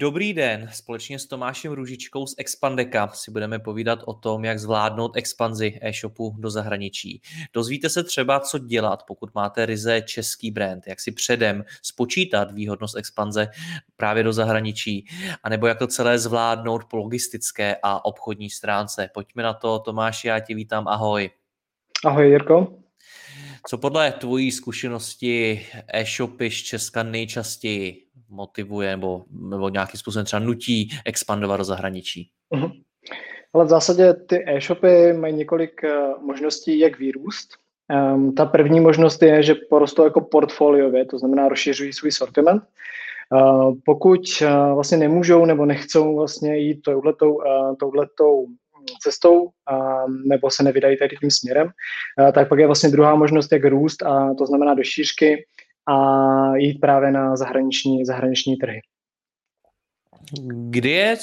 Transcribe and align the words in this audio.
Dobrý 0.00 0.34
den, 0.34 0.70
společně 0.72 1.18
s 1.18 1.26
Tomášem 1.26 1.72
Růžičkou 1.72 2.26
z 2.26 2.34
Expandeka 2.38 3.08
si 3.08 3.30
budeme 3.30 3.58
povídat 3.58 3.98
o 4.06 4.14
tom, 4.14 4.44
jak 4.44 4.58
zvládnout 4.58 5.16
expanzi 5.16 5.78
e-shopu 5.82 6.34
do 6.38 6.50
zahraničí. 6.50 7.22
Dozvíte 7.52 7.88
se 7.88 8.04
třeba, 8.04 8.40
co 8.40 8.58
dělat, 8.58 9.02
pokud 9.06 9.34
máte 9.34 9.66
ryze 9.66 10.02
český 10.02 10.50
brand, 10.50 10.86
jak 10.86 11.00
si 11.00 11.12
předem 11.12 11.64
spočítat 11.82 12.52
výhodnost 12.52 12.96
expanze 12.96 13.48
právě 13.96 14.22
do 14.22 14.32
zahraničí, 14.32 15.06
anebo 15.42 15.66
jak 15.66 15.78
to 15.78 15.86
celé 15.86 16.18
zvládnout 16.18 16.84
po 16.84 16.96
logistické 16.96 17.76
a 17.82 18.04
obchodní 18.04 18.50
stránce. 18.50 19.10
Pojďme 19.14 19.42
na 19.42 19.54
to, 19.54 19.78
Tomáši, 19.78 20.28
já 20.28 20.40
tě 20.40 20.54
vítám, 20.54 20.88
ahoj. 20.88 21.30
Ahoj, 22.04 22.28
Jirko. 22.28 22.78
Co 23.66 23.78
podle 23.78 24.12
tvojí 24.12 24.52
zkušenosti 24.52 25.66
e-shopy 25.94 26.50
z 26.50 26.54
Česka 26.54 27.02
nejčastěji 27.02 28.07
motivuje 28.28 28.90
nebo, 28.90 29.24
nebo 29.30 29.68
nějakým 29.68 30.00
způsobem 30.00 30.24
třeba 30.24 30.40
nutí 30.40 30.90
expandovat 31.04 31.60
do 31.60 31.64
zahraničí? 31.64 32.30
Uh-huh. 32.54 32.72
Ale 33.52 33.64
v 33.64 33.68
zásadě 33.68 34.14
ty 34.14 34.44
e-shopy 34.46 35.12
mají 35.12 35.34
několik 35.34 35.80
uh, 35.84 36.22
možností, 36.22 36.78
jak 36.78 36.98
vyrůst. 36.98 37.48
Um, 38.14 38.34
ta 38.34 38.46
první 38.46 38.80
možnost 38.80 39.22
je, 39.22 39.42
že 39.42 39.54
porostou 39.54 40.04
jako 40.04 40.20
portfoliově, 40.20 41.04
to 41.04 41.18
znamená 41.18 41.48
rozšiřují 41.48 41.92
svůj 41.92 42.12
sortiment. 42.12 42.62
Uh, 43.32 43.74
pokud 43.84 44.20
uh, 44.42 44.74
vlastně 44.74 44.98
nemůžou 44.98 45.44
nebo 45.44 45.66
nechcou 45.66 46.16
vlastně 46.16 46.56
jít 46.56 46.82
touhletou, 46.82 47.34
uh, 47.34 47.76
touhletou 47.80 48.46
cestou 49.02 49.48
a, 49.66 50.04
nebo 50.24 50.50
se 50.50 50.62
nevydají 50.62 50.98
tady 50.98 51.16
tím 51.16 51.30
směrem, 51.30 51.70
tak 52.34 52.48
pak 52.48 52.58
je 52.58 52.66
vlastně 52.66 52.88
druhá 52.88 53.14
možnost, 53.14 53.52
jak 53.52 53.64
růst 53.64 54.02
a 54.02 54.34
to 54.38 54.46
znamená 54.46 54.74
do 54.74 54.82
šířky 54.82 55.44
a 55.88 56.56
jít 56.56 56.78
právě 56.80 57.12
na 57.12 57.36
zahraniční, 57.36 58.04
zahraniční 58.04 58.56
trhy. 58.56 58.80
Kdy 60.48 60.90
je 60.90 61.16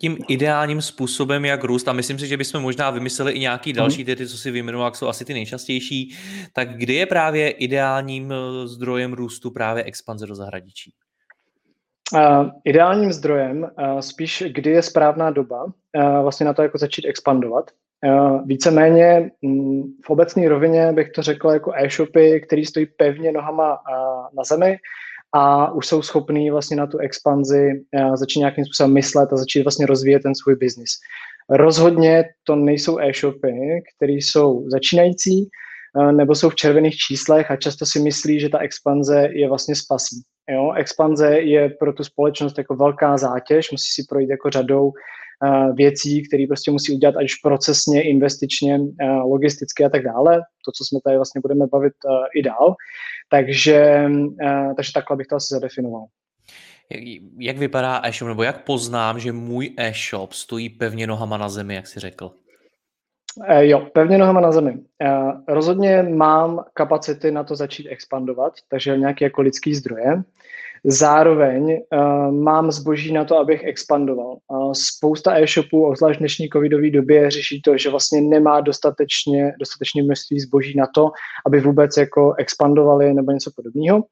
tím 0.00 0.18
ideálním 0.28 0.82
způsobem, 0.82 1.44
jak 1.44 1.64
růst, 1.64 1.88
a 1.88 1.92
myslím 1.92 2.18
si, 2.18 2.26
že 2.26 2.36
bychom 2.36 2.62
možná 2.62 2.90
vymysleli 2.90 3.32
i 3.32 3.38
nějaký 3.38 3.72
další, 3.72 4.04
ty, 4.04 4.16
ty 4.16 4.26
co 4.26 4.38
si 4.38 4.50
vyjmenoval, 4.50 4.86
jak 4.86 4.96
jsou 4.96 5.08
asi 5.08 5.24
ty 5.24 5.34
nejčastější, 5.34 6.16
tak 6.52 6.76
kdy 6.76 6.94
je 6.94 7.06
právě 7.06 7.50
ideálním 7.50 8.32
eh, 8.32 8.66
zdrojem 8.68 9.12
růstu 9.12 9.50
právě 9.50 9.84
expanze 9.84 10.26
do 10.26 10.34
zahraničí? 10.34 10.92
Uh, 12.14 12.50
ideálním 12.64 13.12
zdrojem, 13.12 13.62
uh, 13.62 14.00
spíš 14.00 14.44
kdy 14.46 14.70
je 14.70 14.82
správná 14.82 15.30
doba 15.30 15.64
uh, 15.64 15.72
vlastně 16.22 16.46
na 16.46 16.54
to 16.54 16.62
jako 16.62 16.78
začít 16.78 17.04
expandovat. 17.06 17.70
Uh, 18.06 18.46
víceméně 18.46 19.30
um, 19.42 19.94
v 20.04 20.10
obecné 20.10 20.48
rovině 20.48 20.92
bych 20.92 21.10
to 21.10 21.22
řekl 21.22 21.48
jako 21.48 21.72
e-shopy, 21.76 22.40
které 22.40 22.64
stojí 22.66 22.86
pevně 22.86 23.32
nohama 23.32 23.72
uh, 23.72 24.26
na 24.36 24.44
zemi 24.44 24.76
a 25.34 25.72
už 25.72 25.86
jsou 25.86 26.02
schopní 26.02 26.50
vlastně 26.50 26.76
na 26.76 26.86
tu 26.86 26.98
expanzi 26.98 27.70
uh, 27.94 28.16
začít 28.16 28.38
nějakým 28.38 28.64
způsobem 28.64 28.92
myslet 28.92 29.32
a 29.32 29.36
začít 29.36 29.62
vlastně 29.62 29.86
rozvíjet 29.86 30.22
ten 30.22 30.34
svůj 30.34 30.56
biznis. 30.56 30.90
Rozhodně 31.50 32.24
to 32.44 32.56
nejsou 32.56 32.98
e-shopy, 32.98 33.82
které 33.96 34.12
jsou 34.12 34.70
začínající, 34.70 35.48
nebo 36.12 36.34
jsou 36.34 36.50
v 36.50 36.54
červených 36.54 36.96
číslech 36.96 37.50
a 37.50 37.56
často 37.56 37.86
si 37.86 38.00
myslí, 38.00 38.40
že 38.40 38.48
ta 38.48 38.58
expanze 38.58 39.28
je 39.32 39.48
vlastně 39.48 39.74
spasí. 39.74 40.22
Jo? 40.50 40.72
Expanze 40.72 41.40
je 41.40 41.68
pro 41.68 41.92
tu 41.92 42.04
společnost 42.04 42.58
jako 42.58 42.74
velká 42.76 43.16
zátěž, 43.18 43.72
musí 43.72 44.02
si 44.02 44.06
projít 44.08 44.30
jako 44.30 44.50
řadou 44.50 44.92
věcí, 45.74 46.28
které 46.28 46.44
prostě 46.48 46.70
musí 46.70 46.94
udělat 46.94 47.16
ať 47.16 47.24
už 47.24 47.34
procesně, 47.34 48.02
investičně, 48.02 48.78
uh, 48.78 48.88
logisticky 49.08 49.84
a 49.84 49.88
tak 49.88 50.02
dále. 50.02 50.36
To, 50.64 50.72
co 50.72 50.84
jsme 50.84 51.00
tady 51.04 51.16
vlastně 51.16 51.40
budeme 51.40 51.66
bavit 51.66 51.92
uh, 52.04 52.12
i 52.34 52.42
dál. 52.42 52.74
Takže, 53.30 54.04
takže 54.76 54.92
takhle 54.92 55.16
bych 55.16 55.26
to 55.26 55.36
asi 55.36 55.54
zadefinoval. 55.54 56.04
Jak 57.38 57.58
vypadá 57.58 58.00
e-shop, 58.04 58.28
nebo 58.28 58.42
jak 58.42 58.64
poznám, 58.64 59.20
že 59.20 59.32
můj 59.32 59.74
e-shop 59.76 60.32
stojí 60.32 60.68
pevně 60.68 61.06
nohama 61.06 61.36
na 61.36 61.48
zemi, 61.48 61.74
jak 61.74 61.86
jsi 61.86 62.00
řekl? 62.00 62.30
Jo, 63.58 63.86
pevně 63.94 64.18
nohama 64.18 64.40
na 64.40 64.52
zemi. 64.52 64.78
Rozhodně 65.48 66.02
mám 66.02 66.64
kapacity 66.74 67.30
na 67.30 67.44
to 67.44 67.56
začít 67.56 67.88
expandovat, 67.88 68.52
takže 68.68 68.96
nějaké 68.96 69.24
jako 69.24 69.42
lidský 69.42 69.74
zdroje. 69.74 70.22
Zároveň 70.84 71.72
uh, 71.72 72.32
mám 72.32 72.72
zboží 72.72 73.12
na 73.12 73.24
to, 73.24 73.38
abych 73.38 73.64
expandoval. 73.64 74.36
Uh, 74.48 74.72
spousta 74.72 75.38
e-shopů, 75.38 75.86
obzvlášť 75.86 76.18
v 76.18 76.18
dnešní 76.18 76.48
covidové 76.48 76.90
době, 76.90 77.30
řeší 77.30 77.62
to, 77.62 77.76
že 77.76 77.90
vlastně 77.90 78.20
nemá 78.20 78.60
dostatečně, 78.60 79.52
dostatečně 79.58 80.02
množství 80.02 80.40
zboží 80.40 80.76
na 80.76 80.86
to, 80.94 81.10
aby 81.46 81.60
vůbec 81.60 81.96
jako 81.96 82.34
expandovali 82.38 83.14
nebo 83.14 83.32
něco 83.32 83.50
podobného. 83.56 84.04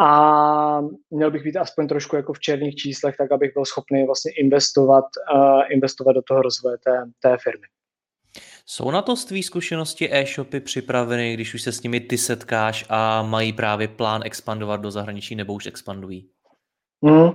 A 0.00 0.80
měl 1.10 1.30
bych 1.30 1.42
být 1.42 1.56
aspoň 1.56 1.88
trošku 1.88 2.16
jako 2.16 2.32
v 2.32 2.40
černých 2.40 2.74
číslech, 2.74 3.16
tak 3.16 3.32
abych 3.32 3.54
byl 3.54 3.64
schopný 3.64 4.06
vlastně 4.06 4.32
investovat, 4.32 5.04
uh, 5.34 5.62
investovat 5.70 6.12
do 6.12 6.22
toho 6.22 6.42
rozvoje 6.42 6.76
té, 6.84 7.04
té 7.22 7.36
firmy. 7.42 7.66
Jsou 8.68 8.90
na 8.90 9.02
to 9.02 9.16
z 9.16 9.24
tvý 9.24 9.42
zkušenosti 9.42 10.14
e-shopy 10.14 10.60
připraveny, 10.60 11.34
když 11.34 11.54
už 11.54 11.62
se 11.62 11.72
s 11.72 11.82
nimi 11.82 12.00
ty 12.00 12.18
setkáš 12.18 12.86
a 12.88 13.22
mají 13.22 13.52
právě 13.52 13.88
plán 13.88 14.22
expandovat 14.24 14.80
do 14.80 14.90
zahraničí 14.90 15.34
nebo 15.34 15.54
už 15.54 15.66
expandují? 15.66 16.28
Hmm. 17.04 17.30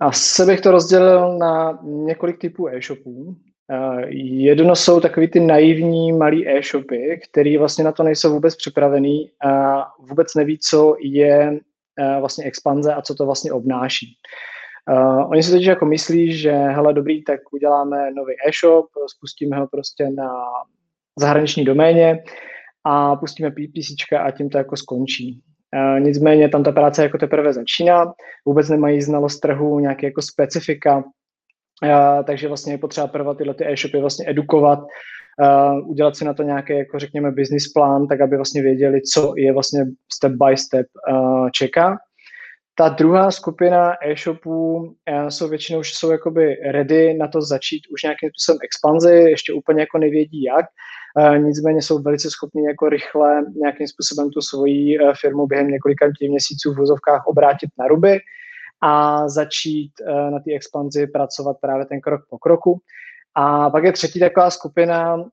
Asi 0.00 0.46
bych 0.46 0.60
to 0.60 0.70
rozdělil 0.70 1.38
na 1.38 1.78
několik 1.82 2.38
typů 2.38 2.68
e-shopů. 2.68 3.10
Uh, 3.10 4.00
jedno 4.40 4.76
jsou 4.76 5.00
takový 5.00 5.28
ty 5.28 5.40
naivní 5.40 6.12
malý 6.12 6.48
e-shopy, 6.48 7.20
který 7.30 7.56
vlastně 7.56 7.84
na 7.84 7.92
to 7.92 8.02
nejsou 8.02 8.32
vůbec 8.32 8.56
připravený 8.56 9.30
a 9.44 9.84
vůbec 10.08 10.34
neví, 10.34 10.58
co 10.58 10.96
je 11.00 11.50
uh, 11.50 12.20
vlastně 12.20 12.44
expanze 12.44 12.94
a 12.94 13.02
co 13.02 13.14
to 13.14 13.26
vlastně 13.26 13.52
obnáší. 13.52 14.06
Uh, 14.06 14.59
oni 15.26 15.42
si 15.42 15.50
teď 15.50 15.62
jako 15.62 15.86
myslí, 15.86 16.36
že 16.36 16.52
hele 16.52 16.92
dobrý, 16.92 17.24
tak 17.24 17.40
uděláme 17.52 18.10
nový 18.10 18.34
e-shop, 18.48 18.86
spustíme 19.16 19.56
ho 19.56 19.66
prostě 19.66 20.10
na 20.10 20.30
zahraniční 21.18 21.64
doméně 21.64 22.22
a 22.84 23.16
pustíme 23.16 23.50
PC 23.50 24.12
a 24.20 24.30
tím 24.30 24.50
to 24.50 24.58
jako 24.58 24.76
skončí. 24.76 25.42
Uh, 25.76 26.00
nicméně 26.00 26.48
tam 26.48 26.62
ta 26.62 26.72
práce 26.72 27.02
jako 27.02 27.18
teprve 27.18 27.52
začíná, 27.52 28.12
vůbec 28.46 28.68
nemají 28.68 29.02
znalost 29.02 29.40
trhu, 29.40 29.80
nějaké 29.80 30.06
jako 30.06 30.22
specifika, 30.22 30.96
uh, 30.96 32.24
takže 32.24 32.48
vlastně 32.48 32.72
je 32.72 32.78
potřeba 32.78 33.06
prvé 33.06 33.34
tyhle 33.34 33.54
ty 33.54 33.72
e-shopy 33.72 34.00
vlastně 34.00 34.30
edukovat, 34.30 34.78
uh, 34.78 35.90
udělat 35.90 36.16
si 36.16 36.24
na 36.24 36.34
to 36.34 36.42
nějaký, 36.42 36.72
jako 36.72 36.98
řekněme, 36.98 37.30
business 37.30 37.72
plán, 37.72 38.06
tak 38.06 38.20
aby 38.20 38.36
vlastně 38.36 38.62
věděli, 38.62 39.02
co 39.02 39.32
je 39.36 39.52
vlastně 39.52 39.84
step 40.12 40.32
by 40.32 40.56
step 40.56 40.86
uh, 41.12 41.48
čeká. 41.50 41.98
Ta 42.80 42.88
druhá 42.88 43.30
skupina 43.30 43.94
e-shopů 44.06 44.94
eh, 45.06 45.30
jsou 45.30 45.48
většinou 45.48 45.80
už 45.80 45.94
jsou 45.94 46.10
jakoby 46.10 46.54
ready 46.54 47.14
na 47.14 47.28
to 47.28 47.42
začít 47.42 47.82
už 47.92 48.02
nějakým 48.02 48.30
způsobem 48.30 48.58
expanzi, 48.64 49.12
ještě 49.12 49.52
úplně 49.52 49.80
jako 49.80 49.98
nevědí 49.98 50.42
jak, 50.42 50.66
eh, 51.18 51.38
nicméně 51.38 51.82
jsou 51.82 52.02
velice 52.02 52.30
schopni 52.30 52.66
jako 52.66 52.88
rychle 52.88 53.42
nějakým 53.56 53.86
způsobem 53.86 54.30
tu 54.30 54.40
svoji 54.40 54.98
eh, 54.98 55.12
firmu 55.20 55.46
během 55.46 55.68
několika 55.68 56.06
měsíců 56.28 56.72
v 56.72 56.76
vozovkách 56.76 57.26
obrátit 57.26 57.70
na 57.78 57.86
ruby 57.86 58.18
a 58.82 59.28
začít 59.28 59.92
na 60.30 60.38
té 60.38 60.52
expanzi 60.52 61.06
pracovat 61.06 61.56
právě 61.60 61.86
ten 61.86 62.00
krok 62.00 62.20
po 62.30 62.38
kroku. 62.38 62.80
A 63.34 63.70
pak 63.70 63.84
je 63.84 63.92
třetí 63.92 64.20
taková 64.20 64.50
skupina, 64.50 65.24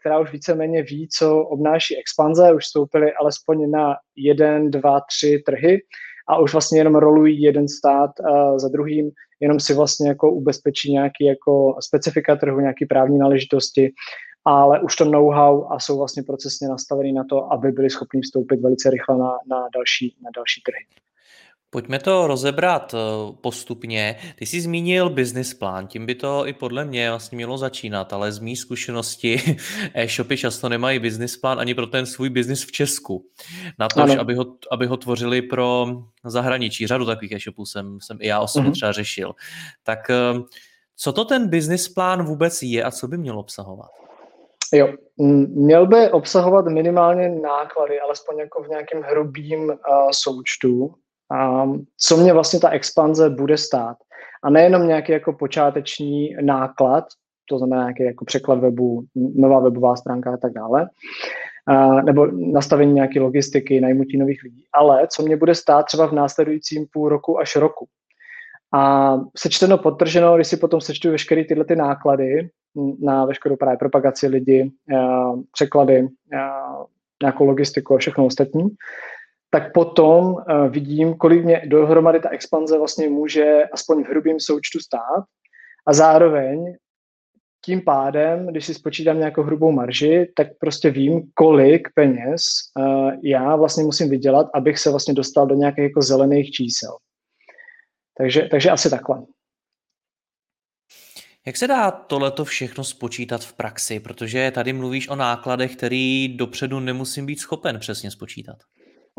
která 0.00 0.18
už 0.18 0.32
víceméně 0.32 0.82
ví, 0.82 1.08
co 1.08 1.38
obnáší 1.38 1.98
expanze, 1.98 2.54
už 2.54 2.64
vstoupili 2.64 3.12
alespoň 3.12 3.70
na 3.70 3.96
jeden, 4.16 4.70
dva, 4.70 5.00
tři 5.00 5.42
trhy, 5.46 5.80
a 6.28 6.38
už 6.38 6.52
vlastně 6.52 6.80
jenom 6.80 6.94
rolují 6.94 7.42
jeden 7.42 7.68
stát 7.68 8.10
za 8.56 8.68
druhým, 8.68 9.10
jenom 9.40 9.60
si 9.60 9.74
vlastně 9.74 10.08
jako 10.08 10.32
ubezpečí 10.32 10.92
nějaký 10.92 11.24
jako 11.24 11.76
specifika 11.80 12.36
trhu, 12.36 12.60
nějaký 12.60 12.86
právní 12.86 13.18
náležitosti, 13.18 13.92
ale 14.44 14.80
už 14.80 14.96
to 14.96 15.04
know-how 15.04 15.72
a 15.72 15.80
jsou 15.80 15.98
vlastně 15.98 16.22
procesně 16.22 16.68
nastavený 16.68 17.12
na 17.12 17.24
to, 17.24 17.52
aby 17.52 17.72
byli 17.72 17.90
schopni 17.90 18.20
vstoupit 18.20 18.60
velice 18.60 18.90
rychle 18.90 19.18
na, 19.18 19.30
na, 19.48 19.68
další, 19.74 20.16
na 20.22 20.30
další 20.36 20.62
trhy. 20.62 21.09
Pojďme 21.72 21.98
to 21.98 22.26
rozebrat 22.26 22.94
eh, 22.94 22.98
postupně. 23.40 24.16
Ty 24.36 24.46
jsi 24.46 24.60
zmínil 24.60 25.10
business 25.10 25.54
plán, 25.54 25.86
tím 25.86 26.06
by 26.06 26.14
to 26.14 26.46
i 26.46 26.52
podle 26.52 26.84
mě 26.84 27.10
vlastně 27.10 27.36
mělo 27.36 27.58
začínat, 27.58 28.12
ale 28.12 28.32
z 28.32 28.38
mý 28.38 28.56
zkušenosti 28.56 29.56
e-shopy 29.94 30.36
často 30.36 30.68
nemají 30.68 30.98
business 30.98 31.36
plán 31.36 31.60
ani 31.60 31.74
pro 31.74 31.86
ten 31.86 32.06
svůj 32.06 32.30
business 32.30 32.64
v 32.64 32.72
Česku. 32.72 33.24
Na 33.78 33.88
to, 33.88 34.20
aby 34.20 34.34
ho, 34.34 34.46
aby 34.70 34.86
ho 34.86 34.96
tvořili 34.96 35.42
pro 35.42 35.86
zahraničí. 36.24 36.86
Řadu 36.86 37.06
takových 37.06 37.32
e-shopů 37.32 37.66
jsem, 37.66 38.00
jsem 38.00 38.18
i 38.20 38.26
já 38.26 38.40
osobně 38.40 38.70
mm-hmm. 38.70 38.74
třeba 38.74 38.92
řešil. 38.92 39.32
Tak 39.82 40.10
eh, 40.10 40.40
co 40.96 41.12
to 41.12 41.24
ten 41.24 41.48
business 41.48 41.88
plán 41.88 42.24
vůbec 42.24 42.62
je 42.62 42.84
a 42.84 42.90
co 42.90 43.08
by 43.08 43.18
měl 43.18 43.38
obsahovat? 43.38 43.90
Jo, 44.72 44.88
měl 45.48 45.86
by 45.86 46.10
obsahovat 46.10 46.64
minimálně 46.66 47.28
náklady, 47.28 48.00
alespoň 48.00 48.38
jako 48.38 48.62
v 48.62 48.68
nějakém 48.68 49.02
hrubým 49.02 49.64
uh, 49.64 49.74
součtu, 50.10 50.94
um, 51.30 51.84
co 51.96 52.16
mě 52.16 52.32
vlastně 52.32 52.60
ta 52.60 52.70
expanze 52.70 53.30
bude 53.30 53.56
stát. 53.56 53.96
A 54.44 54.50
nejenom 54.50 54.88
nějaký 54.88 55.12
jako 55.12 55.32
počáteční 55.32 56.36
náklad, 56.40 57.04
to 57.48 57.58
znamená 57.58 57.82
nějaký 57.82 58.02
jako 58.02 58.24
překlad 58.24 58.58
webu, 58.58 59.04
nová 59.14 59.60
webová 59.60 59.96
stránka 59.96 60.34
a 60.34 60.36
tak 60.36 60.52
dále, 60.52 60.88
uh, 61.70 62.02
nebo 62.02 62.26
nastavení 62.26 62.92
nějaké 62.92 63.20
logistiky, 63.20 63.80
najmutí 63.80 64.18
nových 64.18 64.42
lidí, 64.42 64.64
ale 64.72 65.06
co 65.06 65.22
mě 65.22 65.36
bude 65.36 65.54
stát 65.54 65.82
třeba 65.82 66.06
v 66.06 66.12
následujícím 66.12 66.86
půl 66.92 67.08
roku 67.08 67.38
až 67.38 67.56
roku. 67.56 67.86
A 68.74 69.14
sečteno, 69.36 69.78
podtrženo, 69.78 70.36
když 70.36 70.48
si 70.48 70.56
potom 70.56 70.80
sečtu 70.80 71.10
veškeré 71.10 71.44
tyhle 71.44 71.64
ty 71.64 71.76
náklady 71.76 72.48
na 73.00 73.24
veškerou 73.24 73.56
právě 73.56 73.78
propagaci 73.78 74.26
lidí, 74.26 74.62
uh, 74.62 75.40
překlady, 75.52 76.02
uh, 76.02 76.84
nějakou 77.22 77.44
logistiku 77.44 77.94
a 77.94 77.98
všechno 77.98 78.26
ostatní, 78.26 78.68
tak 79.50 79.72
potom 79.72 80.24
uh, 80.24 80.68
vidím, 80.68 81.14
kolik 81.14 81.44
mě 81.44 81.62
dohromady 81.66 82.20
ta 82.20 82.28
expanze 82.28 82.78
vlastně 82.78 83.08
může 83.08 83.64
aspoň 83.72 84.04
v 84.04 84.08
hrubým 84.08 84.40
součtu 84.40 84.78
stát 84.78 85.24
a 85.86 85.92
zároveň 85.92 86.74
tím 87.64 87.80
pádem, 87.80 88.46
když 88.46 88.66
si 88.66 88.74
spočítám 88.74 89.18
nějakou 89.18 89.42
hrubou 89.42 89.72
marži, 89.72 90.32
tak 90.36 90.46
prostě 90.60 90.90
vím, 90.90 91.22
kolik 91.34 91.88
peněz 91.94 92.42
uh, 92.78 93.10
já 93.24 93.56
vlastně 93.56 93.84
musím 93.84 94.10
vydělat, 94.10 94.46
abych 94.54 94.78
se 94.78 94.90
vlastně 94.90 95.14
dostal 95.14 95.46
do 95.46 95.54
nějakých 95.54 95.84
jako 95.84 96.02
zelených 96.02 96.50
čísel. 96.50 96.96
Takže, 98.18 98.48
takže 98.50 98.70
asi 98.70 98.90
takhle. 98.90 99.22
Jak 101.46 101.56
se 101.56 101.66
dá 101.66 101.90
tohleto 101.90 102.44
všechno 102.44 102.84
spočítat 102.84 103.44
v 103.44 103.52
praxi? 103.52 104.00
Protože 104.00 104.50
tady 104.50 104.72
mluvíš 104.72 105.08
o 105.08 105.16
nákladech, 105.16 105.76
který 105.76 106.36
dopředu 106.36 106.80
nemusím 106.80 107.26
být 107.26 107.40
schopen 107.40 107.78
přesně 107.78 108.10
spočítat. 108.10 108.56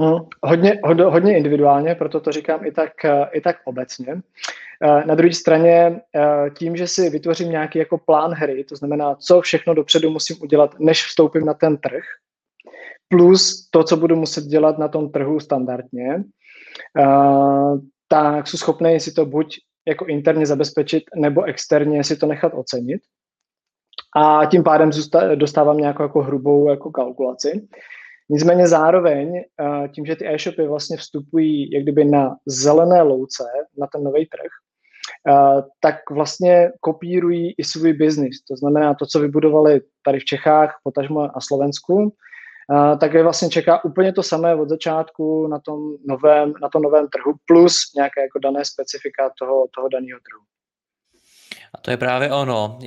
Mm, 0.01 0.19
hodně, 0.43 0.79
hodně 0.83 1.37
individuálně, 1.37 1.95
proto 1.95 2.19
to 2.19 2.31
říkám 2.31 2.65
i 2.65 2.71
tak, 2.71 2.91
i 3.31 3.41
tak 3.41 3.55
obecně. 3.65 4.21
Eh, 4.83 5.05
na 5.05 5.15
druhé 5.15 5.33
straně, 5.33 6.01
eh, 6.15 6.49
tím, 6.57 6.77
že 6.77 6.87
si 6.87 7.09
vytvořím 7.09 7.51
nějaký 7.51 7.79
jako 7.79 7.97
plán 7.97 8.31
hry, 8.31 8.63
to 8.63 8.75
znamená, 8.75 9.15
co 9.15 9.41
všechno 9.41 9.73
dopředu 9.73 10.09
musím 10.09 10.37
udělat, 10.41 10.79
než 10.79 11.05
vstoupím 11.05 11.45
na 11.45 11.53
ten 11.53 11.77
trh, 11.77 12.03
plus 13.07 13.67
to, 13.71 13.83
co 13.83 13.97
budu 13.97 14.15
muset 14.15 14.43
dělat 14.43 14.77
na 14.77 14.87
tom 14.87 15.11
trhu 15.11 15.39
standardně, 15.39 16.23
eh, 16.99 17.05
tak 18.07 18.47
jsou 18.47 18.57
schopné 18.57 18.99
si 18.99 19.13
to 19.13 19.25
buď 19.25 19.57
jako 19.87 20.05
interně 20.05 20.45
zabezpečit 20.45 21.03
nebo 21.15 21.43
externě 21.43 22.03
si 22.03 22.17
to 22.17 22.25
nechat 22.25 22.53
ocenit. 22.55 23.01
A 24.15 24.45
tím 24.45 24.63
pádem 24.63 24.89
dostávám 25.35 25.77
nějakou 25.77 26.03
jako 26.03 26.21
hrubou 26.21 26.69
jako 26.69 26.91
kalkulaci. 26.91 27.67
Nicméně 28.31 28.67
zároveň 28.67 29.37
eh, 29.37 29.87
tím, 29.87 30.05
že 30.05 30.15
ty 30.15 30.27
e-shopy 30.27 30.67
vlastně 30.67 30.97
vstupují 30.97 31.71
jak 31.71 31.83
kdyby 31.83 32.05
na 32.05 32.35
zelené 32.45 33.01
louce, 33.01 33.43
na 33.77 33.87
ten 33.87 34.03
nový 34.03 34.25
trh, 34.25 34.51
eh, 35.27 35.63
tak 35.79 35.95
vlastně 36.11 36.71
kopírují 36.81 37.53
i 37.57 37.63
svůj 37.63 37.93
biznis. 37.93 38.41
To 38.41 38.55
znamená 38.55 38.93
to, 38.93 39.05
co 39.05 39.19
vybudovali 39.19 39.81
tady 40.05 40.19
v 40.19 40.25
Čechách, 40.25 40.79
potažmo 40.83 41.37
a 41.37 41.41
Slovensku, 41.41 42.13
tak 42.99 43.13
je 43.13 43.23
vlastně 43.23 43.49
čeká 43.49 43.83
úplně 43.83 44.13
to 44.13 44.23
samé 44.23 44.55
od 44.55 44.69
začátku 44.69 45.47
na 45.47 45.59
tom 45.59 45.79
novém, 46.07 46.53
na 46.61 46.69
tom 46.69 46.81
novém 46.81 47.07
trhu, 47.07 47.33
plus 47.45 47.75
nějaké 47.95 48.21
jako 48.21 48.39
dané 48.39 48.65
specifika 48.65 49.31
toho, 49.39 49.67
toho 49.75 49.89
daného 49.89 50.19
trhu. 50.29 50.50
A 51.73 51.81
to 51.81 51.91
je 51.91 51.97
právě 51.97 52.31
ono. 52.31 52.79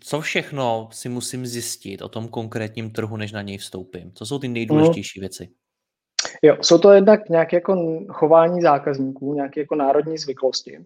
Co 0.00 0.20
všechno 0.20 0.88
si 0.92 1.08
musím 1.08 1.46
zjistit 1.46 2.02
o 2.02 2.08
tom 2.08 2.28
konkrétním 2.28 2.90
trhu, 2.90 3.16
než 3.16 3.32
na 3.32 3.42
něj 3.42 3.58
vstoupím? 3.58 4.12
Co 4.14 4.26
jsou 4.26 4.38
ty 4.38 4.48
nejdůležitější 4.48 5.20
mm. 5.20 5.22
věci? 5.22 5.48
Jo, 6.42 6.56
jsou 6.60 6.78
to 6.78 6.92
jednak 6.92 7.28
nějaké 7.28 7.56
jako 7.56 8.00
chování 8.08 8.62
zákazníků, 8.62 9.34
nějaké 9.34 9.60
jako 9.60 9.74
národní 9.74 10.18
zvyklosti. 10.18 10.78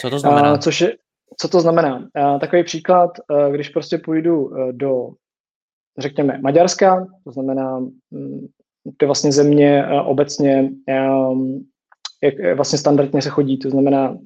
Co 0.00 0.10
to 0.10 0.18
znamená? 0.18 0.52
Uh, 0.52 0.58
což 0.58 0.80
je, 0.80 0.96
co 1.40 1.48
to 1.48 1.60
znamená? 1.60 1.98
Uh, 1.98 2.40
takový 2.40 2.64
příklad, 2.64 3.10
uh, 3.30 3.54
když 3.54 3.68
prostě 3.68 3.98
půjdu 3.98 4.44
uh, 4.44 4.72
do 4.72 5.08
řekněme, 5.98 6.38
Maďarska, 6.42 7.06
to 7.24 7.32
znamená, 7.32 7.78
mm, 8.10 8.46
to 8.96 9.04
je 9.04 9.06
vlastně 9.06 9.32
země 9.32 9.84
uh, 9.86 10.08
obecně, 10.08 10.70
jak 12.22 12.56
vlastně 12.56 12.78
standardně 12.78 13.22
se 13.22 13.30
chodí, 13.30 13.58
to 13.58 13.70
znamená... 13.70 14.18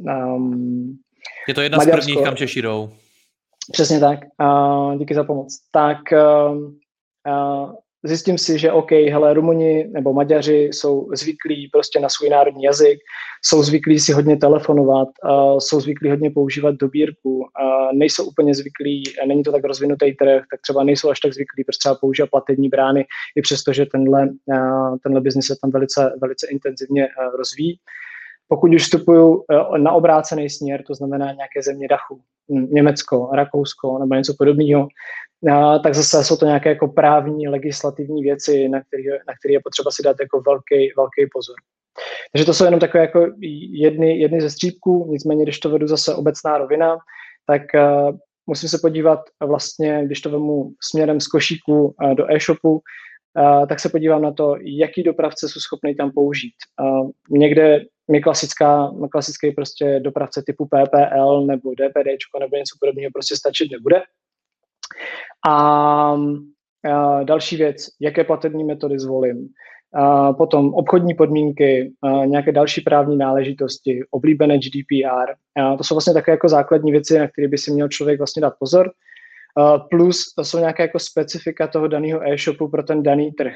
Je 1.51 1.55
to 1.55 1.61
jedna 1.61 1.79
Maďarsko, 1.79 2.03
z 2.03 2.07
prvních, 2.07 2.25
kam 2.25 2.37
Češi 2.37 2.63
jdou. 2.63 2.91
Přesně 3.73 4.01
tak, 4.01 4.19
uh, 4.43 4.99
díky 4.99 5.15
za 5.15 5.25
pomoc. 5.25 5.59
Tak 5.73 5.99
uh, 6.13 6.57
uh, 6.57 7.73
zjistím 8.03 8.39
si, 8.39 8.59
že 8.59 8.73
OK, 8.73 8.91
hele, 8.91 9.35
Rumuni 9.35 9.89
nebo 9.89 10.13
Maďaři 10.13 10.71
jsou 10.73 11.09
zvyklí 11.13 11.69
prostě 11.73 12.01
na 12.01 12.09
svůj 12.09 12.29
národní 12.29 12.65
jazyk, 12.65 12.99
jsou 13.45 13.63
zvyklí 13.63 14.01
si 14.01 14.13
hodně 14.13 14.37
telefonovat, 14.37 15.09
uh, 15.25 15.59
jsou 15.59 15.81
zvyklí 15.81 16.11
hodně 16.11 16.31
používat 16.31 16.75
dobírku, 16.75 17.39
uh, 17.39 17.45
nejsou 17.93 18.25
úplně 18.25 18.55
zvyklí, 18.55 19.05
není 19.27 19.43
to 19.43 19.53
tak 19.53 19.65
rozvinutý 19.65 20.15
trh, 20.15 20.43
tak 20.51 20.61
třeba 20.61 20.85
nejsou 20.85 21.11
až 21.11 21.21
tak 21.21 21.35
zvyklí 21.35 21.65
prostě 21.65 21.79
třeba 21.79 21.95
používat 21.95 22.31
platební 22.31 22.69
brány, 22.69 23.07
i 23.37 23.43
přesto, 23.43 23.73
že 23.73 23.87
tenhle, 23.87 24.29
uh, 24.47 24.97
tenhle 25.03 25.21
biznis 25.21 25.47
se 25.47 25.57
tam 25.63 25.71
velice, 25.71 26.13
velice 26.21 26.47
intenzivně 26.51 27.09
uh, 27.09 27.37
rozvíjí. 27.37 27.79
Pokud 28.51 28.75
už 28.75 28.83
vstupuju 28.83 29.29
uh, 29.29 29.79
na 29.79 29.93
obrácený 29.93 30.51
směr, 30.51 30.83
to 30.87 30.95
znamená 30.95 31.27
nějaké 31.27 31.63
země 31.63 31.89
Dachu, 31.89 32.21
Německo, 32.49 33.31
Rakousko 33.33 33.99
nebo 33.99 34.15
něco 34.15 34.35
podobného, 34.39 34.89
tak 35.83 35.95
zase 35.95 36.25
jsou 36.25 36.37
to 36.37 36.47
nějaké 36.47 36.69
jako 36.69 36.89
právní, 36.89 37.49
legislativní 37.49 38.23
věci, 38.23 38.69
na 38.69 38.81
které 38.81 39.03
na 39.29 39.35
který 39.39 39.55
je 39.55 39.61
potřeba 39.65 39.91
si 39.91 40.03
dát 40.03 40.17
jako 40.21 40.41
velký, 40.41 40.93
velký 40.97 41.31
pozor. 41.33 41.57
Takže 42.33 42.45
to 42.45 42.55
jsou 42.55 42.65
jenom 42.65 42.81
takové 42.81 43.03
jako 43.03 43.27
jedny, 43.71 44.19
jedny 44.19 44.41
ze 44.41 44.51
střípků, 44.51 45.07
nicméně, 45.11 45.43
když 45.43 45.59
to 45.61 45.71
vedu 45.71 45.87
zase 45.87 46.15
obecná 46.15 46.59
rovina, 46.59 46.99
tak 47.47 47.63
uh, 47.75 48.17
musím 48.47 48.69
se 48.69 48.79
podívat 48.83 49.21
vlastně, 49.43 50.03
když 50.07 50.21
to 50.21 50.31
vemu 50.31 50.73
směrem 50.91 51.21
z 51.21 51.27
košíku 51.27 51.95
uh, 52.03 52.15
do 52.15 52.33
e-shopu, 52.33 52.73
uh, 52.73 53.67
tak 53.67 53.81
se 53.81 53.89
podívám 53.89 54.23
na 54.23 54.33
to, 54.33 54.57
jaký 54.61 55.03
dopravce 55.03 55.49
jsou 55.49 55.61
schopný 55.61 55.95
tam 55.95 56.11
použít. 56.11 56.55
Někde 57.31 57.85
mi 58.11 58.21
klasická, 58.21 58.93
klasický 59.11 59.51
prostě 59.51 60.01
dopravce 60.01 60.43
typu 60.47 60.67
PPL 60.67 61.47
nebo 61.47 61.71
DPD 61.75 62.09
nebo 62.41 62.57
něco 62.57 62.77
podobného 62.81 63.11
prostě 63.13 63.37
stačit 63.37 63.71
nebude. 63.73 64.03
A, 65.49 65.53
a 65.53 67.23
další 67.25 67.57
věc, 67.57 67.87
jaké 68.01 68.25
platební 68.25 68.65
metody 68.65 68.99
zvolím. 68.99 69.49
A 69.95 70.33
potom 70.33 70.75
obchodní 70.75 71.15
podmínky, 71.15 71.93
nějaké 72.25 72.53
další 72.53 72.81
právní 72.81 73.17
náležitosti, 73.17 74.01
oblíbené 74.11 74.59
GDPR. 74.59 75.33
A 75.57 75.77
to 75.77 75.85
jsou 75.85 75.95
vlastně 75.95 76.15
také 76.15 76.31
jako 76.31 76.49
základní 76.49 76.93
věci, 76.93 77.19
na 77.19 77.29
které 77.29 77.49
by 77.49 77.59
si 77.59 77.71
měl 77.71 77.89
člověk 77.89 78.21
vlastně 78.21 78.43
dát 78.43 78.55
pozor. 78.59 78.91
Plus 79.91 80.35
to 80.35 80.45
jsou 80.45 80.59
nějaké 80.59 80.83
jako 80.83 80.99
specifika 80.99 81.67
toho 81.67 81.89
daného 81.89 82.33
e-shopu 82.33 82.69
pro 82.69 82.83
ten 82.83 83.03
daný 83.03 83.33
trh. 83.33 83.55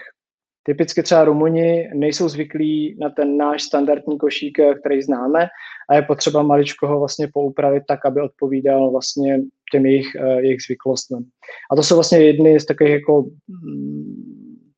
Typicky 0.67 1.03
třeba 1.03 1.25
Rumuni 1.25 1.91
nejsou 1.95 2.29
zvyklí 2.29 2.97
na 2.99 3.11
ten 3.11 3.37
náš 3.37 3.63
standardní 3.63 4.19
košík, 4.19 4.59
který 4.81 5.03
známe 5.03 5.49
a 5.91 5.95
je 5.95 6.03
potřeba 6.03 6.43
maličko 6.43 6.87
ho 6.87 6.99
vlastně 6.99 7.29
poupravit 7.33 7.83
tak, 7.89 8.07
aby 8.07 8.21
odpovídal 8.21 8.91
vlastně 8.91 9.41
těm 9.73 9.87
jejich, 9.87 10.17
uh, 10.21 10.27
jejich 10.27 10.63
zvyklostem. 10.63 11.25
A 11.73 11.77
to 11.77 11.83
jsou 11.83 11.95
vlastně 11.95 12.19
jedny 12.19 12.61
z 12.61 12.65
takových 12.65 12.93
jako 12.93 13.25
mm, 13.49 14.71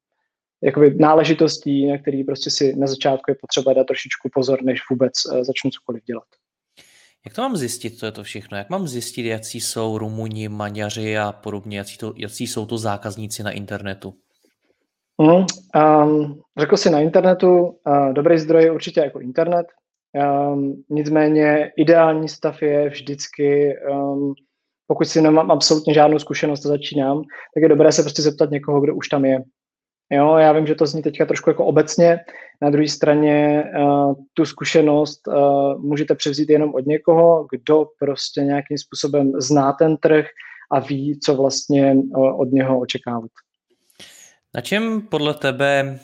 jakoby 0.63 0.95
náležitostí, 0.95 1.87
na 1.87 1.99
který 1.99 2.25
prostě 2.25 2.51
si 2.51 2.77
na 2.77 2.87
začátku 2.87 3.31
je 3.31 3.37
potřeba 3.41 3.73
dát 3.73 3.87
trošičku 3.87 4.29
pozor, 4.35 4.63
než 4.63 4.81
vůbec 4.91 5.13
uh, 5.27 5.43
začnu 5.43 5.71
cokoliv 5.71 6.05
dělat. 6.05 6.27
Jak 7.25 7.35
to 7.35 7.43
mám 7.43 7.57
zjistit, 7.57 7.99
co 7.99 8.07
je 8.07 8.13
to 8.13 8.23
všechno? 8.23 8.57
Jak 8.59 8.71
mám 8.71 8.89
zjistit, 8.89 9.27
jaký 9.27 9.61
jsou 9.61 9.99
Rumuni, 9.99 10.49
Maďaři 10.49 11.19
a 11.19 11.33
podobně, 11.33 11.79
jaký, 11.79 11.99
to, 11.99 12.13
jaký 12.17 12.47
jsou 12.47 12.67
to 12.67 12.79
zákazníci 12.79 13.43
na 13.43 13.51
internetu? 13.51 14.15
Mm, 15.23 15.47
um, 15.83 16.41
řekl 16.59 16.77
si 16.77 16.91
na 16.91 17.01
internetu, 17.01 17.61
uh, 17.61 18.13
dobrý 18.13 18.39
zdroj 18.39 18.63
je 18.63 18.73
určitě 18.73 19.01
jako 19.01 19.21
internet, 19.21 19.67
um, 20.53 20.85
nicméně 20.91 21.73
ideální 21.77 22.29
stav 22.29 22.63
je 22.63 22.89
vždycky, 22.89 23.77
um, 23.91 24.35
pokud 24.87 25.05
si 25.05 25.21
nemám 25.21 25.51
absolutně 25.51 25.95
žádnou 25.95 26.19
zkušenost 26.19 26.67
a 26.67 26.69
začínám, 26.69 27.23
tak 27.55 27.63
je 27.63 27.69
dobré 27.69 27.93
se 27.93 28.03
prostě 28.03 28.23
zeptat 28.23 28.51
někoho, 28.51 28.81
kdo 28.81 28.95
už 28.95 29.09
tam 29.09 29.25
je. 29.25 29.43
Jo, 30.11 30.37
já 30.37 30.53
vím, 30.53 30.67
že 30.67 30.75
to 30.75 30.87
zní 30.87 31.03
teďka 31.03 31.27
trošku 31.27 31.51
jako 31.51 31.65
obecně. 31.65 32.19
Na 32.63 32.71
druhé 32.71 32.89
straně 32.89 33.65
uh, 33.79 34.15
tu 34.35 34.45
zkušenost 34.45 35.29
uh, 35.29 35.81
můžete 35.81 36.15
převzít 36.15 36.51
jenom 36.51 36.75
od 36.75 36.87
někoho, 36.87 37.47
kdo 37.51 37.87
prostě 37.99 38.41
nějakým 38.41 38.79
způsobem 38.79 39.33
zná 39.41 39.73
ten 39.73 39.97
trh 39.97 40.27
a 40.73 40.81
ví, 40.81 41.21
co 41.21 41.35
vlastně 41.35 41.95
uh, 41.95 42.41
od 42.41 42.53
něho 42.53 42.81
očekávat. 42.81 43.31
Na 44.57 44.63
čem 44.63 45.01
podle 45.01 45.35
tebe 45.35 45.99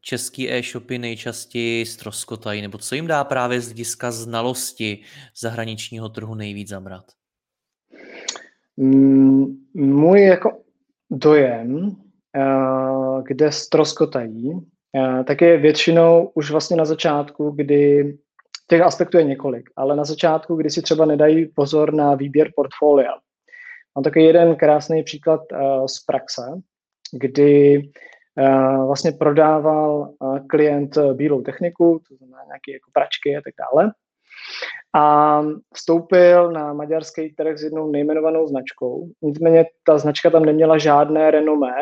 český 0.00 0.52
e-shopy 0.52 0.98
nejčastěji 0.98 1.86
ztroskotají, 1.86 2.62
nebo 2.62 2.78
co 2.78 2.94
jim 2.94 3.06
dá 3.06 3.24
právě 3.24 3.60
z 3.60 3.66
hlediska 3.66 4.10
znalosti 4.10 5.02
zahraničního 5.40 6.08
trhu 6.08 6.34
nejvíc 6.34 6.68
zabrat? 6.68 7.04
Mm, 8.76 9.46
můj 9.74 10.22
jako 10.22 10.58
dojem, 11.10 11.96
eh, 12.36 13.22
kde 13.22 13.52
ztroskotají, 13.52 14.52
eh, 14.96 15.24
tak 15.24 15.40
je 15.40 15.56
většinou 15.56 16.30
už 16.34 16.50
vlastně 16.50 16.76
na 16.76 16.84
začátku, 16.84 17.50
kdy 17.50 18.16
těch 18.68 18.80
aspektů 18.80 19.18
je 19.18 19.24
několik, 19.24 19.70
ale 19.76 19.96
na 19.96 20.04
začátku, 20.04 20.56
kdy 20.56 20.70
si 20.70 20.82
třeba 20.82 21.04
nedají 21.04 21.46
pozor 21.46 21.94
na 21.94 22.14
výběr 22.14 22.50
portfolia. 22.56 23.12
Mám 23.96 24.02
takový 24.02 24.24
jeden 24.24 24.56
krásný 24.56 25.02
příklad 25.02 25.40
eh, 25.52 25.58
z 25.88 26.04
praxe, 26.04 26.42
kdy 27.18 27.82
vlastně 28.86 29.12
prodával 29.12 30.10
klient 30.48 30.98
bílou 31.12 31.42
techniku, 31.42 32.00
to 32.08 32.16
znamená 32.16 32.38
nějaké 32.44 32.72
jako 32.72 32.90
pračky 32.92 33.36
a 33.36 33.40
tak 33.40 33.54
dále. 33.58 33.92
A 34.96 35.42
vstoupil 35.74 36.52
na 36.52 36.72
maďarský 36.72 37.34
trh 37.34 37.58
s 37.58 37.62
jednou 37.62 37.90
nejmenovanou 37.90 38.46
značkou. 38.46 39.08
Nicméně 39.22 39.64
ta 39.86 39.98
značka 39.98 40.30
tam 40.30 40.44
neměla 40.44 40.78
žádné 40.78 41.30
renomé 41.30 41.74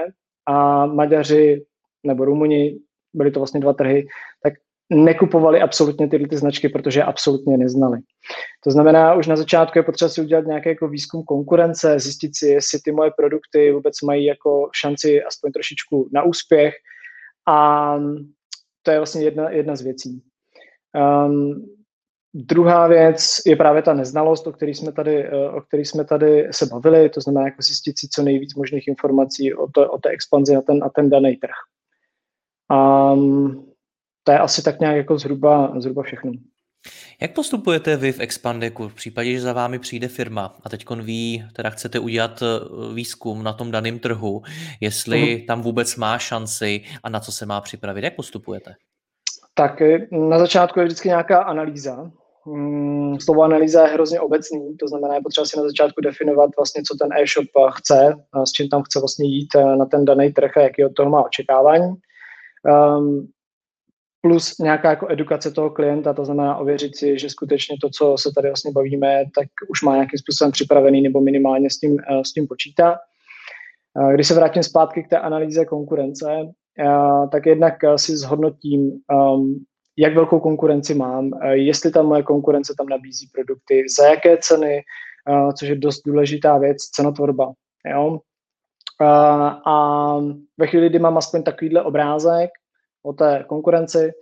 a 0.47 0.87
Maďaři 0.87 1.65
nebo 2.07 2.25
Rumuni, 2.25 2.79
byly 3.15 3.31
to 3.31 3.41
vlastně 3.41 3.61
dva 3.61 3.73
trhy, 3.73 4.07
tak 4.43 4.53
nekupovali 4.91 5.61
absolutně 5.61 6.09
tyhle 6.09 6.29
ty 6.29 6.37
značky, 6.37 6.69
protože 6.69 7.01
je 7.01 7.05
absolutně 7.05 7.59
neznali. 7.59 7.99
To 8.65 8.71
znamená, 8.71 9.15
už 9.15 9.27
na 9.27 9.37
začátku 9.37 9.79
je 9.79 9.83
potřeba 9.83 10.09
si 10.09 10.21
udělat 10.21 10.47
nějaký 10.47 10.69
jako 10.69 10.89
výzkum 10.89 11.23
konkurence, 11.23 11.99
zjistit 11.99 12.37
si, 12.37 12.47
jestli 12.47 12.79
ty 12.85 12.93
moje 12.93 13.11
produkty 13.17 13.73
vůbec 13.73 14.03
mají 14.03 14.25
jako 14.25 14.71
šanci 14.81 15.23
aspoň 15.23 15.53
trošičku 15.53 16.09
na 16.13 16.23
úspěch 16.23 16.75
a 17.49 17.97
to 18.83 18.91
je 18.91 18.99
vlastně 18.99 19.23
jedna, 19.23 19.51
jedna 19.51 19.77
z 19.77 19.83
věcí. 19.83 20.23
Um, 21.27 21.75
Druhá 22.37 22.87
věc 22.87 23.37
je 23.47 23.57
právě 23.57 23.83
ta 23.83 23.95
neznalost, 23.95 24.47
o 24.47 24.53
které 24.53 24.71
jsme 24.71 24.93
tady, 24.93 25.25
eh, 25.25 25.51
o 25.51 25.61
který 25.61 25.85
jsme 25.85 26.05
tady 26.05 26.49
se 26.51 26.67
bavili, 26.67 27.09
to 27.09 27.21
znamená 27.21 27.47
jako 27.47 27.63
zjistit 27.63 27.99
si 27.99 28.09
co 28.09 28.23
nejvíc 28.23 28.55
možných 28.55 28.89
informací 28.89 29.55
o, 29.55 29.67
to, 29.75 29.91
o 29.91 29.99
té 29.99 30.09
expanzi 30.09 30.55
na 30.55 30.63
ten, 30.63 30.79
na 30.79 30.89
ten 30.89 31.11
daný 31.11 31.37
trh. 31.37 31.55
A 32.71 33.15
to 34.25 34.33
je 34.33 34.39
asi 34.39 34.63
tak 34.63 34.81
nějak 34.81 34.97
jako 34.97 35.19
zhruba, 35.19 35.73
zhruba 35.81 36.03
všechno. 36.03 36.33
Jak 37.21 37.35
postupujete 37.35 37.97
vy 37.97 38.13
v 38.13 38.21
Expandeku 38.21 38.89
v 38.89 38.95
případě, 38.95 39.33
že 39.33 39.41
za 39.41 39.53
vámi 39.53 39.79
přijde 39.79 40.09
firma 40.09 40.57
a 40.65 40.69
teď 40.69 40.85
ví, 41.03 41.45
teda 41.53 41.71
chcete 41.71 41.99
udělat 41.99 42.43
eh, 42.43 42.95
výzkum 42.95 43.43
na 43.43 43.53
tom 43.53 43.71
daném 43.71 43.99
trhu, 43.99 44.43
jestli 44.81 45.19
uh-huh. 45.19 45.47
tam 45.47 45.63
vůbec 45.63 45.97
má 45.97 46.19
šanci 46.19 46.81
a 47.03 47.09
na 47.09 47.21
co 47.21 47.33
se 47.33 47.47
má 47.47 47.61
připravit? 47.61 48.05
Jak 48.05 48.17
postupujete? 48.17 48.75
Tak 49.55 49.83
eh, 49.83 50.07
na 50.11 50.39
začátku 50.39 50.81
je 50.81 50.87
vždycky 50.87 51.09
nějaká 51.09 51.43
analýza, 51.43 52.11
Mm, 52.47 53.21
slovo 53.21 53.43
analýza 53.43 53.87
je 53.87 53.95
hrozně 53.95 54.21
obecný, 54.21 54.77
to 54.77 54.89
znamená, 54.89 55.15
je 55.15 55.21
potřeba 55.21 55.47
si 55.47 55.57
na 55.57 55.63
začátku 55.63 56.01
definovat 56.01 56.51
vlastně, 56.57 56.83
co 56.83 56.97
ten 56.97 57.13
e-shop 57.13 57.47
chce, 57.77 58.17
s 58.49 58.53
čím 58.53 58.69
tam 58.69 58.83
chce 58.83 59.01
vlastně 59.01 59.29
jít 59.29 59.49
eh, 59.57 59.77
na 59.77 59.87
ten 59.87 60.05
daný 60.05 60.33
trh 60.33 60.57
a 60.57 60.61
jaký 60.61 60.85
od 60.85 60.95
toho 60.95 61.11
má 61.11 61.23
očekávání. 61.23 61.95
Um, 62.97 63.29
plus 64.25 64.59
nějaká 64.59 64.91
jako 64.91 65.07
edukace 65.11 65.51
toho 65.51 65.71
klienta, 65.71 66.15
to 66.15 66.25
znamená 66.25 66.57
ověřit 66.57 66.97
si, 66.97 67.19
že 67.19 67.31
skutečně 67.31 67.77
to, 67.81 67.91
co 67.91 68.15
se 68.19 68.31
tady 68.35 68.49
vlastně 68.49 68.73
bavíme, 68.73 69.25
tak 69.35 69.49
už 69.69 69.83
má 69.83 69.95
nějakým 69.95 70.19
způsobem 70.19 70.53
připravený 70.53 71.03
nebo 71.03 71.21
minimálně 71.21 71.71
s 71.71 71.79
tím, 71.79 71.97
eh, 72.01 72.25
s 72.25 72.33
tím 72.33 72.47
počítá. 72.47 72.97
Eh, 74.01 74.15
když 74.15 74.29
se 74.29 74.35
vrátím 74.35 74.63
zpátky 74.63 75.03
k 75.03 75.09
té 75.09 75.19
analýze 75.19 75.65
konkurence, 75.65 76.27
tak 77.33 77.47
jednak 77.47 77.75
si 77.97 78.17
zhodnotím, 78.17 78.93
um, 79.13 79.65
jak 79.97 80.15
velkou 80.15 80.41
konkurenci 80.41 80.95
mám, 80.95 81.31
eh, 81.43 81.57
jestli 81.57 81.91
ta 81.91 82.03
moje 82.03 82.23
konkurence 82.23 82.75
tam 82.79 82.89
nabízí 82.89 83.29
produkty, 83.35 83.85
za 83.99 84.09
jaké 84.09 84.37
ceny, 84.37 84.83
eh, 85.29 85.53
což 85.53 85.69
je 85.69 85.77
dost 85.77 86.03
důležitá 86.07 86.59
věc, 86.59 86.77
cenotvorba. 86.79 87.53
Jo? 87.91 88.19
A 89.67 90.19
ve 90.59 90.67
chvíli, 90.67 90.89
kdy 90.89 90.99
mám 90.99 91.19
aspoň 91.19 91.43
takovýhle 91.43 91.83
obrázek 91.83 92.51
o 93.05 93.13
té 93.13 93.45
konkurenci, 93.49 94.13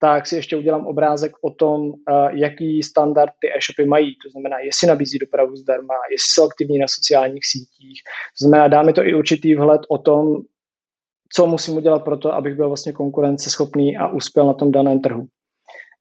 tak 0.00 0.26
si 0.26 0.36
ještě 0.36 0.56
udělám 0.56 0.86
obrázek 0.86 1.32
o 1.42 1.50
tom, 1.50 1.92
eh, 1.92 2.30
jaký 2.32 2.82
standard 2.82 3.32
ty 3.40 3.48
e-shopy 3.48 3.88
mají. 3.88 4.16
To 4.24 4.30
znamená, 4.30 4.58
jestli 4.58 4.88
nabízí 4.88 5.18
dopravu 5.18 5.56
zdarma, 5.56 5.94
jestli 6.10 6.26
jsou 6.28 6.46
aktivní 6.46 6.78
na 6.78 6.86
sociálních 6.88 7.46
sítích. 7.46 8.02
To 8.38 8.44
znamená, 8.44 8.68
dá 8.68 8.82
mi 8.82 8.92
to 8.92 9.06
i 9.06 9.14
určitý 9.14 9.54
vhled 9.54 9.80
o 9.88 9.98
tom, 9.98 10.42
co 11.34 11.46
musím 11.46 11.76
udělat 11.76 12.04
pro 12.04 12.16
to, 12.16 12.34
abych 12.34 12.54
byl 12.54 12.68
vlastně 12.68 12.92
konkurenceschopný 12.92 13.96
a 13.96 14.08
uspěl 14.08 14.46
na 14.46 14.52
tom 14.52 14.72
daném 14.72 15.00
trhu. 15.00 15.26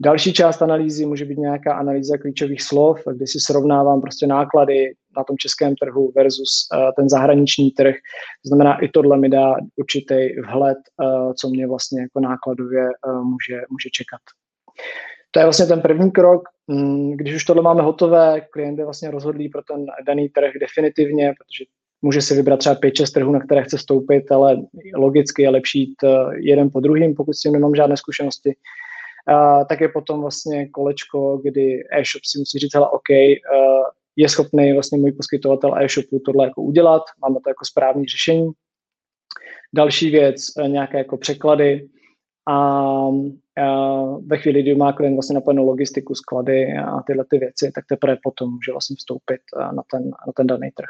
Další 0.04 0.34
část 0.34 0.62
analýzy 0.62 1.06
může 1.06 1.26
být 1.26 1.38
nějaká 1.38 1.74
analýza 1.74 2.18
klíčových 2.18 2.62
slov, 2.62 3.00
kdy 3.14 3.28
si 3.28 3.40
srovnávám 3.40 4.02
prostě 4.02 4.28
náklady 4.28 4.94
na 5.18 5.24
tom 5.24 5.38
českém 5.38 5.76
trhu 5.76 6.12
versus 6.16 6.68
uh, 6.74 6.92
ten 6.96 7.10
zahraniční 7.10 7.72
trh. 7.72 7.96
To 8.44 8.48
znamená, 8.48 8.84
i 8.84 8.88
tohle 8.88 9.18
mi 9.18 9.30
dá 9.30 9.56
určitý 9.76 10.42
vhled, 10.52 10.78
uh, 10.78 11.34
co 11.34 11.50
mě 11.50 11.68
vlastně 11.68 12.02
jako 12.02 12.20
nákladově 12.20 12.84
uh, 12.84 13.24
může, 13.24 13.62
může 13.70 13.90
čekat. 13.94 14.22
To 15.32 15.40
je 15.40 15.46
vlastně 15.46 15.66
ten 15.66 15.82
první 15.82 16.12
krok. 16.12 16.42
Mm, 16.68 17.12
když 17.12 17.36
už 17.36 17.46
tohle 17.46 17.64
máme 17.64 17.82
hotové, 17.82 18.42
klient 18.42 18.80
je 18.80 18.86
vlastně 18.86 19.12
rozhodlý 19.12 19.50
pro 19.50 19.62
ten 19.62 19.86
daný 20.08 20.30
trh 20.30 20.52
definitivně, 20.62 21.34
protože 21.38 21.66
může 22.02 22.22
si 22.22 22.36
vybrat 22.36 22.60
třeba 22.60 22.76
5-6 22.76 23.14
trhů, 23.14 23.32
na 23.32 23.40
které 23.40 23.64
chce 23.64 23.78
stoupit, 23.78 24.32
ale 24.32 24.58
logicky 24.96 25.42
je 25.42 25.50
lepší 25.50 25.80
jít 25.80 25.96
jeden 26.36 26.70
po 26.72 26.80
druhým, 26.80 27.16
pokud 27.16 27.34
s 27.34 27.42
tím 27.42 27.52
nemám 27.52 27.76
žádné 27.76 27.98
zkušenosti. 27.98 28.54
Tak 29.70 29.82
je 29.82 29.90
potom 29.90 30.22
vlastně 30.22 30.70
kolečko, 30.70 31.38
kdy 31.38 31.84
e-shop 31.92 32.26
si 32.26 32.40
musí 32.40 32.60
říct, 32.60 32.76
hele, 32.76 32.90
OK, 32.90 33.10
je 34.16 34.30
schopný 34.30 34.74
vlastně 34.74 34.98
můj 34.98 35.12
poskytovatel 35.12 35.78
e-shopu 35.78 36.20
tohle 36.26 36.46
jako 36.46 36.62
udělat, 36.62 37.02
máme 37.22 37.36
to 37.44 37.50
jako 37.50 37.66
správný 37.66 38.06
řešení. 38.06 38.52
Další 39.76 40.10
věc, 40.10 40.46
uh, 40.58 40.68
nějaké 40.68 40.98
jako 40.98 41.18
překlady 41.18 41.90
a 42.48 43.08
uh, 43.08 44.28
ve 44.28 44.38
chvíli, 44.38 44.62
kdy 44.62 44.76
má 44.76 44.94
klient 44.94 45.16
vlastně 45.16 45.34
napojenou 45.34 45.66
logistiku, 45.66 46.16
sklady 46.16 46.74
a 46.78 47.02
tyhle 47.02 47.26
ty 47.30 47.38
věci, 47.38 47.72
tak 47.76 47.86
teprve 47.90 48.18
potom 48.24 48.54
může 48.54 48.72
vlastně 48.72 48.96
vstoupit 48.96 49.42
uh, 49.56 49.74
na 49.74 49.84
ten, 49.92 50.10
na 50.10 50.34
ten 50.36 50.48
daný 50.48 50.72
trh. 50.72 50.90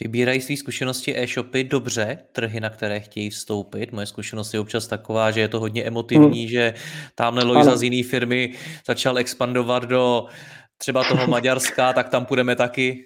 Vybírají 0.00 0.40
své 0.40 0.56
zkušenosti 0.56 1.18
e-shopy 1.18 1.64
dobře, 1.64 2.18
trhy, 2.32 2.60
na 2.60 2.70
které 2.70 3.00
chtějí 3.00 3.30
vstoupit. 3.30 3.92
Moje 3.92 4.06
zkušenost 4.06 4.54
je 4.54 4.60
občas 4.60 4.86
taková, 4.86 5.30
že 5.30 5.40
je 5.40 5.48
to 5.48 5.60
hodně 5.60 5.84
emotivní, 5.84 6.40
hmm. 6.40 6.48
že 6.48 6.74
tamhle 7.14 7.44
Lojza 7.44 7.76
z 7.76 7.82
jiné 7.82 8.08
firmy 8.08 8.54
začal 8.86 9.18
expandovat 9.18 9.82
do 9.82 10.26
třeba 10.76 11.04
toho 11.04 11.26
Maďarska, 11.30 11.92
tak 11.92 12.08
tam 12.08 12.26
půjdeme 12.26 12.56
taky. 12.56 13.04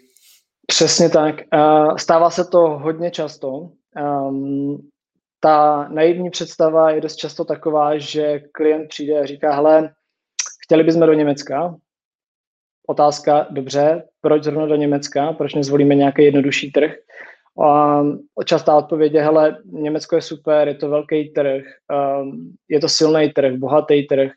Přesně 0.66 1.08
tak. 1.08 1.34
Stává 1.96 2.30
se 2.30 2.44
to 2.44 2.58
hodně 2.58 3.10
často. 3.10 3.70
Um, 4.28 4.88
ta 5.40 5.88
naivní 5.88 6.30
představa 6.30 6.90
je 6.90 7.00
dost 7.00 7.16
často 7.16 7.44
taková, 7.44 7.98
že 7.98 8.40
klient 8.52 8.88
přijde 8.88 9.20
a 9.20 9.26
říká, 9.26 9.54
hele, 9.54 9.94
chtěli 10.64 10.84
bychom 10.84 11.00
do 11.00 11.12
Německa, 11.12 11.74
otázka, 12.88 13.46
dobře, 13.50 14.02
proč 14.20 14.42
zrovna 14.42 14.66
do 14.66 14.76
Německa, 14.76 15.32
proč 15.32 15.54
nezvolíme 15.54 15.94
nějaký 15.94 16.24
jednodušší 16.24 16.72
trh? 16.72 16.92
A 17.64 18.02
častá 18.44 18.76
odpověď 18.76 19.12
je, 19.12 19.22
hele, 19.22 19.58
Německo 19.64 20.16
je 20.16 20.22
super, 20.22 20.68
je 20.68 20.74
to 20.74 20.88
velký 20.88 21.28
trh, 21.28 21.62
um, 22.22 22.52
je 22.68 22.80
to 22.80 22.88
silný 22.88 23.32
trh, 23.32 23.54
bohatý 23.54 24.06
trh, 24.06 24.30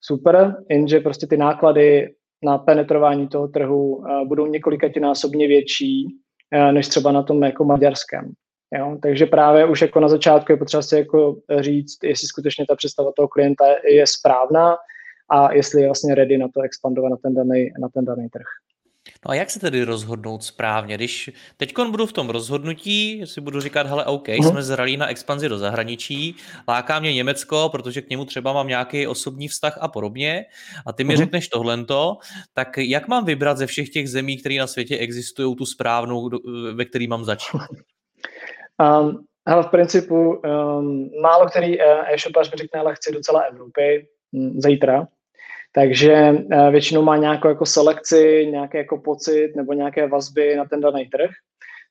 super, 0.00 0.56
jenže 0.70 1.00
prostě 1.00 1.26
ty 1.26 1.36
náklady 1.36 2.14
na 2.44 2.58
penetrování 2.58 3.28
toho 3.28 3.48
trhu 3.48 3.96
uh, 3.96 4.28
budou 4.28 4.46
několikatinásobně 4.46 5.48
větší, 5.48 6.06
uh, 6.56 6.72
než 6.72 6.88
třeba 6.88 7.12
na 7.12 7.22
tom 7.22 7.42
jako 7.42 7.64
maďarském. 7.64 8.32
Jo? 8.78 8.98
Takže 9.02 9.26
právě 9.26 9.64
už 9.64 9.82
jako 9.82 10.00
na 10.00 10.08
začátku 10.08 10.52
je 10.52 10.56
potřeba 10.56 10.82
si 10.82 10.96
jako 10.96 11.36
říct, 11.58 12.04
jestli 12.04 12.28
skutečně 12.28 12.64
ta 12.68 12.76
představa 12.76 13.12
toho 13.16 13.28
klienta 13.28 13.64
je 13.90 14.06
správná, 14.06 14.76
a 15.28 15.52
jestli 15.52 15.80
je 15.80 15.88
vlastně 15.88 16.14
ready 16.14 16.38
na 16.38 16.48
to 16.48 16.60
expandovat 16.60 17.10
na 17.10 17.16
ten 17.16 17.34
daný, 17.34 17.70
na 17.80 17.88
ten 17.88 18.04
daný 18.04 18.28
trh. 18.28 18.46
No 19.24 19.30
a 19.30 19.34
jak 19.34 19.50
se 19.50 19.60
tedy 19.60 19.84
rozhodnout 19.84 20.44
správně? 20.44 20.94
Když 20.94 21.30
teď 21.56 21.74
budu 21.90 22.06
v 22.06 22.12
tom 22.12 22.30
rozhodnutí, 22.30 23.22
si 23.26 23.40
budu 23.40 23.60
říkat, 23.60 23.86
hele, 23.86 24.04
OK, 24.04 24.28
uh-huh. 24.28 24.50
jsme 24.50 24.62
zralí 24.62 24.96
na 24.96 25.08
expanzi 25.08 25.48
do 25.48 25.58
zahraničí, 25.58 26.36
láká 26.68 27.00
mě 27.00 27.14
Německo, 27.14 27.68
protože 27.72 28.02
k 28.02 28.10
němu 28.10 28.24
třeba 28.24 28.52
mám 28.52 28.68
nějaký 28.68 29.06
osobní 29.06 29.48
vztah 29.48 29.78
a 29.80 29.88
podobně, 29.88 30.44
a 30.86 30.92
ty 30.92 31.04
mi 31.04 31.14
uh-huh. 31.14 31.18
řekneš 31.18 31.48
tohlento, 31.48 32.16
tak 32.54 32.78
jak 32.78 33.08
mám 33.08 33.24
vybrat 33.24 33.58
ze 33.58 33.66
všech 33.66 33.88
těch 33.88 34.10
zemí, 34.10 34.36
které 34.36 34.58
na 34.58 34.66
světě 34.66 34.98
existují, 34.98 35.56
tu 35.56 35.66
správnou, 35.66 36.30
ve 36.74 36.84
který 36.84 37.08
mám 37.08 37.24
začít? 37.24 37.60
Um, 39.00 39.24
Ale 39.46 39.62
v 39.62 39.66
principu 39.66 40.14
um, 40.14 41.10
málo 41.22 41.46
který 41.46 41.82
e-shopař 41.82 42.52
mi 42.52 42.56
řekne, 42.58 42.80
ale 42.80 42.94
chci 42.94 43.12
do 43.12 43.20
celé 43.20 43.48
Evropy 43.48 44.06
um, 44.32 44.60
zítra. 44.60 45.08
Takže 45.76 46.32
uh, 46.32 46.70
většinou 46.70 47.02
má 47.02 47.16
nějakou 47.16 47.48
jako 47.48 47.66
selekci, 47.66 48.48
nějaký 48.50 48.76
jako 48.76 48.98
pocit 48.98 49.52
nebo 49.56 49.72
nějaké 49.72 50.08
vazby 50.08 50.56
na 50.56 50.64
ten 50.64 50.80
daný 50.80 51.06
trh. 51.06 51.30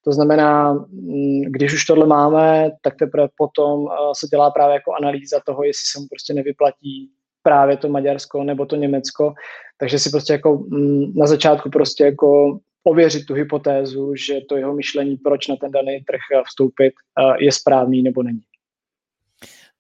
To 0.04 0.12
znamená, 0.12 0.74
mm, 0.74 1.42
když 1.42 1.74
už 1.74 1.86
tohle 1.86 2.08
máme, 2.08 2.72
tak 2.82 2.96
teprve 2.96 3.28
potom 3.38 3.80
uh, 3.80 3.90
se 4.18 4.28
dělá 4.28 4.52
právě 4.52 4.74
jako 4.74 4.94
analýza 4.94 5.40
toho, 5.46 5.64
jestli 5.64 5.86
se 5.86 6.00
mu 6.00 6.06
prostě 6.10 6.34
nevyplatí 6.34 7.12
právě 7.44 7.78
to 7.78 7.90
Maďarsko 7.90 8.44
nebo 8.44 8.66
to 8.66 8.76
Německo. 8.76 9.34
Takže 9.78 10.00
si 10.00 10.10
prostě 10.10 10.34
jako 10.34 10.58
mm, 10.58 11.14
na 11.16 11.28
začátku 11.28 11.70
prostě 11.70 12.06
jako 12.06 12.60
ověřit 12.84 13.26
tu 13.26 13.34
hypotézu, 13.34 14.16
že 14.16 14.42
to 14.50 14.58
jeho 14.58 14.74
myšlení, 14.74 15.18
proč 15.18 15.48
na 15.48 15.56
ten 15.56 15.72
daný 15.72 16.04
trh 16.08 16.20
vstoupit, 16.48 16.94
je 17.40 17.52
správný 17.52 18.02
nebo 18.02 18.24
není. 18.24 18.42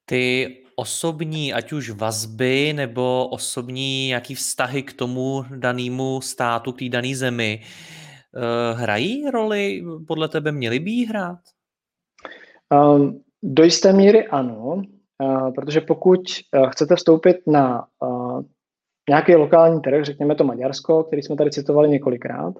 Ty 0.05 0.64
osobní, 0.75 1.53
ať 1.53 1.73
už 1.73 1.89
vazby 1.89 2.73
nebo 2.73 3.27
osobní 3.27 4.07
nějaký 4.07 4.35
vztahy 4.35 4.83
k 4.83 4.93
tomu 4.93 5.45
danému 5.55 6.21
státu, 6.21 6.71
k 6.71 6.79
té 6.79 6.89
dané 6.89 7.15
zemi, 7.15 7.61
eh, 7.61 8.73
hrají 8.73 9.29
roli, 9.31 9.83
podle 10.07 10.27
tebe 10.27 10.51
měly 10.51 10.79
by 10.79 10.91
jí 10.91 11.05
hrát? 11.05 11.39
Um, 12.73 13.21
do 13.43 13.63
jisté 13.63 13.93
míry 13.93 14.27
ano, 14.27 14.81
uh, 15.23 15.53
protože 15.53 15.81
pokud 15.81 16.21
uh, 16.55 16.69
chcete 16.69 16.95
vstoupit 16.95 17.37
na 17.47 17.85
nějaký 19.09 19.35
lokální 19.35 19.81
trh, 19.81 20.03
řekněme 20.05 20.35
to 20.35 20.43
Maďarsko, 20.43 21.03
který 21.03 21.21
jsme 21.21 21.35
tady 21.35 21.51
citovali 21.51 21.89
několikrát, 21.89 22.53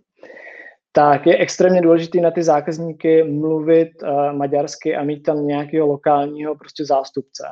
tak 0.96 1.28
je 1.28 1.38
extrémně 1.38 1.82
důležité 1.82 2.20
na 2.20 2.32
ty 2.32 2.44
zákazníky 2.44 3.24
mluvit 3.24 3.90
uh, 4.04 4.34
maďarsky 4.34 4.96
a 4.96 5.04
mít 5.04 5.24
tam 5.24 5.48
nějakého 5.48 5.88
lokálního 5.88 6.56
prostě 6.56 6.86
zástupce, 6.86 7.44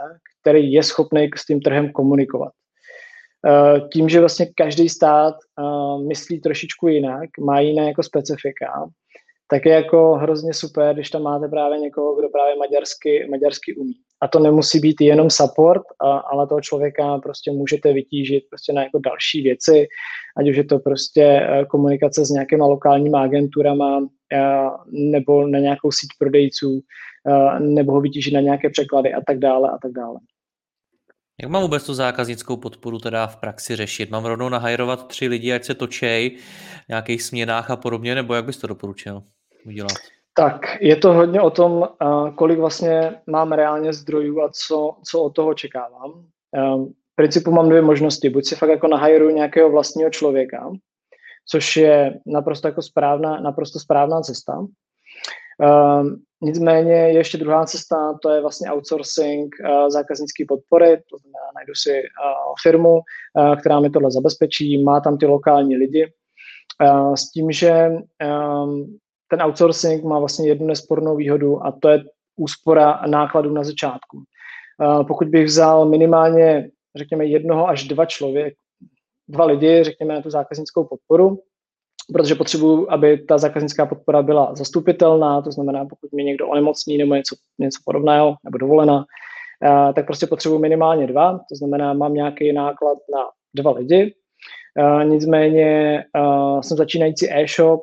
který 0.41 0.71
je 0.71 0.83
schopný 0.83 1.29
s 1.35 1.45
tím 1.45 1.61
trhem 1.61 1.91
komunikovat. 1.91 2.51
Uh, 3.47 3.89
tím, 3.89 4.09
že 4.09 4.19
vlastně 4.19 4.45
každý 4.55 4.89
stát 4.89 5.35
uh, 5.59 6.07
myslí 6.07 6.41
trošičku 6.41 6.87
jinak, 6.87 7.29
má 7.45 7.59
jiné 7.59 7.87
jako 7.87 8.03
specifika, 8.03 8.89
tak 9.47 9.65
je 9.65 9.71
jako 9.71 10.13
hrozně 10.13 10.53
super, 10.53 10.95
když 10.95 11.09
tam 11.09 11.21
máte 11.21 11.47
právě 11.47 11.79
někoho, 11.79 12.15
kdo 12.15 12.29
právě 12.29 12.55
maďarsky, 12.55 13.27
maďarsky 13.29 13.75
umí. 13.75 13.93
A 14.21 14.27
to 14.27 14.39
nemusí 14.39 14.79
být 14.79 15.01
jenom 15.01 15.29
support, 15.29 15.83
a, 16.01 16.17
ale 16.17 16.47
toho 16.47 16.61
člověka 16.61 17.17
prostě 17.17 17.51
můžete 17.51 17.93
vytížit 17.93 18.43
prostě 18.49 18.73
na 18.73 18.83
jako 18.83 18.99
další 18.99 19.41
věci, 19.41 19.87
ať 20.37 20.49
už 20.49 20.57
je 20.57 20.63
to 20.63 20.79
prostě 20.79 21.23
eh, 21.23 21.65
komunikace 21.65 22.25
s 22.25 22.29
nějakýma 22.29 22.65
lokálníma 22.65 23.21
agenturama 23.21 24.07
eh, 24.33 24.69
nebo 24.91 25.47
na 25.47 25.59
nějakou 25.59 25.91
síť 25.91 26.09
prodejců, 26.19 26.81
eh, 27.27 27.59
nebo 27.59 27.91
ho 27.91 28.01
vytížit 28.01 28.33
na 28.33 28.41
nějaké 28.41 28.69
překlady 28.69 29.13
a 29.13 29.21
tak 29.27 29.39
dále 29.39 29.69
a 29.69 29.77
tak 29.81 29.91
dále. 29.91 30.19
Jak 31.41 31.51
mám 31.51 31.61
vůbec 31.61 31.85
tu 31.85 31.93
zákaznickou 31.93 32.57
podporu 32.57 32.99
teda 32.99 33.27
v 33.27 33.37
praxi 33.37 33.75
řešit? 33.75 34.11
Mám 34.11 34.25
rovnou 34.25 34.49
nahajrovat 34.49 35.07
tři 35.07 35.27
lidi, 35.27 35.53
ať 35.53 35.63
se 35.63 35.75
točej 35.75 36.37
v 36.85 36.89
nějakých 36.89 37.23
směnách 37.23 37.71
a 37.71 37.75
podobně, 37.75 38.15
nebo 38.15 38.33
jak 38.33 38.45
bys 38.45 38.57
to 38.57 38.67
doporučil 38.67 39.23
udělat? 39.65 39.91
Tak, 40.35 40.61
je 40.81 40.95
to 40.95 41.13
hodně 41.13 41.41
o 41.41 41.49
tom, 41.49 41.87
kolik 42.35 42.59
vlastně 42.59 43.15
mám 43.27 43.51
reálně 43.51 43.93
zdrojů 43.93 44.41
a 44.41 44.49
co, 44.49 44.95
co 45.05 45.21
od 45.21 45.29
toho 45.29 45.49
očekávám. 45.49 46.25
V 47.11 47.15
principu 47.15 47.51
mám 47.51 47.69
dvě 47.69 47.81
možnosti. 47.81 48.29
Buď 48.29 48.45
si 48.45 48.55
fakt 48.55 48.69
jako 48.69 48.87
nahajruju 48.87 49.35
nějakého 49.35 49.71
vlastního 49.71 50.09
člověka, 50.09 50.71
což 51.49 51.77
je 51.77 52.19
naprosto 52.25 52.67
jako 52.67 52.81
správná, 52.81 53.39
naprosto 53.39 53.79
správná 53.79 54.21
cesta. 54.21 54.65
Um, 55.59 56.21
nicméně 56.41 56.93
je 56.93 57.13
ještě 57.13 57.37
druhá 57.37 57.65
cesta, 57.65 58.17
to 58.21 58.29
je 58.29 58.41
vlastně 58.41 58.71
outsourcing 58.71 59.55
uh, 59.59 59.89
zákaznické 59.89 60.45
podpory, 60.47 60.97
to 60.97 61.17
znamená, 61.17 61.51
najdu 61.55 61.73
si 61.75 61.91
uh, 61.91 62.53
firmu, 62.63 62.93
uh, 62.93 63.55
která 63.55 63.79
mi 63.79 63.89
tohle 63.89 64.11
zabezpečí, 64.11 64.83
má 64.83 64.99
tam 64.99 65.17
ty 65.17 65.25
lokální 65.25 65.75
lidi, 65.75 66.13
uh, 66.83 67.13
s 67.13 67.31
tím, 67.31 67.51
že 67.51 67.89
um, 67.89 68.97
ten 69.27 69.41
outsourcing 69.41 70.03
má 70.03 70.19
vlastně 70.19 70.47
jednu 70.47 70.67
nespornou 70.67 71.15
výhodu 71.15 71.65
a 71.65 71.71
to 71.71 71.89
je 71.89 72.03
úspora 72.35 73.01
nákladů 73.07 73.53
na 73.53 73.63
začátku. 73.63 74.17
Uh, 74.17 75.07
pokud 75.07 75.27
bych 75.27 75.45
vzal 75.45 75.89
minimálně, 75.89 76.69
řekněme, 76.95 77.25
jednoho 77.25 77.67
až 77.67 77.83
dva 77.83 78.05
člověk, 78.05 78.53
dva 79.27 79.45
lidi, 79.45 79.83
řekněme, 79.83 80.13
na 80.13 80.21
tu 80.21 80.29
zákaznickou 80.29 80.83
podporu, 80.83 81.39
protože 82.13 82.35
potřebuji, 82.35 82.91
aby 82.91 83.17
ta 83.17 83.37
zákaznická 83.37 83.85
podpora 83.85 84.21
byla 84.21 84.55
zastupitelná, 84.55 85.41
to 85.41 85.51
znamená, 85.51 85.85
pokud 85.85 86.11
mi 86.11 86.23
někdo 86.23 86.47
onemocní 86.47 86.97
nebo 86.97 87.15
něco, 87.15 87.35
něco 87.59 87.79
podobného, 87.85 88.35
nebo 88.43 88.57
dovolena, 88.57 88.95
uh, 88.95 89.93
tak 89.93 90.05
prostě 90.05 90.27
potřebuji 90.27 90.59
minimálně 90.59 91.07
dva, 91.07 91.39
to 91.49 91.55
znamená, 91.55 91.93
mám 91.93 92.13
nějaký 92.13 92.53
náklad 92.53 92.97
na 93.13 93.19
dva 93.55 93.71
lidi. 93.71 94.13
Uh, 94.79 95.03
nicméně 95.03 96.03
uh, 96.17 96.61
jsem 96.61 96.77
začínající 96.77 97.31
e-shop, 97.31 97.81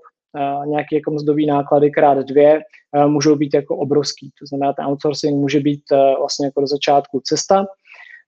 nějaké 0.66 0.96
jako 0.96 1.10
mzdový 1.10 1.46
náklady 1.46 1.90
krát 1.90 2.18
dvě 2.18 2.60
můžou 3.06 3.36
být 3.36 3.54
jako 3.54 3.76
obrovský. 3.76 4.30
To 4.40 4.46
znamená, 4.46 4.72
ten 4.72 4.86
outsourcing 4.86 5.34
může 5.34 5.60
být 5.60 5.82
vlastně 6.18 6.46
jako 6.46 6.60
do 6.60 6.66
začátku 6.66 7.20
cesta. 7.24 7.66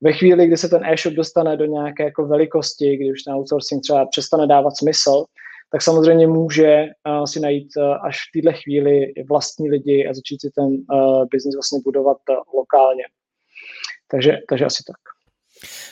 Ve 0.00 0.12
chvíli, 0.12 0.46
kdy 0.46 0.56
se 0.56 0.68
ten 0.68 0.84
e-shop 0.84 1.14
dostane 1.14 1.56
do 1.56 1.64
nějaké 1.64 2.04
jako 2.04 2.26
velikosti, 2.26 2.96
kdy 2.96 3.12
už 3.12 3.22
ten 3.22 3.34
outsourcing 3.34 3.82
třeba 3.82 4.06
přestane 4.06 4.46
dávat 4.46 4.76
smysl, 4.76 5.24
tak 5.72 5.82
samozřejmě 5.82 6.26
může 6.26 6.84
uh, 7.08 7.24
si 7.24 7.40
najít 7.40 7.68
uh, 7.76 8.06
až 8.06 8.20
v 8.20 8.40
této 8.40 8.58
chvíli 8.62 9.12
vlastní 9.28 9.70
lidi 9.70 10.06
a 10.06 10.14
začít 10.14 10.40
si 10.40 10.50
ten 10.50 10.66
uh, 10.66 11.24
biznis 11.30 11.54
vlastně 11.54 11.80
budovat 11.84 12.16
uh, 12.30 12.36
lokálně. 12.58 13.02
Takže, 14.10 14.38
takže 14.48 14.64
asi 14.64 14.82
tak. 14.86 14.96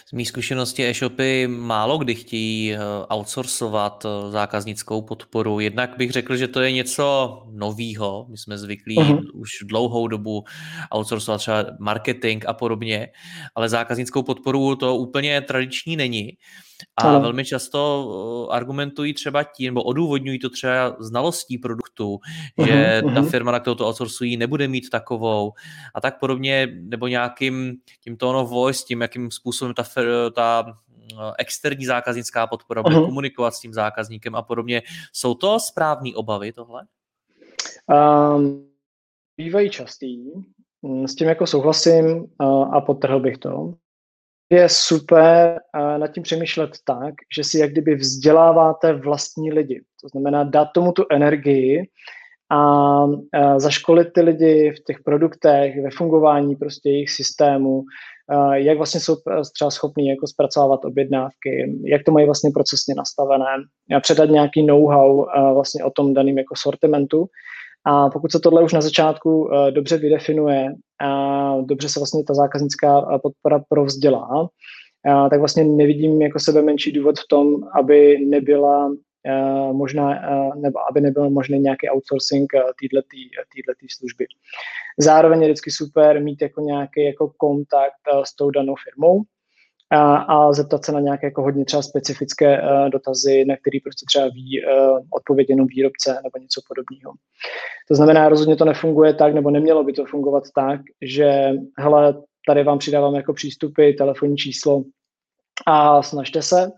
Z 0.08 0.12
mých 0.12 0.28
zkušenosti 0.28 0.86
e-shopy 0.86 1.46
málo 1.46 1.98
kdy 1.98 2.14
chtějí 2.14 2.76
outsourcovat 3.08 4.06
zákaznickou 4.30 5.02
podporu. 5.02 5.60
Jednak 5.60 5.96
bych 5.96 6.10
řekl, 6.10 6.36
že 6.36 6.48
to 6.48 6.60
je 6.60 6.72
něco 6.72 7.38
novýho. 7.50 8.26
My 8.30 8.38
jsme 8.38 8.58
zvyklí 8.58 8.96
uh-huh. 8.96 9.30
už 9.34 9.48
dlouhou 9.64 10.08
dobu 10.08 10.44
outsourcovat 10.94 11.40
třeba 11.40 11.66
marketing 11.78 12.44
a 12.46 12.52
podobně, 12.52 13.08
ale 13.54 13.68
zákaznickou 13.68 14.22
podporu 14.22 14.76
to 14.76 14.96
úplně 14.96 15.40
tradiční 15.40 15.96
není. 15.96 16.32
A 16.96 17.02
ano. 17.02 17.20
velmi 17.20 17.44
často 17.44 18.04
uh, 18.06 18.54
argumentují 18.54 19.14
třeba 19.14 19.42
tím, 19.42 19.74
nebo 19.74 19.82
odůvodňují 19.82 20.38
to 20.38 20.50
třeba 20.50 20.96
znalostí 20.98 21.58
produktu, 21.58 22.18
uh-huh, 22.58 22.66
že 22.66 23.02
uh-huh. 23.04 23.14
ta 23.14 23.22
firma, 23.22 23.52
na 23.52 23.60
kterou 23.60 23.74
to 23.74 23.88
outsourcují, 23.88 24.36
nebude 24.36 24.68
mít 24.68 24.90
takovou 24.90 25.52
a 25.94 26.00
tak 26.00 26.20
podobně, 26.20 26.68
nebo 26.80 27.06
nějakým 27.06 27.76
tím 28.04 28.16
tone 28.16 28.38
of 28.38 28.50
voice, 28.50 28.84
tím, 28.86 29.00
jakým 29.00 29.30
způsobem 29.30 29.74
ta, 29.74 29.84
ta 30.34 30.64
uh, 30.66 31.32
externí 31.38 31.86
zákaznická 31.86 32.46
podpora 32.46 32.82
bude 32.82 32.96
uh-huh. 32.96 33.06
komunikovat 33.06 33.54
s 33.54 33.60
tím 33.60 33.74
zákazníkem 33.74 34.34
a 34.34 34.42
podobně. 34.42 34.82
Jsou 35.12 35.34
to 35.34 35.60
správné 35.60 36.10
obavy 36.14 36.52
tohle? 36.52 36.82
Um, 38.36 38.66
bývají 39.36 39.70
častý, 39.70 40.18
s 41.06 41.14
tím 41.14 41.28
jako 41.28 41.46
souhlasím 41.46 42.06
uh, 42.06 42.74
a 42.74 42.80
potrhl 42.80 43.20
bych 43.20 43.38
to 43.38 43.74
je 44.50 44.68
super 44.68 45.60
nad 45.72 46.08
tím 46.08 46.22
přemýšlet 46.22 46.70
tak, 46.84 47.14
že 47.36 47.44
si 47.44 47.58
jak 47.58 47.70
kdyby 47.70 47.94
vzděláváte 47.94 48.92
vlastní 48.92 49.52
lidi. 49.52 49.82
To 50.02 50.08
znamená 50.08 50.44
dát 50.44 50.68
tomu 50.74 50.92
tu 50.92 51.04
energii 51.10 51.88
a, 52.52 53.06
zaškolit 53.56 54.12
ty 54.12 54.20
lidi 54.20 54.70
v 54.70 54.84
těch 54.84 54.96
produktech, 55.04 55.82
ve 55.82 55.90
fungování 55.90 56.56
prostě 56.56 56.90
jejich 56.90 57.10
systému, 57.10 57.82
jak 58.52 58.76
vlastně 58.76 59.00
jsou 59.00 59.16
třeba 59.54 59.70
schopní 59.70 60.08
jako 60.08 60.26
zpracovávat 60.26 60.84
objednávky, 60.84 61.80
jak 61.84 62.02
to 62.04 62.12
mají 62.12 62.26
vlastně 62.26 62.50
procesně 62.54 62.94
nastavené, 62.94 63.46
předat 64.00 64.30
nějaký 64.30 64.62
know-how 64.62 65.26
vlastně 65.54 65.84
o 65.84 65.90
tom 65.90 66.14
daném 66.14 66.38
jako 66.38 66.54
sortimentu 66.56 67.26
a 67.84 68.10
pokud 68.10 68.32
se 68.32 68.40
tohle 68.40 68.62
už 68.62 68.72
na 68.72 68.80
začátku 68.80 69.44
uh, 69.44 69.70
dobře 69.70 69.98
vydefinuje 69.98 70.74
a 71.00 71.56
dobře 71.60 71.88
se 71.88 72.00
vlastně 72.00 72.24
ta 72.24 72.34
zákaznická 72.34 73.18
podpora 73.22 73.62
provzdělá, 73.68 74.40
uh, 74.40 75.28
tak 75.30 75.38
vlastně 75.38 75.64
nevidím 75.64 76.22
jako 76.22 76.40
sebe 76.40 76.62
menší 76.62 76.92
důvod 76.92 77.18
v 77.18 77.28
tom, 77.28 77.56
aby 77.78 78.26
nebyla 78.26 78.92
možná, 79.72 80.20
nebo 80.56 80.78
aby 80.90 81.00
nebyl 81.00 81.30
možný 81.30 81.58
nějaký 81.58 81.88
outsourcing 81.88 82.52
této 83.66 83.86
služby. 83.98 84.26
Zároveň 84.98 85.42
je 85.42 85.48
vždycky 85.48 85.70
super 85.70 86.22
mít 86.22 86.42
jako 86.42 86.60
nějaký 86.60 87.04
jako 87.04 87.32
kontakt 87.36 88.04
s 88.24 88.36
tou 88.36 88.50
danou 88.50 88.74
firmou, 88.84 89.22
a, 89.92 90.16
a 90.16 90.52
zeptat 90.52 90.84
se 90.84 90.92
na 90.92 91.00
nějaké 91.00 91.26
jako 91.26 91.42
hodně 91.42 91.64
třeba 91.64 91.82
specifické 91.82 92.62
uh, 92.62 92.90
dotazy, 92.90 93.44
na 93.44 93.56
který 93.56 93.80
prostě 93.80 94.06
třeba 94.06 94.28
ví 94.28 94.62
uh, 94.62 95.00
odpověď 95.10 95.50
jenom 95.50 95.66
výrobce 95.66 96.20
nebo 96.24 96.38
něco 96.38 96.60
podobného. 96.68 97.12
To 97.88 97.94
znamená, 97.94 98.28
rozhodně 98.28 98.56
to 98.56 98.64
nefunguje 98.64 99.14
tak, 99.14 99.34
nebo 99.34 99.50
nemělo 99.50 99.84
by 99.84 99.92
to 99.92 100.04
fungovat 100.04 100.44
tak, 100.54 100.80
že 101.02 101.52
hele, 101.78 102.22
tady 102.46 102.64
vám 102.64 102.78
přidávám 102.78 103.14
jako 103.14 103.32
přístupy, 103.32 103.92
telefonní 103.92 104.36
číslo 104.36 104.84
a 105.66 106.02
snažte 106.02 106.42
se, 106.42 106.70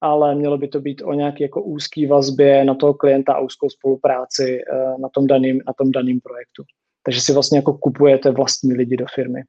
ale 0.00 0.34
mělo 0.34 0.58
by 0.58 0.68
to 0.68 0.80
být 0.80 1.02
o 1.02 1.12
nějaké 1.12 1.44
jako 1.44 1.62
úzké 1.62 2.06
vazbě 2.08 2.64
na 2.64 2.74
toho 2.74 2.94
klienta 2.94 3.32
a 3.32 3.40
úzkou 3.40 3.70
spolupráci 3.70 4.60
uh, 4.72 5.00
na 5.00 5.08
tom 5.08 5.26
daném 5.26 5.58
na 5.66 5.72
tom 5.72 5.92
daným 5.92 6.20
projektu. 6.20 6.62
Takže 7.04 7.20
si 7.20 7.32
vlastně 7.32 7.58
jako 7.58 7.78
kupujete 7.78 8.30
vlastní 8.30 8.72
lidi 8.72 8.96
do 8.96 9.06
firmy. 9.14 9.42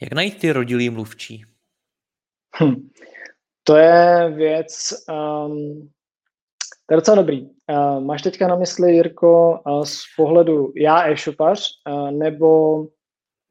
Jak 0.00 0.12
najít 0.12 0.38
ty 0.38 0.52
rodilý 0.52 0.90
mluvčí? 0.90 1.44
Hm. 2.56 2.88
To 3.64 3.76
je 3.76 4.32
věc, 4.36 4.94
um, 5.08 5.88
to 6.86 6.94
je 6.94 6.96
docela 6.96 7.14
dobrý. 7.14 7.42
Uh, 7.42 8.00
máš 8.00 8.22
teďka 8.22 8.48
na 8.48 8.56
mysli, 8.56 8.92
Jirko, 8.92 9.60
uh, 9.66 9.84
z 9.84 10.02
pohledu 10.16 10.72
já 10.76 11.08
e-shopař, 11.10 11.68
uh, 11.90 12.10
nebo 12.10 12.84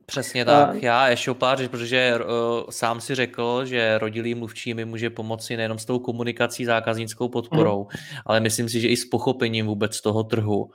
Přesně 0.10 0.46
tak. 0.46 0.70
Uh, 0.70 0.80
Já 0.84 1.10
e-shopář, 1.10 1.68
protože 1.68 2.14
uh, 2.16 2.70
sám 2.70 3.02
si 3.02 3.16
řekl, 3.16 3.66
že 3.66 3.98
rodilý 3.98 4.36
mluvčí 4.36 4.74
mi 4.74 4.86
může 4.86 5.10
pomoci 5.10 5.58
nejenom 5.58 5.80
s 5.80 5.86
tou 5.86 6.00
komunikací 6.00 6.66
zákaznickou 6.66 7.30
podporou, 7.30 7.82
uh, 7.82 7.92
ale 8.26 8.40
myslím 8.40 8.70
si, 8.70 8.82
že 8.82 8.88
i 8.88 8.98
s 8.98 9.06
pochopením 9.06 9.66
vůbec 9.66 10.02
toho 10.02 10.24
trhu 10.24 10.72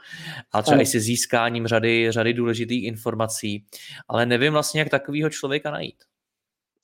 a 0.53 0.63
třeba 0.63 0.77
uh, 0.77 0.83
i 0.83 0.87
se 0.87 1.01
získáním 1.01 1.67
řady, 1.67 2.07
řady 2.11 2.33
důležitých 2.33 2.85
informací. 2.85 3.65
Ale 4.09 4.27
nevím 4.27 4.53
vlastně, 4.53 4.81
jak 4.81 4.89
takového 4.89 5.31
člověka 5.31 5.71
najít. 5.71 5.97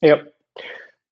Jo, 0.03 0.19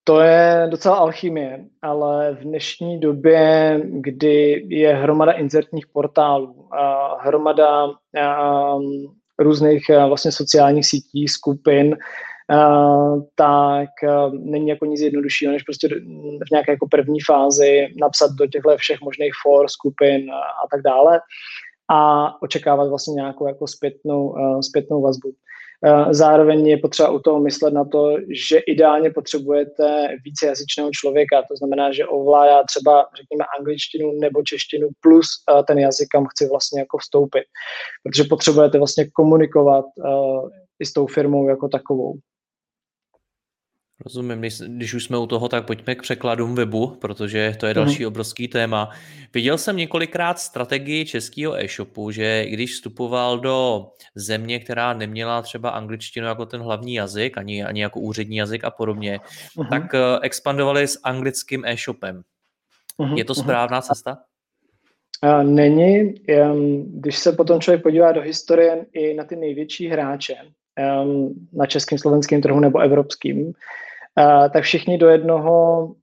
to 0.07 0.21
je 0.21 0.67
docela 0.71 0.97
alchymie, 0.97 1.65
ale 1.83 2.35
v 2.35 2.41
dnešní 2.41 3.01
době, 3.01 3.81
kdy 3.85 4.67
je 4.69 4.95
hromada 4.95 5.33
inzertních 5.33 5.87
portálů, 5.87 6.75
a 6.75 7.17
hromada 7.23 7.87
a, 8.23 8.77
různých 9.39 9.91
a, 9.91 10.07
vlastně 10.07 10.33
sociálních 10.33 10.87
sítí, 10.87 11.29
skupin, 11.29 11.97
a, 12.51 12.87
tak 13.35 13.89
a, 14.09 14.31
není 14.33 14.69
jako 14.69 14.85
nic 14.85 15.01
jednoduššího, 15.01 15.53
než 15.53 15.63
prostě 15.63 15.89
v 16.47 16.51
nějaké 16.53 16.73
jako 16.73 16.89
první 16.89 17.21
fázi 17.21 17.89
napsat 18.01 18.31
do 18.31 18.47
těchto 18.47 18.77
všech 18.77 19.01
možných 19.01 19.33
for, 19.43 19.69
skupin 19.69 20.31
a, 20.31 20.39
a 20.39 20.69
tak 20.71 20.83
dále 20.83 21.21
a 21.91 22.29
očekávat 22.43 22.89
vlastně 22.89 23.15
nějakou 23.15 23.47
jako 23.47 23.67
zpětnou, 23.67 24.29
uh, 24.29 24.61
zpětnou 24.61 25.03
vazbu. 25.03 25.33
Eh, 25.85 26.15
zároveň 26.15 26.67
je 26.67 26.77
potřeba 26.77 27.11
u 27.11 27.19
toho 27.19 27.41
myslet 27.41 27.75
na 27.75 27.85
to, 27.85 28.17
že 28.31 28.59
ideálně 28.59 29.11
potřebujete 29.11 30.09
vícejazyčného 30.25 30.91
člověka, 30.93 31.43
to 31.43 31.57
znamená, 31.57 31.93
že 31.93 32.07
ovládá 32.07 32.63
třeba, 32.63 33.07
řekněme, 33.17 33.45
angličtinu 33.59 34.13
nebo 34.21 34.43
češtinu 34.43 34.89
plus 35.01 35.27
eh, 35.27 35.63
ten 35.63 35.79
jazyk, 35.79 36.09
kam 36.09 36.27
chci 36.27 36.49
vlastně 36.49 36.81
jako 36.81 36.99
vstoupit. 36.99 37.45
Protože 38.03 38.25
potřebujete 38.25 38.79
vlastně 38.79 39.11
komunikovat 39.11 39.85
eh, 39.85 40.11
i 40.81 40.87
s 40.87 40.93
tou 40.93 41.07
firmou 41.07 41.49
jako 41.49 41.69
takovou. 41.69 42.15
Rozumím, 44.07 44.39
když, 44.39 44.59
když 44.61 44.95
už 44.95 45.05
jsme 45.05 45.19
u 45.19 45.27
toho, 45.27 45.49
tak 45.49 45.67
pojďme 45.67 45.95
k 45.95 46.03
překladům 46.03 46.55
webu, 46.55 46.87
protože 46.87 47.57
to 47.61 47.67
je 47.67 47.75
další 47.75 48.03
mm. 48.03 48.09
obrovský 48.09 48.49
téma. 48.49 48.91
Viděl 49.35 49.59
jsem 49.59 49.77
několikrát 49.77 50.39
strategii 50.39 51.05
českého 51.05 51.65
e-shopu, 51.65 52.11
že 52.11 52.47
když 52.49 52.73
vstupoval 52.75 53.39
do 53.39 53.87
země, 54.15 54.59
která 54.59 54.93
neměla 54.93 55.43
třeba 55.43 55.71
angličtinu 55.71 56.27
jako 56.27 56.47
ten 56.47 56.61
hlavní 56.61 56.95
jazyk, 56.95 57.39
ani, 57.39 57.65
ani 57.65 57.83
jako 57.83 58.01
úřední 58.01 58.37
jazyk 58.37 58.65
a 58.65 58.71
podobně, 58.71 59.21
mm. 59.59 59.67
tak 59.67 59.83
uh, 59.83 60.01
expandovali 60.23 60.89
s 60.89 61.01
anglickým 61.05 61.65
e-shopem. 61.65 62.23
Mm. 62.99 63.17
Je 63.17 63.25
to 63.25 63.33
mhm. 63.37 63.43
správná 63.43 63.81
cesta? 63.81 64.19
Není. 65.43 66.15
Když 66.87 67.19
se 67.19 67.33
potom 67.33 67.61
člověk 67.61 67.83
podívá 67.83 68.13
do 68.13 68.21
historie 68.21 68.87
i 68.93 69.15
na 69.15 69.25
ty 69.25 69.37
největší 69.37 69.89
hráče, 69.89 70.35
na 71.53 71.67
českém, 71.67 71.99
slovenském 71.99 72.43
trhu 72.43 72.61
nebo 72.61 72.79
evropským, 72.79 73.53
tak 74.53 74.65
všichni 74.65 74.99
do 74.99 75.09
jednoho, 75.09 75.95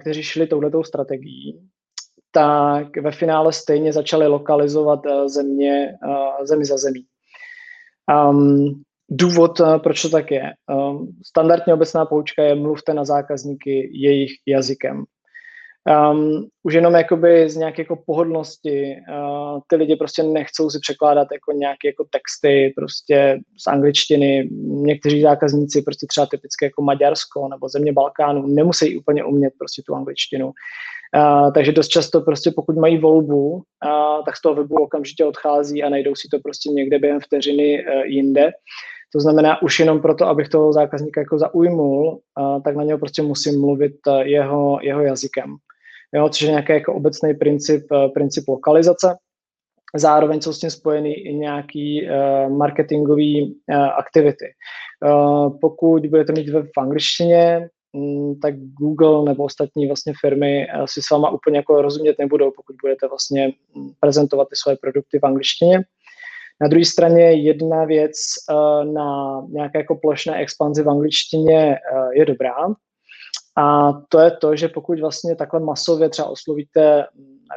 kteří 0.00 0.22
šli 0.22 0.46
touhletou 0.46 0.84
strategií, 0.84 1.60
tak 2.32 2.96
ve 2.96 3.10
finále 3.10 3.52
stejně 3.52 3.92
začali 3.92 4.26
lokalizovat 4.26 5.00
země, 5.26 5.92
zemi 6.44 6.64
za 6.64 6.76
zemí. 6.76 7.04
Um, 8.30 8.82
důvod, 9.10 9.60
proč 9.82 10.02
to 10.02 10.08
tak 10.08 10.30
je. 10.30 10.52
Um, 10.72 11.08
standardně 11.26 11.74
obecná 11.74 12.04
poučka 12.04 12.42
je 12.42 12.54
mluvte 12.54 12.94
na 12.94 13.04
zákazníky 13.04 13.90
jejich 13.92 14.30
jazykem. 14.46 15.04
Um, 15.86 16.46
už 16.62 16.74
jenom 16.74 16.94
jakoby 16.94 17.50
z 17.50 17.56
nějaké 17.56 17.82
jako 17.82 17.96
pohodlnosti 18.06 18.96
uh, 19.10 19.60
ty 19.66 19.76
lidi 19.76 19.96
prostě 19.96 20.22
nechcou 20.22 20.70
si 20.70 20.78
překládat 20.80 21.28
jako 21.32 21.52
nějaké 21.52 21.88
jako 21.88 22.04
texty 22.10 22.72
prostě 22.76 23.38
z 23.64 23.66
angličtiny. 23.66 24.48
Někteří 24.66 25.22
zákazníci 25.22 25.82
prostě 25.82 26.06
třeba 26.06 26.26
typicky 26.26 26.64
jako 26.64 26.82
Maďarsko 26.82 27.48
nebo 27.48 27.68
země 27.68 27.92
Balkánu 27.92 28.46
nemusí 28.46 28.98
úplně 28.98 29.24
umět 29.24 29.52
prostě 29.58 29.82
tu 29.86 29.94
angličtinu. 29.94 30.46
Uh, 30.46 31.52
takže 31.52 31.72
dost 31.72 31.88
často 31.88 32.20
prostě 32.20 32.50
pokud 32.56 32.76
mají 32.76 32.98
volbu, 32.98 33.52
uh, 33.52 33.62
tak 34.24 34.36
z 34.36 34.42
toho 34.42 34.54
webu 34.54 34.74
okamžitě 34.74 35.24
odchází 35.24 35.82
a 35.82 35.88
najdou 35.88 36.14
si 36.14 36.28
to 36.30 36.38
prostě 36.38 36.70
někde 36.70 36.98
během 36.98 37.20
vteřiny 37.20 37.84
uh, 37.84 38.02
jinde. 38.02 38.50
To 39.12 39.20
znamená, 39.20 39.62
už 39.62 39.80
jenom 39.80 40.00
proto, 40.00 40.26
abych 40.26 40.48
toho 40.48 40.72
zákazníka 40.72 41.20
jako 41.20 41.38
zaujmul, 41.38 42.20
tak 42.64 42.76
na 42.76 42.84
něho 42.84 42.98
prostě 42.98 43.22
musím 43.22 43.60
mluvit 43.60 43.92
jeho, 44.22 44.78
jeho 44.82 45.00
jazykem 45.00 45.56
jo, 46.16 46.28
což 46.28 46.40
je 46.40 46.50
nějaký 46.50 46.72
jako 46.72 46.94
obecný 46.94 47.34
princip, 47.34 47.86
eh, 47.92 48.08
princip 48.08 48.48
lokalizace. 48.48 49.16
Zároveň 49.96 50.40
jsou 50.40 50.52
s 50.52 50.58
tím 50.58 50.70
spojeny 50.70 51.12
i 51.12 51.34
nějaký 51.34 52.08
uh, 52.08 52.52
marketingové 52.56 53.42
uh, 53.42 53.76
aktivity. 53.76 54.44
Uh, 55.04 55.58
pokud 55.60 56.06
budete 56.06 56.32
mít 56.32 56.48
web 56.48 56.66
v 56.76 56.80
angličtině, 56.80 57.68
um, 57.92 58.38
tak 58.42 58.54
Google 58.58 59.24
nebo 59.24 59.44
ostatní 59.44 59.86
vlastně 59.86 60.12
firmy 60.20 60.66
si 60.84 61.02
s 61.02 61.10
váma 61.10 61.30
úplně 61.30 61.56
jako 61.56 61.82
rozumět 61.82 62.18
nebudou, 62.18 62.52
pokud 62.56 62.76
budete 62.82 63.08
vlastně 63.08 63.52
mm, 63.74 63.90
prezentovat 64.00 64.48
ty 64.48 64.56
svoje 64.56 64.76
produkty 64.76 65.18
v 65.18 65.26
angličtině. 65.26 65.80
Na 66.60 66.68
druhé 66.68 66.84
straně 66.84 67.32
jedna 67.32 67.84
věc 67.84 68.12
na 68.92 69.40
nějaké 69.48 69.78
jako 69.78 69.94
plošné 69.94 70.36
expanzi 70.36 70.82
v 70.82 70.90
angličtině 70.90 71.78
je 72.12 72.24
dobrá, 72.24 72.56
a 73.58 73.92
to 74.08 74.20
je 74.20 74.30
to, 74.30 74.56
že 74.56 74.68
pokud 74.68 75.00
vlastně 75.00 75.36
takhle 75.36 75.60
masově 75.60 76.08
třeba 76.08 76.28
oslovíte 76.28 77.06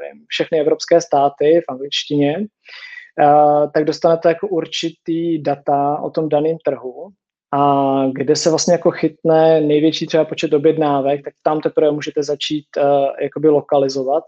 nevím, 0.01 0.25
všechny 0.27 0.59
evropské 0.59 1.01
státy 1.01 1.61
v 1.67 1.71
angličtině, 1.71 2.37
uh, 2.39 3.71
tak 3.71 3.85
dostanete 3.85 4.29
jako 4.29 4.47
určitý 4.47 5.41
data 5.41 5.99
o 6.01 6.09
tom 6.09 6.29
daném 6.29 6.57
trhu 6.65 7.09
a 7.53 8.03
kde 8.13 8.35
se 8.35 8.49
vlastně 8.49 8.73
jako 8.73 8.91
chytne 8.91 9.61
největší 9.61 10.07
třeba 10.07 10.25
počet 10.25 10.53
objednávek, 10.53 11.23
tak 11.23 11.33
tam 11.43 11.61
teprve 11.61 11.91
můžete 11.91 12.23
začít 12.23 12.65
uh, 12.77 12.83
jakoby 13.21 13.49
lokalizovat 13.49 14.23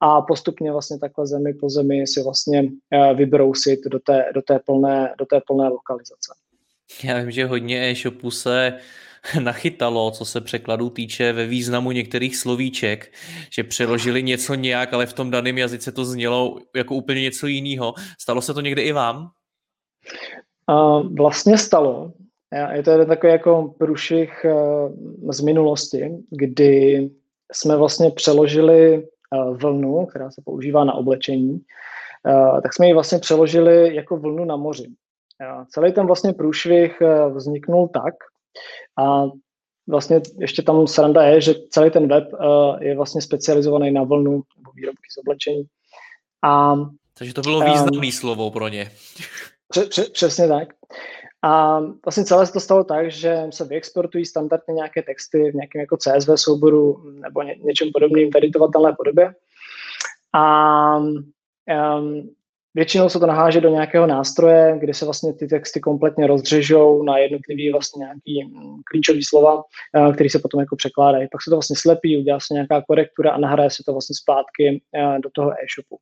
a 0.00 0.22
postupně 0.22 0.72
vlastně 0.72 0.98
takhle 0.98 1.26
zemi 1.26 1.54
po 1.54 1.68
zemi 1.70 2.06
si 2.06 2.22
vlastně 2.22 2.62
uh, 2.62 3.16
vybrousit 3.16 3.80
do 3.90 3.98
té, 3.98 4.30
do 4.34 4.42
té, 4.42 4.58
plné, 4.66 5.14
do 5.18 5.26
té 5.26 5.40
plné 5.46 5.68
lokalizace. 5.68 6.32
Já 7.04 7.20
vím, 7.20 7.30
že 7.30 7.46
hodně 7.46 7.90
e-shopů 7.90 8.30
se 8.30 8.78
nachytalo, 9.42 10.10
co 10.10 10.24
se 10.24 10.40
překladů 10.40 10.90
týče 10.90 11.32
ve 11.32 11.46
významu 11.46 11.92
některých 11.92 12.36
slovíček, 12.36 13.12
že 13.52 13.64
přeložili 13.64 14.22
něco 14.22 14.54
nějak, 14.54 14.94
ale 14.94 15.06
v 15.06 15.12
tom 15.12 15.30
daném 15.30 15.58
jazyce 15.58 15.92
to 15.92 16.04
znělo 16.04 16.58
jako 16.76 16.94
úplně 16.94 17.22
něco 17.22 17.46
jiného. 17.46 17.94
Stalo 18.20 18.42
se 18.42 18.54
to 18.54 18.60
někde 18.60 18.82
i 18.82 18.92
vám? 18.92 19.30
Uh, 20.70 21.16
vlastně 21.16 21.58
stalo. 21.58 22.12
Je 22.72 22.82
to 22.82 22.90
jeden 22.90 23.08
takový 23.08 23.32
jako 23.32 23.74
průšvih 23.78 24.44
uh, 24.44 25.30
z 25.32 25.40
minulosti, 25.40 26.10
kdy 26.30 27.10
jsme 27.52 27.76
vlastně 27.76 28.10
přeložili 28.10 29.02
uh, 29.02 29.56
vlnu, 29.58 30.06
která 30.06 30.30
se 30.30 30.42
používá 30.44 30.84
na 30.84 30.94
oblečení, 30.94 31.50
uh, 31.52 32.60
tak 32.60 32.74
jsme 32.74 32.86
ji 32.86 32.94
vlastně 32.94 33.18
přeložili 33.18 33.94
jako 33.94 34.16
vlnu 34.16 34.44
na 34.44 34.56
moři. 34.56 34.86
Celý 35.68 35.92
ten 35.92 36.06
vlastně 36.06 36.32
průšvih 36.32 37.02
vzniknul 37.34 37.88
tak, 37.88 38.14
a 38.98 39.24
vlastně 39.88 40.20
ještě 40.38 40.62
tam 40.62 40.86
sranda 40.86 41.22
je, 41.22 41.40
že 41.40 41.54
celý 41.70 41.90
ten 41.90 42.08
web 42.08 42.32
uh, 42.32 42.82
je 42.82 42.96
vlastně 42.96 43.22
specializovaný 43.22 43.90
na 43.90 44.02
vlnu 44.02 44.42
nebo 44.56 44.70
výrobky 44.74 45.08
z 45.10 45.18
oblečení. 45.18 45.64
A, 46.42 46.74
Takže 47.18 47.34
to 47.34 47.40
bylo 47.40 47.60
významné 47.60 48.06
um, 48.06 48.12
slovo 48.12 48.50
pro 48.50 48.68
ně. 48.68 48.90
Pře- 49.68 49.86
pře- 49.86 50.10
přesně 50.12 50.48
tak. 50.48 50.68
A 51.42 51.80
vlastně 51.80 52.24
celé 52.24 52.46
se 52.46 52.52
to 52.52 52.60
stalo 52.60 52.84
tak, 52.84 53.10
že 53.10 53.46
se 53.50 53.64
vyexportují 53.64 54.24
standardně 54.26 54.74
nějaké 54.74 55.02
texty 55.02 55.50
v 55.50 55.54
nějakém 55.54 55.80
jako 55.80 55.96
CSV 55.96 56.30
souboru 56.34 57.10
nebo 57.10 57.42
ně, 57.42 57.56
něčem 57.62 57.88
podobným 57.92 58.30
v 58.30 58.36
editovatelné 58.36 58.94
podobě. 58.98 59.34
A 60.32 60.96
um, 60.96 62.30
Většinou 62.78 63.08
se 63.08 63.20
to 63.20 63.26
naháže 63.26 63.60
do 63.60 63.68
nějakého 63.68 64.06
nástroje, 64.06 64.76
kde 64.78 64.94
se 64.94 65.04
vlastně 65.04 65.32
ty 65.32 65.46
texty 65.46 65.80
kompletně 65.80 66.26
rozřežou 66.26 67.02
na 67.02 67.18
jednotlivý 67.18 67.72
vlastně 67.72 68.00
nějaký 68.00 68.44
mm, 68.44 68.76
klíčový 68.90 69.24
slova, 69.24 69.62
eh, 69.96 70.12
který 70.12 70.28
se 70.28 70.38
potom 70.38 70.60
jako 70.60 70.76
překládají. 70.76 71.28
Pak 71.32 71.42
se 71.42 71.50
to 71.50 71.56
vlastně 71.56 71.76
slepí, 71.76 72.18
udělá 72.18 72.40
se 72.40 72.54
nějaká 72.54 72.82
korektura 72.88 73.30
a 73.30 73.38
nahraje 73.38 73.70
se 73.70 73.82
to 73.86 73.92
vlastně 73.92 74.14
zpátky 74.16 74.82
eh, 74.94 75.18
do 75.18 75.30
toho 75.32 75.50
e-shopu. 75.50 75.96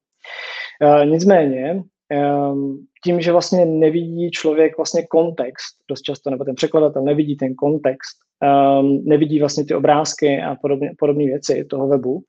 Eh, 0.82 1.06
nicméně, 1.06 1.82
ehm, 2.10 2.78
tím, 3.04 3.20
že 3.20 3.32
vlastně 3.32 3.66
nevidí 3.66 4.30
člověk 4.30 4.76
vlastně 4.76 5.06
kontext, 5.06 5.76
dost 5.90 6.02
často, 6.02 6.30
nebo 6.30 6.44
ten 6.44 6.54
překladatel 6.54 7.02
nevidí 7.02 7.36
ten 7.36 7.54
kontext, 7.54 8.16
ehm, 8.42 9.00
nevidí 9.04 9.40
vlastně 9.40 9.64
ty 9.64 9.74
obrázky 9.74 10.42
a 10.42 10.54
podobné, 10.54 10.90
podobné 10.98 11.24
věci 11.24 11.64
toho 11.64 11.88
webu, 11.88 12.22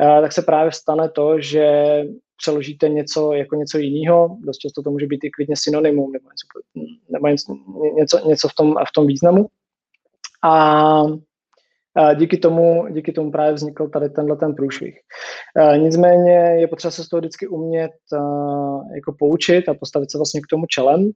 tak 0.00 0.32
se 0.32 0.42
právě 0.42 0.72
stane 0.72 1.08
to, 1.08 1.40
že 1.40 1.84
přeložíte 2.36 2.88
něco 2.88 3.32
jako 3.32 3.56
něco 3.56 3.78
jiného, 3.78 4.36
dost 4.40 4.58
často 4.58 4.82
to 4.82 4.90
může 4.90 5.06
být 5.06 5.24
i 5.24 5.30
klidně 5.30 5.54
synonymum 5.58 6.12
nebo 6.12 6.28
něco, 6.30 6.46
nebo 7.10 7.26
něco, 7.96 8.28
něco 8.28 8.48
v, 8.48 8.54
tom, 8.54 8.74
v 8.74 8.92
tom 8.94 9.06
významu. 9.06 9.46
A 10.44 11.02
díky 12.14 12.36
tomu, 12.36 12.86
díky 12.90 13.12
tomu 13.12 13.32
právě 13.32 13.52
vznikl 13.52 13.88
tady 13.88 14.10
tenhle 14.10 14.36
ten 14.36 14.54
průšvih. 14.54 14.94
Nicméně 15.76 16.36
je 16.36 16.68
potřeba 16.68 16.90
se 16.90 17.04
z 17.04 17.08
toho 17.08 17.20
vždycky 17.20 17.48
umět 17.48 17.92
jako 18.94 19.14
poučit 19.18 19.68
a 19.68 19.74
postavit 19.74 20.10
se 20.10 20.18
vlastně 20.18 20.40
k 20.40 20.46
tomu 20.50 20.66
čelem. 20.66 21.10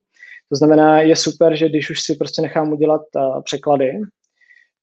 To 0.48 0.56
znamená, 0.56 1.00
je 1.00 1.16
super, 1.16 1.56
že 1.56 1.68
když 1.68 1.90
už 1.90 2.00
si 2.00 2.14
prostě 2.14 2.42
nechám 2.42 2.72
udělat 2.72 3.02
překlady, 3.44 4.00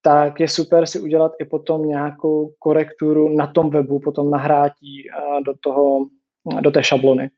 tak 0.01 0.39
je 0.39 0.47
super 0.47 0.85
si 0.85 0.99
udělat 0.99 1.31
i 1.39 1.45
potom 1.45 1.87
nějakou 1.87 2.53
korekturu 2.59 3.29
na 3.29 3.47
tom 3.47 3.69
webu, 3.69 3.99
potom 3.99 4.31
nahrátí 4.31 5.03
do 5.45 5.53
toho, 5.59 6.05
do 6.61 6.71
té 6.71 6.83
šablony. 6.83 7.29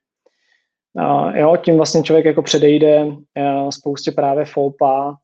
Jo, 1.34 1.58
tím 1.66 1.78
vlastně 1.78 2.04
člověk 2.04 2.26
jako 2.26 2.42
předejde 2.42 3.08
spoustě 3.70 4.12
právě 4.12 4.46
foupa 4.46 5.18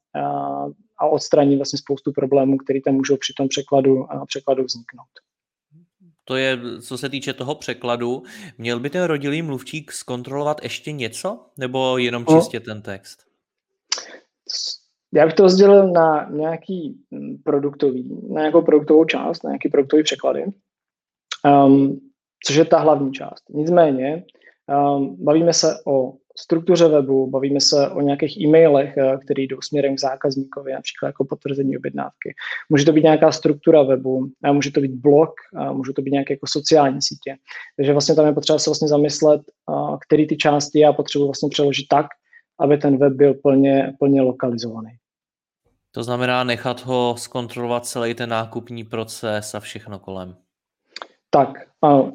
a 0.98 1.08
odstraní 1.08 1.56
vlastně 1.56 1.80
spoustu 1.80 2.12
problémů, 2.12 2.58
které 2.58 2.80
tam 2.86 2.94
můžou 2.94 3.18
při 3.18 3.34
tom 3.38 3.48
překladu, 3.48 4.08
překladu 4.28 4.64
vzniknout. 4.64 5.08
To 6.24 6.36
je, 6.36 6.60
co 6.82 6.98
se 6.98 7.10
týče 7.10 7.34
toho 7.34 7.56
překladu. 7.56 8.24
Měl 8.58 8.80
by 8.80 8.90
ten 8.90 9.04
rodilý 9.04 9.42
mluvčík 9.42 9.92
zkontrolovat 9.92 10.64
ještě 10.64 10.92
něco, 10.92 11.46
nebo 11.58 11.98
jenom 11.98 12.26
no. 12.30 12.40
čistě 12.40 12.60
ten 12.60 12.82
text? 12.82 13.20
Já 15.14 15.26
bych 15.26 15.34
to 15.34 15.44
rozdělil 15.44 15.92
na 15.92 16.30
nějaký 16.30 16.98
mm, 17.12 17.38
produktový, 17.44 18.20
na 18.30 18.42
nějakou 18.42 18.62
produktovou 18.62 19.06
část, 19.06 19.44
na 19.44 19.50
nějaký 19.50 19.70
produktový 19.70 20.04
překlady, 20.04 20.46
um, 21.66 22.00
což 22.46 22.56
je 22.56 22.66
ta 22.66 22.80
hlavní 22.80 23.12
část. 23.12 23.44
Nicméně, 23.50 24.24
um, 24.98 25.26
bavíme 25.26 25.54
se 25.54 25.76
o 25.88 26.14
struktuře 26.40 26.88
webu, 26.88 27.28
bavíme 27.28 27.62
se 27.62 27.90
o 27.90 28.02
nějakých 28.02 28.38
e-mailech, 28.38 28.98
eh, 28.98 29.18
které 29.26 29.42
jdou 29.44 29.62
směrem 29.62 29.96
k 29.96 30.00
zákazníkovi, 30.00 30.74
například 30.74 31.08
jako 31.08 31.26
potvrzení 31.26 31.78
objednávky. 31.78 32.34
Může 32.70 32.86
to 32.86 32.94
být 32.94 33.04
nějaká 33.04 33.32
struktura 33.32 33.84
webu, 33.84 34.30
může 34.52 34.72
to 34.72 34.82
být 34.82 34.92
blog, 34.92 35.30
může 35.72 35.94
to 35.94 36.02
být 36.02 36.12
nějaké 36.12 36.34
jako 36.34 36.48
sociální 36.50 37.02
sítě. 37.02 37.36
Takže 37.78 37.92
vlastně 37.92 38.16
tam 38.16 38.26
je 38.26 38.34
potřeba 38.34 38.60
se 38.60 38.70
vlastně 38.70 38.88
zamyslet, 38.88 39.42
který 40.06 40.28
ty 40.28 40.38
části 40.38 40.80
já 40.80 40.94
potřebuji 40.94 41.26
vlastně 41.26 41.50
přeložit 41.50 41.86
tak, 41.90 42.06
aby 42.60 42.78
ten 42.78 42.98
web 42.98 43.14
byl 43.14 43.34
plně, 43.34 43.94
plně 44.00 44.22
lokalizovaný. 44.22 44.92
To 45.92 46.04
znamená 46.04 46.44
nechat 46.44 46.86
ho 46.86 47.16
zkontrolovat 47.18 47.86
celý 47.86 48.14
ten 48.14 48.30
nákupní 48.30 48.84
proces 48.84 49.56
a 49.56 49.60
všechno 49.60 50.00
kolem. 50.00 50.36
Tak, 51.32 51.50
ano, 51.82 52.14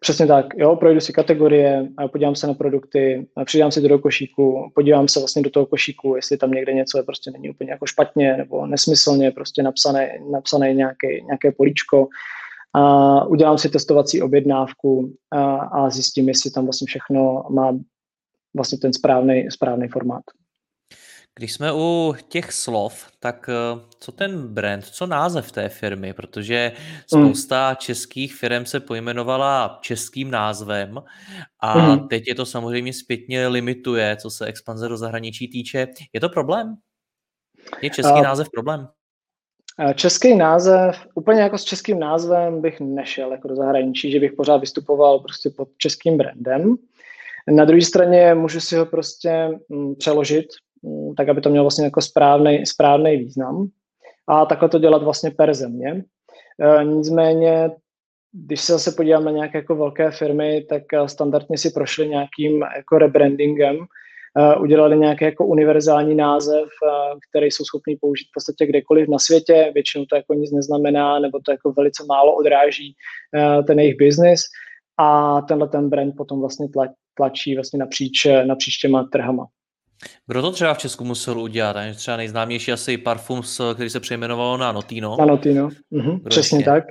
přesně 0.00 0.26
tak. 0.26 0.46
Jo, 0.56 0.76
projdu 0.76 1.00
si 1.00 1.12
kategorie, 1.12 1.88
podívám 2.12 2.34
se 2.34 2.46
na 2.46 2.54
produkty, 2.54 3.26
přidám 3.44 3.72
si 3.72 3.82
to 3.82 3.88
do 3.88 3.98
košíku, 3.98 4.70
podívám 4.74 5.08
se 5.08 5.20
vlastně 5.20 5.42
do 5.42 5.50
toho 5.50 5.66
košíku, 5.66 6.16
jestli 6.16 6.36
tam 6.36 6.50
někde 6.50 6.72
něco 6.72 6.98
je 6.98 7.02
prostě 7.02 7.30
není 7.30 7.50
úplně 7.50 7.70
jako 7.70 7.86
špatně 7.86 8.36
nebo 8.36 8.66
nesmyslně 8.66 9.30
prostě 9.30 9.62
napsané, 9.62 10.18
napsané 10.30 10.74
nějaké, 10.74 11.20
nějaké 11.20 11.52
políčko. 11.52 12.08
A 12.74 13.24
udělám 13.24 13.58
si 13.58 13.68
testovací 13.68 14.22
objednávku 14.22 15.12
a, 15.30 15.56
a 15.56 15.90
zjistím, 15.90 16.28
jestli 16.28 16.50
tam 16.50 16.64
vlastně 16.64 16.86
všechno 16.86 17.44
má 17.50 17.78
vlastně 18.56 18.78
ten 18.78 18.92
správný, 18.92 19.50
správný 19.50 19.88
formát. 19.88 20.22
Když 21.38 21.52
jsme 21.52 21.72
u 21.72 22.14
těch 22.28 22.52
slov, 22.52 23.06
tak 23.20 23.48
eh, 23.48 23.80
co 23.98 24.12
ten 24.12 24.48
brand, 24.48 24.84
co 24.84 25.06
název 25.06 25.52
té 25.52 25.68
firmy, 25.68 26.12
protože 26.12 26.72
hmm. 26.76 26.98
spousta 27.06 27.70
mm. 27.70 27.76
českých 27.76 28.34
firm 28.34 28.66
se 28.66 28.80
pojmenovala 28.80 29.78
českým 29.82 30.30
názvem 30.30 31.02
a 31.60 31.78
mm. 31.78 32.08
teď 32.08 32.28
je 32.28 32.34
to 32.34 32.46
samozřejmě 32.46 32.92
zpětně 32.92 33.46
limituje, 33.46 34.16
co 34.16 34.30
se 34.30 34.46
expanze 34.46 34.88
do 34.88 34.96
zahraničí 34.96 35.48
týče. 35.48 35.88
Je 36.12 36.20
to 36.20 36.28
problém? 36.28 36.76
Je 37.82 37.90
český 37.90 38.12
uh, 38.12 38.22
název 38.22 38.48
problém? 38.54 38.88
Český 39.94 40.34
název, 40.34 40.96
úplně 41.14 41.40
jako 41.40 41.58
s 41.58 41.64
českým 41.64 41.98
názvem 41.98 42.60
bych 42.60 42.80
nešel 42.80 43.32
jako 43.32 43.48
do 43.48 43.56
zahraničí, 43.56 44.12
že 44.12 44.20
bych 44.20 44.32
pořád 44.32 44.56
vystupoval 44.56 45.18
prostě 45.18 45.50
pod 45.50 45.68
českým 45.78 46.18
brandem. 46.18 46.76
Na 47.50 47.64
druhé 47.64 47.82
straně 47.82 48.34
můžu 48.34 48.60
si 48.60 48.76
ho 48.76 48.86
prostě 48.86 49.58
mm, 49.68 49.94
přeložit 49.94 50.46
Mm, 50.86 51.14
tak 51.14 51.28
aby 51.28 51.40
to 51.40 51.50
mělo 51.50 51.64
vlastně 51.64 51.84
jako 51.84 52.00
správný, 52.00 52.66
správný 52.66 53.16
význam. 53.16 53.68
A 54.28 54.46
takhle 54.46 54.68
to 54.68 54.78
dělat 54.78 55.02
vlastně 55.02 55.30
per 55.30 55.54
země. 55.54 56.04
E, 56.60 56.84
nicméně, 56.84 57.70
když 58.32 58.60
se 58.60 58.72
zase 58.72 58.92
podívám 58.92 59.24
na 59.24 59.30
nějaké 59.30 59.58
jako 59.58 59.76
velké 59.76 60.10
firmy, 60.10 60.66
tak 60.68 60.82
e, 60.92 61.08
standardně 61.08 61.58
si 61.58 61.70
prošli 61.70 62.08
nějakým 62.08 62.62
jako 62.76 62.98
rebrandingem, 62.98 63.76
e, 63.76 64.56
udělali 64.56 64.98
nějaký 64.98 65.24
jako 65.24 65.46
univerzální 65.46 66.14
název, 66.14 66.68
který 67.30 67.50
jsou 67.50 67.64
schopni 67.64 67.96
použít 68.00 68.24
v 68.24 68.34
podstatě 68.34 68.66
kdekoliv 68.66 69.08
na 69.08 69.18
světě, 69.18 69.70
většinou 69.74 70.04
to 70.04 70.16
jako 70.16 70.34
nic 70.34 70.52
neznamená, 70.52 71.18
nebo 71.18 71.38
to 71.44 71.50
jako 71.50 71.72
velice 71.72 72.04
málo 72.08 72.36
odráží 72.36 72.94
ten 73.66 73.78
jejich 73.80 73.96
biznis 73.96 74.40
a 74.98 75.40
tenhle 75.40 75.68
ten 75.68 75.88
brand 75.88 76.14
potom 76.16 76.40
vlastně 76.40 76.68
tlačí 77.16 77.54
vlastně 77.54 77.78
napříč, 77.78 78.26
napříč 78.46 78.76
těma 78.76 79.08
trhama. 79.12 79.46
Kdo 80.26 80.42
to 80.42 80.52
třeba 80.52 80.74
v 80.74 80.78
Česku 80.78 81.04
musel 81.04 81.40
udělat? 81.40 81.76
Třeba 81.94 82.16
nejznámější 82.16 82.72
asi 82.72 82.98
parfum, 82.98 83.42
který 83.74 83.90
se 83.90 84.00
přejmenovalo 84.00 84.56
na 84.56 84.72
Notino. 84.72 85.16
Na 85.18 85.24
Notino, 85.24 85.68
mhm, 85.90 86.20
přesně 86.28 86.58
ještě? 86.58 86.70
tak. 86.70 86.84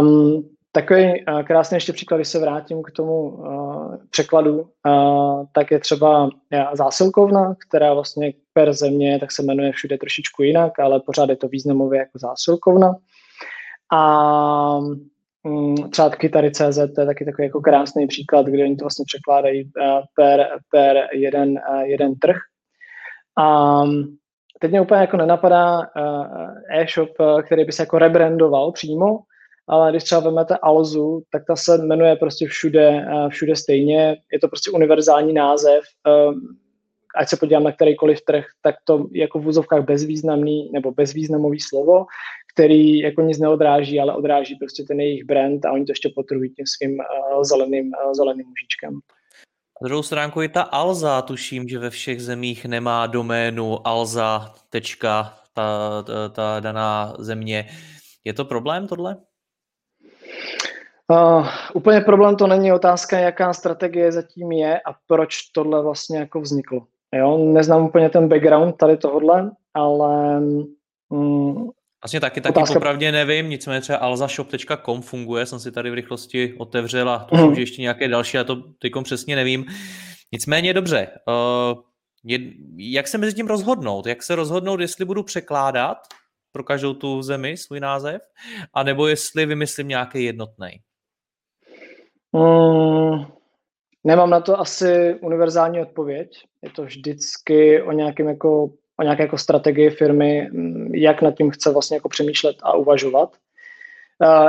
Um, 0.00 0.48
takový 0.72 1.04
uh, 1.04 1.42
krásný 1.42 1.76
ještě 1.76 1.92
příklad, 1.92 2.16
když 2.16 2.28
se 2.28 2.38
vrátím 2.38 2.82
k 2.82 2.90
tomu 2.90 3.28
uh, 3.28 3.96
překladu, 4.10 4.60
uh, 4.60 5.44
tak 5.52 5.70
je 5.70 5.78
třeba 5.78 6.30
zásilkovna, 6.72 7.54
která 7.68 7.94
vlastně 7.94 8.32
per 8.52 8.72
země 8.72 9.18
tak 9.18 9.32
se 9.32 9.42
jmenuje 9.42 9.72
všude 9.72 9.98
trošičku 9.98 10.42
jinak, 10.42 10.78
ale 10.78 11.00
pořád 11.00 11.28
je 11.28 11.36
to 11.36 11.48
významově 11.48 11.98
jako 11.98 12.18
zásilkovna. 12.18 12.94
A 13.92 14.80
třeba 15.90 16.10
kytary.cz, 16.10 16.78
to 16.94 17.00
je 17.00 17.06
taky 17.06 17.24
takový 17.24 17.46
jako 17.46 17.60
krásný 17.60 18.06
příklad, 18.06 18.46
kde 18.46 18.64
oni 18.64 18.76
to 18.76 18.84
vlastně 18.84 19.04
překládají 19.06 19.70
eh, 19.82 20.00
per, 20.16 20.48
per 20.70 20.96
jeden, 21.12 21.58
eh, 21.58 21.86
jeden 21.86 22.14
trh. 22.14 22.36
A 23.38 23.82
teď 24.60 24.70
mě 24.70 24.80
úplně 24.80 25.00
jako 25.00 25.16
nenapadá 25.16 25.80
eh, 25.82 26.80
e-shop, 26.80 27.10
který 27.46 27.64
by 27.64 27.72
se 27.72 27.82
jako 27.82 27.98
rebrandoval 27.98 28.72
přímo, 28.72 29.18
ale 29.68 29.90
když 29.90 30.04
třeba 30.04 30.20
vezmete 30.20 30.56
Alzu, 30.62 31.22
tak 31.32 31.42
ta 31.46 31.56
se 31.56 31.78
jmenuje 31.78 32.16
prostě 32.16 32.46
všude, 32.46 33.06
všude 33.28 33.56
stejně. 33.56 34.16
Je 34.32 34.38
to 34.40 34.48
prostě 34.48 34.70
univerzální 34.70 35.32
název. 35.32 35.82
Ať 37.16 37.28
se 37.28 37.36
podívám 37.36 37.64
na 37.64 37.72
kterýkoliv 37.72 38.18
trh, 38.24 38.44
tak 38.62 38.74
to 38.84 39.06
jako 39.12 39.38
v 39.38 39.46
úzovkách 39.46 39.84
bezvýznamný 39.84 40.70
nebo 40.72 40.92
bezvýznamový 40.92 41.60
slovo, 41.60 42.06
který 42.58 42.98
jako 42.98 43.22
nic 43.22 43.38
neodráží, 43.38 44.00
ale 44.00 44.14
odráží 44.14 44.54
prostě 44.54 44.82
ten 44.82 45.00
jejich 45.00 45.24
brand 45.24 45.64
a 45.64 45.72
oni 45.72 45.84
to 45.84 45.92
ještě 45.92 46.10
potrhují 46.14 46.50
tím 46.50 46.66
svým 46.66 46.98
uh, 46.98 47.42
zeleným, 47.42 47.92
uh, 48.06 48.12
zeleným 48.12 48.46
mužičkem. 48.46 48.94
Na 49.82 49.88
druhou 49.88 50.02
stránku 50.02 50.40
je 50.40 50.48
ta 50.48 50.62
Alza, 50.62 51.22
tuším, 51.22 51.68
že 51.68 51.78
ve 51.78 51.90
všech 51.90 52.22
zemích 52.22 52.66
nemá 52.66 53.06
doménu 53.06 53.86
alza. 53.86 54.54
Ta, 54.70 55.20
ta, 55.54 56.28
ta 56.28 56.60
daná 56.60 57.14
země. 57.18 57.68
Je 58.24 58.32
to 58.32 58.44
problém 58.44 58.88
tohle? 58.88 59.16
Uh, 61.10 61.46
úplně 61.74 62.00
problém 62.00 62.36
to 62.36 62.46
není 62.46 62.72
otázka, 62.72 63.18
jaká 63.18 63.52
strategie 63.52 64.12
zatím 64.12 64.52
je 64.52 64.80
a 64.80 64.94
proč 65.06 65.36
tohle 65.54 65.82
vlastně 65.82 66.18
jako 66.18 66.40
vzniklo. 66.40 66.86
Jo, 67.14 67.38
neznám 67.38 67.84
úplně 67.84 68.10
ten 68.10 68.28
background 68.28 68.76
tady 68.76 68.96
tohle, 68.96 69.50
ale 69.74 70.40
um, 71.08 71.72
Vlastně 72.04 72.20
taky, 72.20 72.40
taky 72.40 72.52
Otázka... 72.52 72.74
popravdě 72.74 73.12
nevím, 73.12 73.50
nicméně 73.50 73.80
třeba 73.80 73.98
alzashop.com 73.98 75.02
funguje, 75.02 75.46
jsem 75.46 75.60
si 75.60 75.72
tady 75.72 75.90
v 75.90 75.94
rychlosti 75.94 76.54
otevřel 76.58 77.10
a 77.10 77.24
tuším, 77.24 77.46
mm. 77.46 77.54
že 77.54 77.62
ještě 77.62 77.82
nějaké 77.82 78.08
další, 78.08 78.36
já 78.36 78.44
to 78.44 78.56
teď 78.78 78.92
přesně 79.02 79.36
nevím. 79.36 79.64
Nicméně 80.32 80.74
dobře, 80.74 81.08
uh, 81.26 81.82
je, 82.24 82.38
jak 82.76 83.08
se 83.08 83.18
mezi 83.18 83.36
tím 83.36 83.46
rozhodnout? 83.46 84.06
Jak 84.06 84.22
se 84.22 84.34
rozhodnout, 84.34 84.80
jestli 84.80 85.04
budu 85.04 85.22
překládat 85.22 85.98
pro 86.52 86.64
každou 86.64 86.94
tu 86.94 87.22
zemi 87.22 87.56
svůj 87.56 87.80
název, 87.80 88.22
anebo 88.74 89.06
jestli 89.06 89.46
vymyslím 89.46 89.88
nějaký 89.88 90.24
jednotný? 90.24 90.68
Mm, 92.32 93.24
nemám 94.04 94.30
na 94.30 94.40
to 94.40 94.60
asi 94.60 95.14
univerzální 95.22 95.80
odpověď. 95.80 96.30
Je 96.62 96.70
to 96.70 96.82
vždycky 96.82 97.82
o 97.82 97.92
nějakém 97.92 98.28
jako 98.28 98.70
o 99.00 99.02
nějaké 99.02 99.22
jako 99.22 99.38
strategii 99.38 99.90
firmy, 99.90 100.48
mm, 100.52 100.94
jak 100.94 101.22
nad 101.22 101.34
tím 101.34 101.50
chce 101.50 101.72
vlastně 101.72 101.96
jako 101.96 102.08
přemýšlet 102.08 102.56
a 102.62 102.76
uvažovat. 102.76 103.36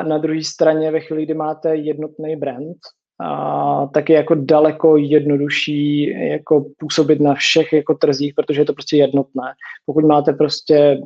Na 0.07 0.17
druhé 0.17 0.43
straně 0.43 0.91
ve 0.91 0.99
chvíli, 0.99 1.25
kdy 1.25 1.33
máte 1.33 1.75
jednotný 1.75 2.35
brand, 2.35 2.77
a 3.21 3.87
tak 3.93 4.09
je 4.09 4.15
jako 4.15 4.35
daleko 4.35 4.97
jednodušší 4.97 6.09
jako 6.29 6.65
působit 6.77 7.21
na 7.21 7.33
všech 7.33 7.73
jako 7.73 7.93
trzích, 7.93 8.33
protože 8.35 8.61
je 8.61 8.65
to 8.65 8.73
prostě 8.73 8.97
jednotné. 8.97 9.53
Pokud 9.85 10.05
máte 10.05 10.33
prostě, 10.33 11.01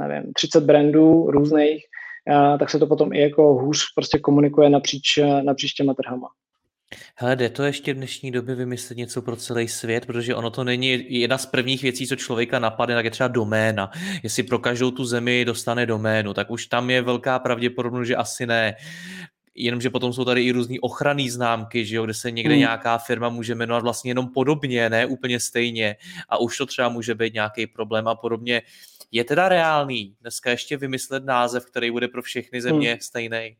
nevím, 0.00 0.32
30 0.32 0.64
brandů 0.64 1.30
různých, 1.30 1.84
tak 2.58 2.70
se 2.70 2.78
to 2.78 2.86
potom 2.86 3.12
i 3.12 3.20
jako 3.20 3.54
hůř 3.54 3.84
prostě 3.94 4.18
komunikuje 4.18 4.70
napříč, 4.70 5.18
napříč 5.42 5.72
těma 5.72 5.94
trhama. 5.94 6.28
Hele, 7.16 7.36
jde 7.36 7.50
to 7.50 7.62
ještě 7.62 7.94
v 7.94 7.96
dnešní 7.96 8.30
době 8.30 8.54
vymyslet 8.54 8.98
něco 8.98 9.22
pro 9.22 9.36
celý 9.36 9.68
svět, 9.68 10.06
protože 10.06 10.34
ono 10.34 10.50
to 10.50 10.64
není 10.64 11.04
jedna 11.08 11.38
z 11.38 11.46
prvních 11.46 11.82
věcí, 11.82 12.06
co 12.06 12.16
člověka 12.16 12.58
napadne, 12.58 12.94
tak 12.94 13.04
je 13.04 13.10
třeba 13.10 13.28
doména. 13.28 13.90
Jestli 14.22 14.42
pro 14.42 14.58
každou 14.58 14.90
tu 14.90 15.04
zemi 15.04 15.44
dostane 15.44 15.86
doménu, 15.86 16.34
tak 16.34 16.50
už 16.50 16.66
tam 16.66 16.90
je 16.90 17.02
velká 17.02 17.38
pravděpodobnost, 17.38 18.06
že 18.06 18.16
asi 18.16 18.46
ne. 18.46 18.76
Jenomže 19.54 19.90
potom 19.90 20.12
jsou 20.12 20.24
tady 20.24 20.42
i 20.42 20.52
různé 20.52 20.76
ochranné 20.80 21.30
známky, 21.30 21.86
že 21.86 21.96
jo, 21.96 22.04
kde 22.04 22.14
se 22.14 22.30
někde 22.30 22.54
hmm. 22.54 22.60
nějaká 22.60 22.98
firma 22.98 23.28
může 23.28 23.54
jmenovat 23.54 23.82
vlastně 23.82 24.10
jenom 24.10 24.28
podobně, 24.28 24.90
ne 24.90 25.06
úplně 25.06 25.40
stejně. 25.40 25.96
A 26.28 26.40
už 26.40 26.58
to 26.58 26.66
třeba 26.66 26.88
může 26.88 27.14
být 27.14 27.34
nějaký 27.34 27.66
problém 27.66 28.08
a 28.08 28.14
podobně. 28.14 28.62
Je 29.10 29.24
teda 29.24 29.48
reálný 29.48 30.14
dneska 30.20 30.50
ještě 30.50 30.76
vymyslet 30.76 31.24
název, 31.24 31.66
který 31.66 31.90
bude 31.90 32.08
pro 32.08 32.22
všechny 32.22 32.62
země 32.62 32.90
hmm. 32.90 33.00
stejný? 33.00 33.56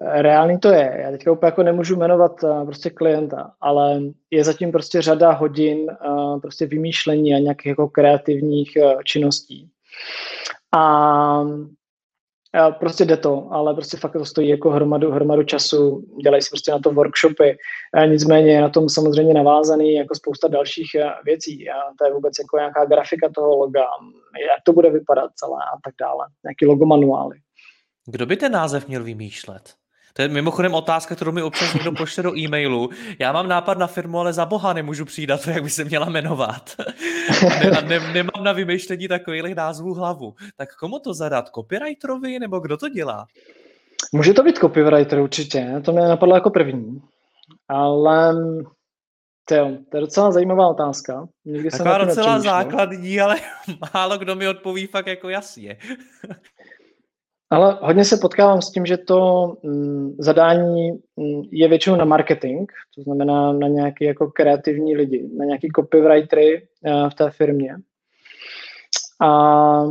Reálný 0.00 0.58
to 0.58 0.68
je. 0.68 1.00
Já 1.02 1.10
teďka 1.10 1.32
úplně 1.32 1.48
jako 1.48 1.62
nemůžu 1.62 1.96
jmenovat 1.96 2.42
uh, 2.42 2.64
prostě 2.64 2.90
klienta, 2.90 3.52
ale 3.60 4.00
je 4.30 4.44
zatím 4.44 4.72
prostě 4.72 5.02
řada 5.02 5.32
hodin 5.32 5.78
uh, 6.06 6.40
prostě 6.40 6.66
vymýšlení 6.66 7.34
a 7.34 7.38
nějakých 7.38 7.66
jako 7.66 7.88
kreativních 7.88 8.72
uh, 8.82 9.02
činností. 9.02 9.70
A 10.76 11.42
prostě 12.70 13.04
jde 13.04 13.16
to, 13.16 13.48
ale 13.50 13.74
prostě 13.74 13.96
fakt 13.96 14.12
to 14.12 14.24
stojí 14.24 14.48
jako 14.48 14.70
hromadu, 14.70 15.10
hromadu 15.10 15.42
času, 15.42 16.04
dělají 16.22 16.42
si 16.42 16.50
prostě 16.50 16.70
na 16.70 16.78
to 16.78 16.92
workshopy, 16.92 17.56
nicméně 18.06 18.52
je 18.52 18.60
na 18.60 18.68
tom 18.68 18.88
samozřejmě 18.88 19.34
navázaný 19.34 19.94
jako 19.94 20.14
spousta 20.14 20.48
dalších 20.48 20.90
věcí 21.24 21.70
a 21.70 21.74
to 21.98 22.04
je 22.04 22.12
vůbec 22.12 22.32
jako 22.38 22.56
nějaká 22.56 22.84
grafika 22.84 23.28
toho 23.34 23.56
loga, 23.56 23.80
jak 24.40 24.62
to 24.66 24.72
bude 24.72 24.90
vypadat 24.90 25.30
celé 25.34 25.58
a 25.62 25.76
tak 25.84 25.94
dále, 26.00 26.26
nějaký 26.44 26.66
logo 26.66 26.86
manuály. 26.86 27.36
Kdo 28.06 28.26
by 28.26 28.36
ten 28.36 28.52
název 28.52 28.88
měl 28.88 29.04
vymýšlet? 29.04 29.79
To 30.20 30.24
je 30.24 30.28
mimochodem 30.28 30.74
otázka, 30.74 31.14
kterou 31.14 31.32
mi 31.32 31.42
občas 31.42 31.74
někdo 31.74 31.92
pošle 31.92 32.22
do 32.22 32.36
e-mailu. 32.38 32.90
Já 33.18 33.32
mám 33.32 33.48
nápad 33.48 33.78
na 33.78 33.86
firmu, 33.86 34.18
ale 34.18 34.32
za 34.32 34.46
boha 34.46 34.72
nemůžu 34.72 35.04
přijít 35.04 35.30
to, 35.44 35.50
jak 35.54 35.62
by 35.62 35.70
se 35.70 35.84
měla 35.84 36.10
jmenovat. 36.10 36.70
a 37.48 37.80
ne, 37.80 37.82
ne, 37.88 38.12
nemám 38.12 38.44
na 38.44 38.52
vymýšlení 38.52 39.08
takových 39.08 39.54
názvů 39.54 39.94
hlavu. 39.94 40.34
Tak 40.56 40.76
komu 40.76 40.98
to 40.98 41.14
zadat? 41.14 41.48
Copywriterovi 41.48 42.38
nebo 42.38 42.60
kdo 42.60 42.76
to 42.76 42.88
dělá? 42.88 43.26
Může 44.12 44.32
to 44.32 44.42
být 44.42 44.58
copywriter 44.58 45.18
určitě, 45.18 45.82
to 45.84 45.92
mě 45.92 46.00
napadlo 46.00 46.34
jako 46.34 46.50
první. 46.50 47.02
Ale 47.68 48.34
to 49.44 49.54
je, 49.54 49.78
to 49.90 49.96
je 49.96 50.00
docela 50.00 50.32
zajímavá 50.32 50.68
otázka. 50.68 51.28
Nikdy 51.44 51.70
Taková 51.70 51.98
docela 51.98 52.40
základní, 52.40 53.20
ale 53.20 53.36
málo 53.94 54.18
kdo 54.18 54.34
mi 54.34 54.48
odpoví 54.48 54.86
fakt 54.86 55.06
jako 55.06 55.28
jasně. 55.28 55.76
Ale 57.50 57.78
hodně 57.80 58.04
se 58.04 58.16
potkávám 58.16 58.62
s 58.62 58.70
tím, 58.70 58.86
že 58.86 58.96
to 58.96 59.52
mm, 59.62 60.16
zadání 60.18 60.90
mm, 60.90 61.42
je 61.52 61.68
většinou 61.68 61.96
na 61.96 62.04
marketing, 62.04 62.70
to 62.94 63.02
znamená 63.02 63.52
na 63.52 63.68
nějaký 63.68 64.04
jako 64.04 64.30
kreativní 64.30 64.96
lidi, 64.96 65.28
na 65.38 65.44
nějaký 65.44 65.68
copywritery 65.76 66.68
uh, 66.86 67.10
v 67.10 67.14
té 67.14 67.30
firmě. 67.30 67.76
A 69.20 69.82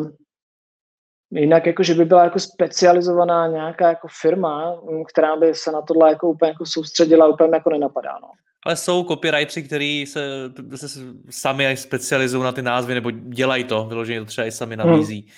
jinak 1.31 1.65
jako, 1.65 1.83
že 1.83 1.93
by 1.93 2.05
byla 2.05 2.23
jako 2.23 2.39
specializovaná 2.39 3.47
nějaká 3.47 3.87
jako 3.87 4.07
firma, 4.21 4.75
mm, 4.75 5.03
která 5.13 5.35
by 5.35 5.55
se 5.55 5.71
na 5.71 5.81
tohle 5.81 6.09
jako 6.09 6.29
úplně 6.29 6.49
jako 6.49 6.65
soustředila, 6.65 7.27
úplně 7.27 7.49
jako 7.53 7.69
nenapadá. 7.69 8.19
No. 8.21 8.27
Ale 8.65 8.75
jsou 8.75 9.03
copywriteri, 9.03 9.63
kteří 9.63 10.05
se, 10.05 10.51
se 10.75 10.99
sami 11.29 11.77
specializují 11.77 12.43
na 12.43 12.51
ty 12.51 12.61
názvy, 12.61 12.93
nebo 12.93 13.11
dělají 13.11 13.63
to, 13.63 13.85
vyloženě 13.85 14.19
to 14.19 14.25
třeba 14.25 14.47
i 14.47 14.51
sami 14.51 14.77
nabízí. 14.77 15.19
Hmm. 15.19 15.29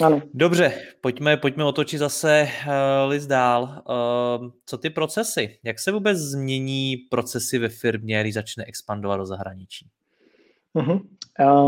Ano. 0.00 0.22
Dobře, 0.34 0.72
pojďme, 1.00 1.36
pojďme 1.36 1.64
otočit 1.64 1.98
zase 1.98 2.48
uh, 2.66 3.10
list 3.10 3.26
dál. 3.26 3.62
Uh, 3.62 4.50
co 4.66 4.78
ty 4.78 4.90
procesy? 4.90 5.58
Jak 5.64 5.78
se 5.78 5.92
vůbec 5.92 6.18
změní 6.18 6.96
procesy 7.10 7.58
ve 7.58 7.68
firmě, 7.68 8.20
když 8.20 8.34
začne 8.34 8.64
expandovat 8.64 9.20
do 9.20 9.26
zahraničí? 9.26 9.86
Uh-huh. 10.74 11.00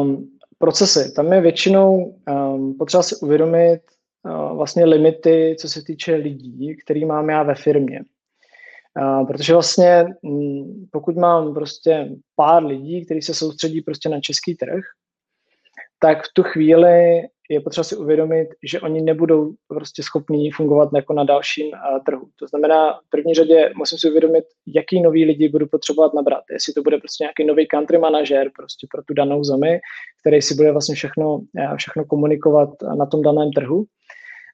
Um, 0.01 0.31
procesy. 0.59 1.13
Tam 1.13 1.33
je 1.33 1.41
většinou 1.41 2.19
um, 2.31 2.75
potřeba 2.79 3.03
si 3.03 3.17
uvědomit 3.17 3.81
uh, 4.25 4.57
vlastně 4.57 4.85
limity, 4.85 5.57
co 5.59 5.69
se 5.69 5.85
týče 5.85 6.15
lidí, 6.15 6.77
který 6.85 7.05
mám 7.05 7.29
já 7.29 7.43
ve 7.43 7.55
firmě. 7.55 8.01
Uh, 9.01 9.27
protože 9.27 9.53
vlastně 9.53 10.05
um, 10.23 10.89
pokud 10.93 11.17
mám 11.17 11.55
prostě 11.55 12.09
pár 12.37 12.65
lidí, 12.65 13.05
kteří 13.05 13.23
se 13.23 13.35
soustředí 13.35 13.81
prostě 13.81 14.09
na 14.09 14.21
český 14.21 14.55
trh, 14.55 14.85
tak 15.99 16.19
v 16.19 16.33
tu 16.35 16.43
chvíli 16.43 17.23
je 17.51 17.61
potřeba 17.61 17.85
si 17.85 17.97
uvědomit, 17.97 18.49
že 18.65 18.81
oni 18.81 19.03
nebudou 19.03 19.53
prostě 19.69 20.03
schopní 20.03 20.51
fungovat 20.51 20.89
jako 20.95 21.13
na 21.13 21.25
dalším 21.25 21.67
uh, 21.67 22.05
trhu. 22.07 22.29
To 22.39 22.47
znamená, 22.47 22.93
v 22.93 23.11
první 23.11 23.35
řadě 23.35 23.73
musím 23.77 23.99
si 23.99 24.11
uvědomit, 24.11 24.45
jaký 24.67 25.03
nový 25.03 25.25
lidi 25.25 25.49
budu 25.49 25.67
potřebovat 25.67 26.15
nabrat. 26.15 26.45
Jestli 26.53 26.73
to 26.73 26.83
bude 26.83 26.99
prostě 26.99 27.25
nějaký 27.25 27.45
nový 27.45 27.67
country 27.67 27.99
manager 27.99 28.51
prostě 28.57 28.87
pro 28.91 29.03
tu 29.03 29.15
danou 29.15 29.45
zemi, 29.45 29.81
který 30.21 30.43
si 30.43 30.55
bude 30.55 30.73
vlastně 30.73 30.95
všechno, 30.95 31.35
uh, 31.35 31.77
všechno 31.77 32.05
komunikovat 32.05 32.69
na 32.99 33.07
tom 33.07 33.23
daném 33.23 33.53
trhu, 33.53 33.85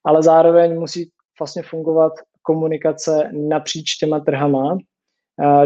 ale 0.05 0.23
zároveň 0.23 0.81
musí 0.81 1.11
vlastně 1.39 1.63
fungovat 1.63 2.13
komunikace 2.43 3.31
napříč 3.33 3.97
těma 3.97 4.21
trhama, 4.21 4.79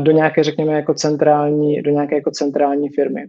do 0.01 0.13
nějaké, 0.13 0.45
řekněme, 0.45 0.73
jako 0.73 0.95
centrální, 0.95 1.83
do 1.83 1.91
nějaké 1.91 2.15
jako 2.15 2.31
centrální 2.31 2.89
firmy. 2.89 3.27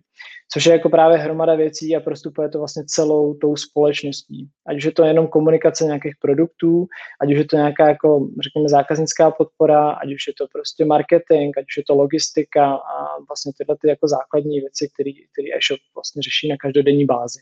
Což 0.53 0.65
je 0.65 0.71
jako 0.71 0.89
právě 0.89 1.17
hromada 1.17 1.55
věcí 1.55 1.95
a 1.95 1.99
prostupuje 1.99 2.49
to 2.49 2.57
vlastně 2.57 2.83
celou 2.87 3.33
tou 3.33 3.55
společností. 3.55 4.49
Ať 4.67 4.77
už 4.77 4.83
je 4.83 4.91
to 4.91 5.03
jenom 5.03 5.27
komunikace 5.27 5.85
nějakých 5.85 6.13
produktů, 6.21 6.87
ať 7.21 7.31
už 7.31 7.37
je 7.37 7.45
to 7.45 7.55
nějaká 7.55 7.87
jako, 7.87 8.27
řekněme, 8.43 8.69
zákaznická 8.69 9.31
podpora, 9.31 9.89
ať 9.89 10.13
už 10.13 10.27
je 10.27 10.33
to 10.37 10.47
prostě 10.53 10.85
marketing, 10.85 11.57
ať 11.57 11.65
už 11.65 11.77
je 11.77 11.83
to 11.87 11.95
logistika 11.95 12.73
a 12.73 13.17
vlastně 13.27 13.51
tyhle 13.57 13.77
ty 13.81 13.89
jako 13.89 14.07
základní 14.07 14.59
věci, 14.59 14.89
které 14.93 15.57
e-shop 15.57 15.79
vlastně 15.95 16.21
řeší 16.21 16.49
na 16.49 16.55
každodenní 16.57 17.05
bázi. 17.05 17.39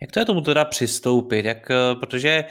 Jak 0.00 0.12
to 0.12 0.20
je 0.20 0.24
tomu 0.24 0.40
teda 0.40 0.64
přistoupit? 0.64 1.44
Jak, 1.44 1.68
protože 2.00 2.44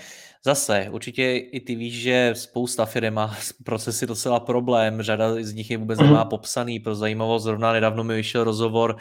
Zase, 0.45 0.87
určitě 0.91 1.37
i 1.37 1.59
ty 1.59 1.75
víš, 1.75 2.01
že 2.01 2.33
spousta 2.35 2.85
firm 2.85 3.13
má 3.13 3.37
procesy 3.63 4.05
docela 4.05 4.39
problém, 4.39 5.01
řada 5.01 5.33
z 5.41 5.53
nich 5.53 5.71
je 5.71 5.77
vůbec 5.77 5.99
nemá 5.99 6.19
mhm. 6.19 6.29
popsaný. 6.29 6.79
Pro 6.79 6.95
zajímavost, 6.95 7.43
zrovna 7.43 7.73
nedávno 7.73 8.03
mi 8.03 8.15
vyšel 8.15 8.43
rozhovor 8.43 8.95
uh, 8.95 8.99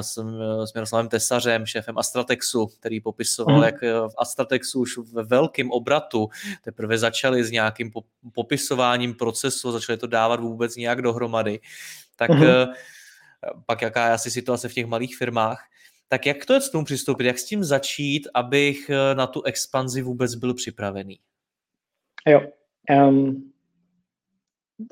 s, 0.00 0.18
s 0.64 0.74
Miroslavem 0.74 1.08
Tesařem, 1.08 1.66
šéfem 1.66 1.98
Astratexu, 1.98 2.66
který 2.66 3.00
popisoval, 3.00 3.56
mm. 3.56 3.62
jak 3.62 3.82
v 3.82 4.14
Astratexu 4.18 4.80
už 4.80 4.98
ve 5.12 5.22
velkém 5.22 5.70
obratu 5.70 6.28
teprve 6.62 6.98
začali 6.98 7.44
s 7.44 7.50
nějakým 7.50 7.90
popisováním 8.34 9.14
procesu, 9.14 9.72
začali 9.72 9.98
to 9.98 10.06
dávat 10.06 10.40
vůbec 10.40 10.76
nějak 10.76 11.02
dohromady. 11.02 11.60
Tak 12.16 12.30
uh, 12.30 12.38
pak 13.66 13.82
jaká 13.82 14.06
je 14.06 14.12
asi 14.12 14.30
situace 14.30 14.68
v 14.68 14.74
těch 14.74 14.86
malých 14.86 15.16
firmách. 15.16 15.69
Tak 16.12 16.26
jak 16.26 16.46
to 16.46 16.54
je 16.54 16.60
s 16.60 16.70
tomu 16.70 16.84
přistoupit? 16.84 17.26
Jak 17.26 17.38
s 17.38 17.44
tím 17.44 17.64
začít, 17.64 18.28
abych 18.34 18.90
eh, 18.90 19.14
na 19.14 19.26
tu 19.26 19.42
expanzi 19.42 20.02
vůbec 20.02 20.34
byl 20.34 20.54
připravený? 20.54 21.18
Jo. 22.28 22.40
Um, 23.08 23.52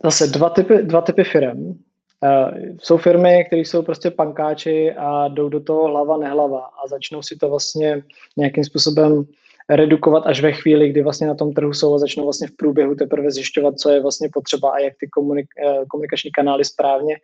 zase 0.05 0.27
dva 0.27 0.51
typy, 0.51 0.83
dva 0.83 1.01
typy 1.01 1.25
firm. 1.25 1.67
Uh, 1.67 2.77
jsou 2.81 2.97
firmy, 2.97 3.45
které 3.47 3.61
jsou 3.61 3.83
prostě 3.83 4.11
pankáči 4.11 4.93
a 4.93 5.29
jdou 5.29 5.49
do 5.49 5.61
toho 5.61 5.89
hlava 5.89 6.17
nehlava 6.17 6.61
a 6.61 6.89
začnou 6.89 7.23
si 7.23 7.37
to 7.37 7.49
vlastně 7.49 8.03
nějakým 8.37 8.65
způsobem 8.65 9.25
redukovat 9.71 10.27
až 10.27 10.41
ve 10.41 10.53
chvíli, 10.53 10.89
kdy 10.89 11.03
vlastně 11.03 11.27
na 11.27 11.35
tom 11.35 11.53
trhu 11.53 11.73
jsou 11.73 11.95
a 11.95 11.99
začnou 11.99 12.25
vlastně 12.25 12.49
v 12.49 12.57
průběhu 12.57 12.95
teprve 12.95 13.31
zjišťovat, 13.31 13.79
co 13.79 13.91
je 13.91 14.03
vlastně 14.03 14.29
potřeba 14.33 14.73
a 14.73 14.79
jak 14.79 14.93
ty 15.01 15.07
komunik- 15.07 15.55
eh, 15.67 15.85
komunikační 15.89 16.31
kanály 16.31 16.65
správně, 16.65 17.17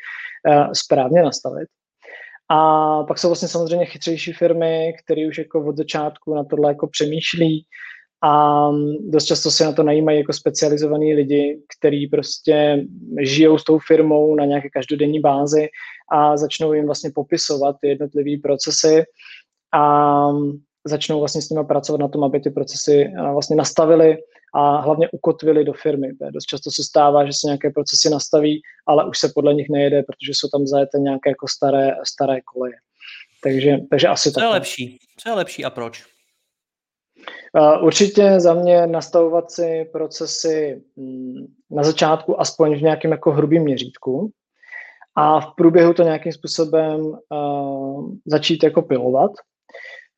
uh, 0.49 0.73
správně 0.73 1.23
nastavit. 1.23 1.69
A 2.51 3.03
pak 3.03 3.19
jsou 3.19 3.29
vlastně 3.29 3.49
samozřejmě 3.49 3.87
chytřejší 3.87 4.33
firmy, 4.33 4.95
které 5.05 5.29
už 5.29 5.39
jako 5.39 5.67
od 5.67 5.77
začátku 5.77 6.35
na 6.35 6.45
tohle 6.45 6.71
jako 6.71 6.87
přemýšlí 6.87 7.67
a 8.25 8.71
dost 9.01 9.25
často 9.25 9.51
se 9.51 9.65
na 9.65 9.73
to 9.73 9.83
najímají 9.83 10.19
jako 10.19 10.33
specializovaní 10.33 11.15
lidi, 11.15 11.59
kteří 11.79 12.07
prostě 12.07 12.85
žijou 13.21 13.59
s 13.59 13.65
tou 13.65 13.79
firmou 13.79 14.35
na 14.35 14.45
nějaké 14.45 14.71
každodenní 14.71 15.21
bázi 15.21 15.69
a 16.13 16.37
začnou 16.37 16.73
jim 16.73 16.87
vlastně 16.87 17.11
popisovat 17.15 17.77
ty 17.81 17.89
jednotlivé 17.89 18.41
procesy 18.43 19.05
a 19.75 20.31
začnou 20.85 21.19
vlastně 21.19 21.43
s 21.43 21.51
nimi 21.51 21.65
pracovat 21.65 22.01
na 22.01 22.09
tom, 22.09 22.25
aby 22.25 22.41
ty 22.41 22.51
procesy 22.51 23.13
vlastně 23.33 23.57
nastavili 23.57 24.19
a 24.55 24.81
hlavně 24.81 25.09
ukotvili 25.12 25.64
do 25.64 25.73
firmy. 25.73 26.09
Dost 26.31 26.45
často 26.45 26.71
se 26.71 26.85
stává, 26.85 27.27
že 27.27 27.33
se 27.33 27.47
nějaké 27.47 27.71
procesy 27.71 28.11
nastaví, 28.11 28.62
ale 28.87 29.09
už 29.09 29.19
se 29.19 29.33
podle 29.35 29.55
nich 29.55 29.69
nejede, 29.71 30.02
protože 30.02 30.33
jsou 30.33 30.48
tam 30.48 30.67
zajeté 30.67 30.98
nějaké 30.98 31.31
jako 31.31 31.48
staré, 31.48 31.90
staré 32.07 32.40
koleje. 32.40 32.75
Takže, 33.42 33.77
takže 33.90 34.09
asi 34.09 34.33
Co 34.33 34.40
je 34.40 34.46
lepší? 34.46 34.98
Co 35.19 35.29
je 35.29 35.35
lepší 35.35 35.65
a 35.65 35.71
proč? 35.71 36.05
Určitě 37.83 38.40
za 38.40 38.55
mě 38.55 38.87
nastavovat 38.87 39.50
si 39.50 39.88
procesy 39.92 40.83
mm, 40.96 41.46
na 41.71 41.83
začátku 41.83 42.40
aspoň 42.40 42.79
v 42.79 42.83
nějakém 42.83 43.11
jako 43.11 43.33
hrubým 43.33 43.63
měřítku 43.63 44.31
a 45.17 45.40
v 45.40 45.55
průběhu 45.57 45.94
to 45.94 46.02
nějakým 46.02 46.33
způsobem 46.33 47.13
začít 48.27 48.63
jako 48.63 48.83
pilovat. 48.83 49.31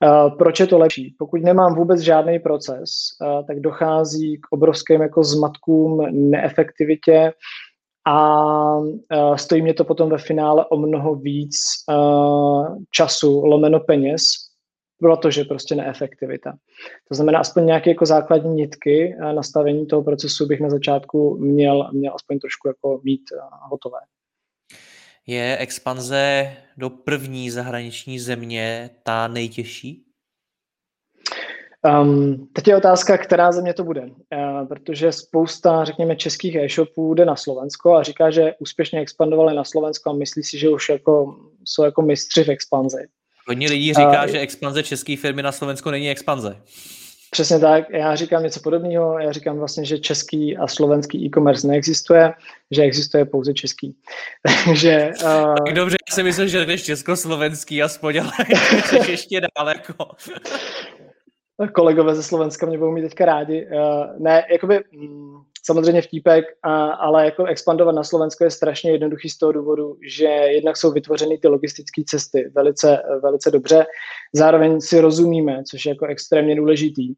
Uh, 0.05 0.37
proč 0.37 0.61
je 0.61 0.67
to 0.67 0.79
lepší? 0.79 1.15
Pokud 1.19 1.43
nemám 1.43 1.75
vůbec 1.75 2.01
žádný 2.01 2.39
proces, 2.39 2.91
uh, 3.21 3.47
tak 3.47 3.61
dochází 3.61 4.37
k 4.37 4.53
obrovským 4.53 5.01
jako 5.01 5.25
zmatkům, 5.25 6.07
neefektivitě 6.31 7.33
a 8.07 8.77
uh, 8.77 9.37
stojí 9.37 9.63
mě 9.63 9.75
to 9.75 9.85
potom 9.85 10.11
ve 10.11 10.19
finále 10.19 10.67
o 10.67 10.77
mnoho 10.77 11.15
víc 11.15 11.57
času, 12.91 13.47
lomeno 13.47 13.81
peněz, 13.81 14.23
protože 15.01 15.45
prostě 15.45 15.75
neefektivita. 15.75 16.53
To 17.09 17.15
znamená, 17.15 17.39
aspoň 17.39 17.67
nějaké 17.67 17.91
jako 17.91 18.07
základní 18.07 18.55
nitky 18.55 19.17
nastavení 19.35 19.87
toho 19.87 20.03
procesu 20.03 20.47
bych 20.47 20.61
na 20.61 20.71
začátku 20.71 21.37
měl, 21.37 21.89
měl 21.93 22.15
aspoň 22.15 22.39
trošku 22.39 22.69
jako 22.69 23.01
mít 23.05 23.23
hotové. 23.71 23.99
Je 25.27 25.57
expanze 25.59 26.53
do 26.77 26.91
první 26.91 27.51
zahraniční 27.51 28.19
země 28.19 28.91
ta 29.03 29.29
nejtěžší? 29.29 30.03
Um, 32.03 32.49
teď 32.53 32.69
je 32.69 32.77
otázka, 32.77 33.19
která 33.19 33.53
země 33.53 33.75
to 33.75 33.85
bude, 33.85 34.03
uh, 34.03 34.69
protože 34.69 35.13
spousta, 35.13 35.85
řekněme, 35.85 36.17
českých 36.17 36.55
e-shopů 36.55 37.15
jde 37.15 37.25
na 37.25 37.37
Slovensko 37.37 37.95
a 37.95 38.03
říká, 38.03 38.31
že 38.31 38.55
úspěšně 38.59 39.01
expandovali 39.01 39.57
na 39.57 39.65
Slovensko 39.65 40.11
a 40.11 40.13
myslí 40.13 40.43
si, 40.43 40.59
že 40.59 40.69
už 40.69 40.89
jako, 40.89 41.37
jsou 41.65 41.85
jako 41.85 42.03
mistři 42.03 42.45
v 42.45 42.49
expanzi. 42.49 43.07
Hodně 43.49 43.69
lidí 43.69 43.95
říká, 43.95 44.25
uh, 44.25 44.31
že 44.31 44.39
expanze 44.39 44.83
české 44.83 45.17
firmy 45.17 45.43
na 45.43 45.53
Slovensko 45.53 45.91
není 45.91 46.11
expanze. 46.11 46.57
Přesně 47.31 47.59
tak, 47.59 47.91
já 47.91 48.15
říkám 48.15 48.43
něco 48.43 48.61
podobného, 48.61 49.19
já 49.19 49.33
říkám 49.33 49.59
vlastně, 49.59 49.85
že 49.85 49.99
český 49.99 50.57
a 50.57 50.67
slovenský 50.67 51.27
e-commerce 51.27 51.67
neexistuje, 51.67 52.35
že 52.71 52.83
existuje 52.83 53.25
pouze 53.25 53.55
český. 53.55 53.97
Takže, 54.65 55.11
uh... 55.25 55.55
Tak 55.67 55.75
dobře, 55.75 55.97
já 56.11 56.15
si 56.15 56.23
myslím, 56.23 56.49
že 56.49 56.67
jdeš 56.67 56.83
československý 56.83 57.83
aspoň, 57.83 58.21
ale 58.21 58.33
ještě 59.09 59.41
dál 59.41 59.69
jako. 59.69 59.95
kolegové 61.75 62.15
ze 62.15 62.23
Slovenska 62.23 62.67
mě 62.67 62.79
budou 62.79 62.93
mít 62.93 63.03
teďka 63.03 63.25
rádi. 63.25 63.67
Uh, 63.67 64.23
ne, 64.23 64.45
jakoby 64.53 64.81
mm, 64.93 65.43
samozřejmě 65.67 66.03
vtípek, 66.03 66.45
a, 66.63 66.87
ale 66.87 67.25
jako 67.25 67.45
expandovat 67.45 67.95
na 67.95 68.05
Slovensko 68.05 68.45
je 68.45 68.51
strašně 68.51 68.91
jednoduchý 68.91 69.29
z 69.29 69.39
toho 69.39 69.53
důvodu, 69.53 69.97
že 70.09 70.25
jednak 70.25 70.77
jsou 70.77 70.93
vytvořeny 70.93 71.39
ty 71.39 71.49
logistické 71.49 72.03
cesty 72.07 72.51
velice, 72.55 73.03
velice 73.23 73.51
dobře, 73.51 73.87
zároveň 74.35 74.81
si 74.81 75.01
rozumíme, 75.01 75.63
což 75.71 75.87
je 75.87 75.91
jako 75.91 76.07
extrémně 76.07 76.57
důležitý. 76.57 77.15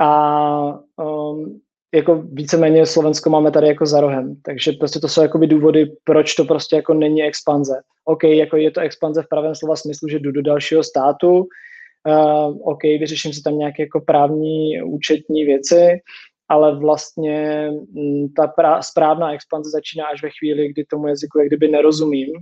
A 0.00 0.78
um, 0.96 1.60
jako 1.94 2.22
víceméně 2.32 2.86
Slovensko 2.86 3.30
máme 3.30 3.50
tady 3.50 3.66
jako 3.66 3.86
za 3.86 4.00
rohem, 4.00 4.36
takže 4.42 4.72
prostě 4.72 5.00
to 5.00 5.08
jsou 5.08 5.22
jakoby 5.22 5.46
důvody, 5.46 5.92
proč 6.04 6.34
to 6.34 6.44
prostě 6.44 6.76
jako 6.76 6.94
není 6.94 7.22
expanze. 7.22 7.74
OK, 8.04 8.24
jako 8.24 8.56
je 8.56 8.70
to 8.70 8.80
expanze 8.80 9.22
v 9.22 9.28
pravém 9.28 9.54
slova 9.54 9.76
smyslu, 9.76 10.08
že 10.08 10.18
jdu 10.18 10.32
do 10.32 10.42
dalšího 10.42 10.82
státu, 10.82 11.30
uh, 11.38 12.56
OK, 12.62 12.82
vyřeším 12.82 13.32
si 13.32 13.42
tam 13.42 13.58
nějaké 13.58 13.82
jako 13.82 14.00
právní, 14.00 14.82
účetní 14.82 15.44
věci, 15.44 16.00
ale 16.48 16.78
vlastně 16.78 17.68
m, 17.96 18.28
ta 18.36 18.46
pra, 18.46 18.82
správná 18.82 19.32
expanze 19.32 19.70
začíná 19.70 20.04
až 20.06 20.22
ve 20.22 20.30
chvíli, 20.38 20.68
kdy 20.68 20.84
tomu 20.84 21.08
jazyku 21.08 21.38
jak 21.38 21.48
kdyby 21.48 21.68
nerozumím 21.68 22.32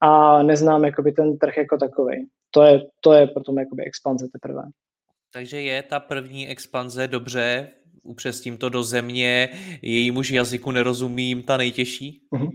a 0.00 0.42
neznám 0.42 0.84
jakoby 0.84 1.12
ten 1.12 1.38
trh 1.38 1.56
jako 1.56 1.78
takový. 1.78 2.26
To 2.50 2.62
je, 2.62 2.82
to 3.00 3.12
je 3.12 3.26
potom 3.26 3.58
jakoby 3.58 3.84
expanze 3.84 4.28
teprve. 4.32 4.62
Takže 5.32 5.60
je 5.60 5.82
ta 5.82 6.00
první 6.00 6.48
expanze 6.48 7.08
dobře, 7.08 7.68
upřesním 8.02 8.56
to 8.56 8.68
do 8.68 8.82
země, 8.82 9.48
jejímuž 9.82 10.30
jazyku 10.30 10.70
nerozumím, 10.70 11.42
ta 11.42 11.56
nejtěžší? 11.56 12.22
Uh-huh. 12.32 12.50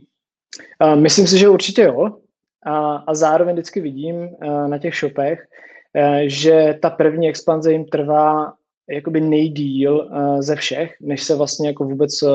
Uh, 0.83 0.95
myslím 0.95 1.27
si, 1.27 1.37
že 1.37 1.49
určitě 1.49 1.81
jo. 1.81 2.17
A, 2.65 2.95
a 2.95 3.13
zároveň 3.13 3.55
vždycky 3.55 3.81
vidím 3.81 4.15
uh, 4.15 4.67
na 4.67 4.77
těch 4.77 4.95
shopech, 4.95 5.47
Eh, 5.95 6.29
že 6.29 6.79
ta 6.81 6.89
první 6.89 7.29
expanze 7.29 7.71
jim 7.71 7.85
trvá 7.85 8.53
jakoby 8.89 9.21
nejdíl 9.21 9.95
uh, 9.95 10.41
ze 10.41 10.55
všech, 10.55 10.95
než 11.01 11.23
se 11.23 11.35
vlastně 11.35 11.67
jako 11.67 11.83
vůbec 11.83 12.23
uh, 12.23 12.29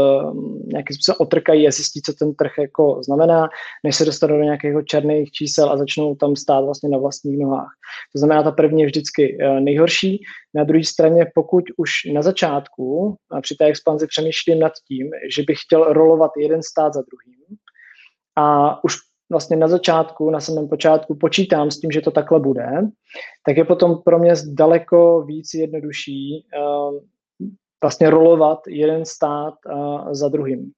nějakým 0.67 0.95
způsobem 0.95 1.17
otrkají 1.21 1.69
a 1.69 1.71
zjistí, 1.71 2.03
co 2.03 2.13
ten 2.13 2.35
trh 2.35 2.53
jako 2.59 3.01
znamená, 3.05 3.49
než 3.85 3.97
se 3.97 4.05
dostanou 4.05 4.37
do 4.37 4.43
nějakého 4.43 4.83
černých 4.83 5.31
čísel 5.31 5.71
a 5.71 5.77
začnou 5.77 6.15
tam 6.15 6.37
stát 6.37 6.65
vlastně 6.65 6.89
na 6.89 6.99
vlastních 6.99 7.39
nohách. 7.39 7.71
To 8.13 8.19
znamená, 8.19 8.43
ta 8.43 8.51
první 8.53 8.81
je 8.81 8.87
vždycky 8.87 9.39
uh, 9.41 9.61
nejhorší. 9.61 10.23
Na 10.55 10.65
druhé 10.65 10.85
straně, 10.85 11.27
pokud 11.35 11.65
už 11.77 11.91
na 12.13 12.23
začátku 12.23 12.85
uh, 12.85 13.41
při 13.41 13.55
té 13.55 13.65
expanzi 13.65 14.07
přemýšlím 14.07 14.59
nad 14.59 14.73
tím, 14.89 15.11
že 15.37 15.43
bych 15.43 15.59
chtěl 15.67 15.93
rolovat 15.93 16.31
jeden 16.39 16.63
stát 16.63 16.95
za 16.95 17.01
druhým 17.01 17.59
a 18.37 18.85
už 18.85 18.95
vlastně 19.31 19.57
na 19.57 19.68
začátku, 19.68 20.31
na 20.31 20.41
samém 20.41 20.68
počátku 20.68 21.14
počítám 21.14 21.70
s 21.70 21.81
tím, 21.81 21.91
že 21.91 22.01
to 22.01 22.11
takhle 22.11 22.41
bude, 22.41 22.68
tak 23.47 23.57
je 23.57 23.64
potom 23.64 24.03
pro 24.05 24.18
mě 24.18 24.35
daleko 24.53 25.22
víc 25.22 25.55
jednodušší 25.55 26.47
uh, 26.59 26.99
vlastně 27.83 28.11
rolovat 28.11 28.59
jeden 28.68 29.05
stát 29.05 29.55
uh, 29.72 30.12
za 30.12 30.29
druhým. 30.29 30.72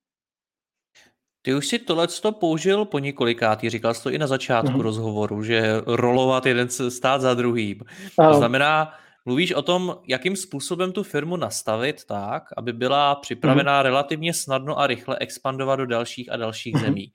Ty 1.42 1.54
už 1.54 1.68
si 1.68 1.78
tohle 1.78 2.08
použil 2.40 2.84
po 2.84 2.98
několikátý, 2.98 3.70
říkal 3.70 3.94
jsi 3.94 4.02
to 4.02 4.10
i 4.10 4.18
na 4.18 4.26
začátku 4.26 4.72
mm-hmm. 4.72 4.80
rozhovoru, 4.80 5.42
že 5.42 5.80
rolovat 5.86 6.46
jeden 6.46 6.68
stát 6.68 7.20
za 7.20 7.34
druhým. 7.34 7.80
To 8.16 8.34
znamená, 8.34 8.92
mluvíš 9.24 9.52
o 9.52 9.62
tom, 9.62 9.96
jakým 10.08 10.36
způsobem 10.36 10.92
tu 10.92 11.02
firmu 11.02 11.36
nastavit 11.36 12.04
tak, 12.04 12.42
aby 12.56 12.72
byla 12.72 13.14
připravená 13.14 13.80
mm-hmm. 13.80 13.84
relativně 13.84 14.34
snadno 14.34 14.78
a 14.78 14.86
rychle 14.86 15.18
expandovat 15.18 15.78
do 15.78 15.86
dalších 15.86 16.32
a 16.32 16.36
dalších 16.36 16.74
mm-hmm. 16.74 16.80
zemí. 16.80 17.12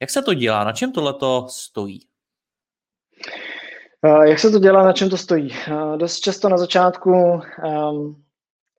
Jak 0.00 0.10
se 0.10 0.22
to 0.22 0.34
dělá? 0.34 0.64
Na 0.64 0.72
čem 0.72 0.92
tohleto 0.92 1.46
stojí? 1.48 2.00
Jak 4.24 4.38
se 4.38 4.50
to 4.50 4.58
dělá, 4.58 4.84
na 4.84 4.92
čem 4.92 5.10
to 5.10 5.16
stojí? 5.16 5.48
Dost 5.96 6.20
často 6.20 6.48
na 6.48 6.56
začátku 6.56 7.12
um, 7.12 8.22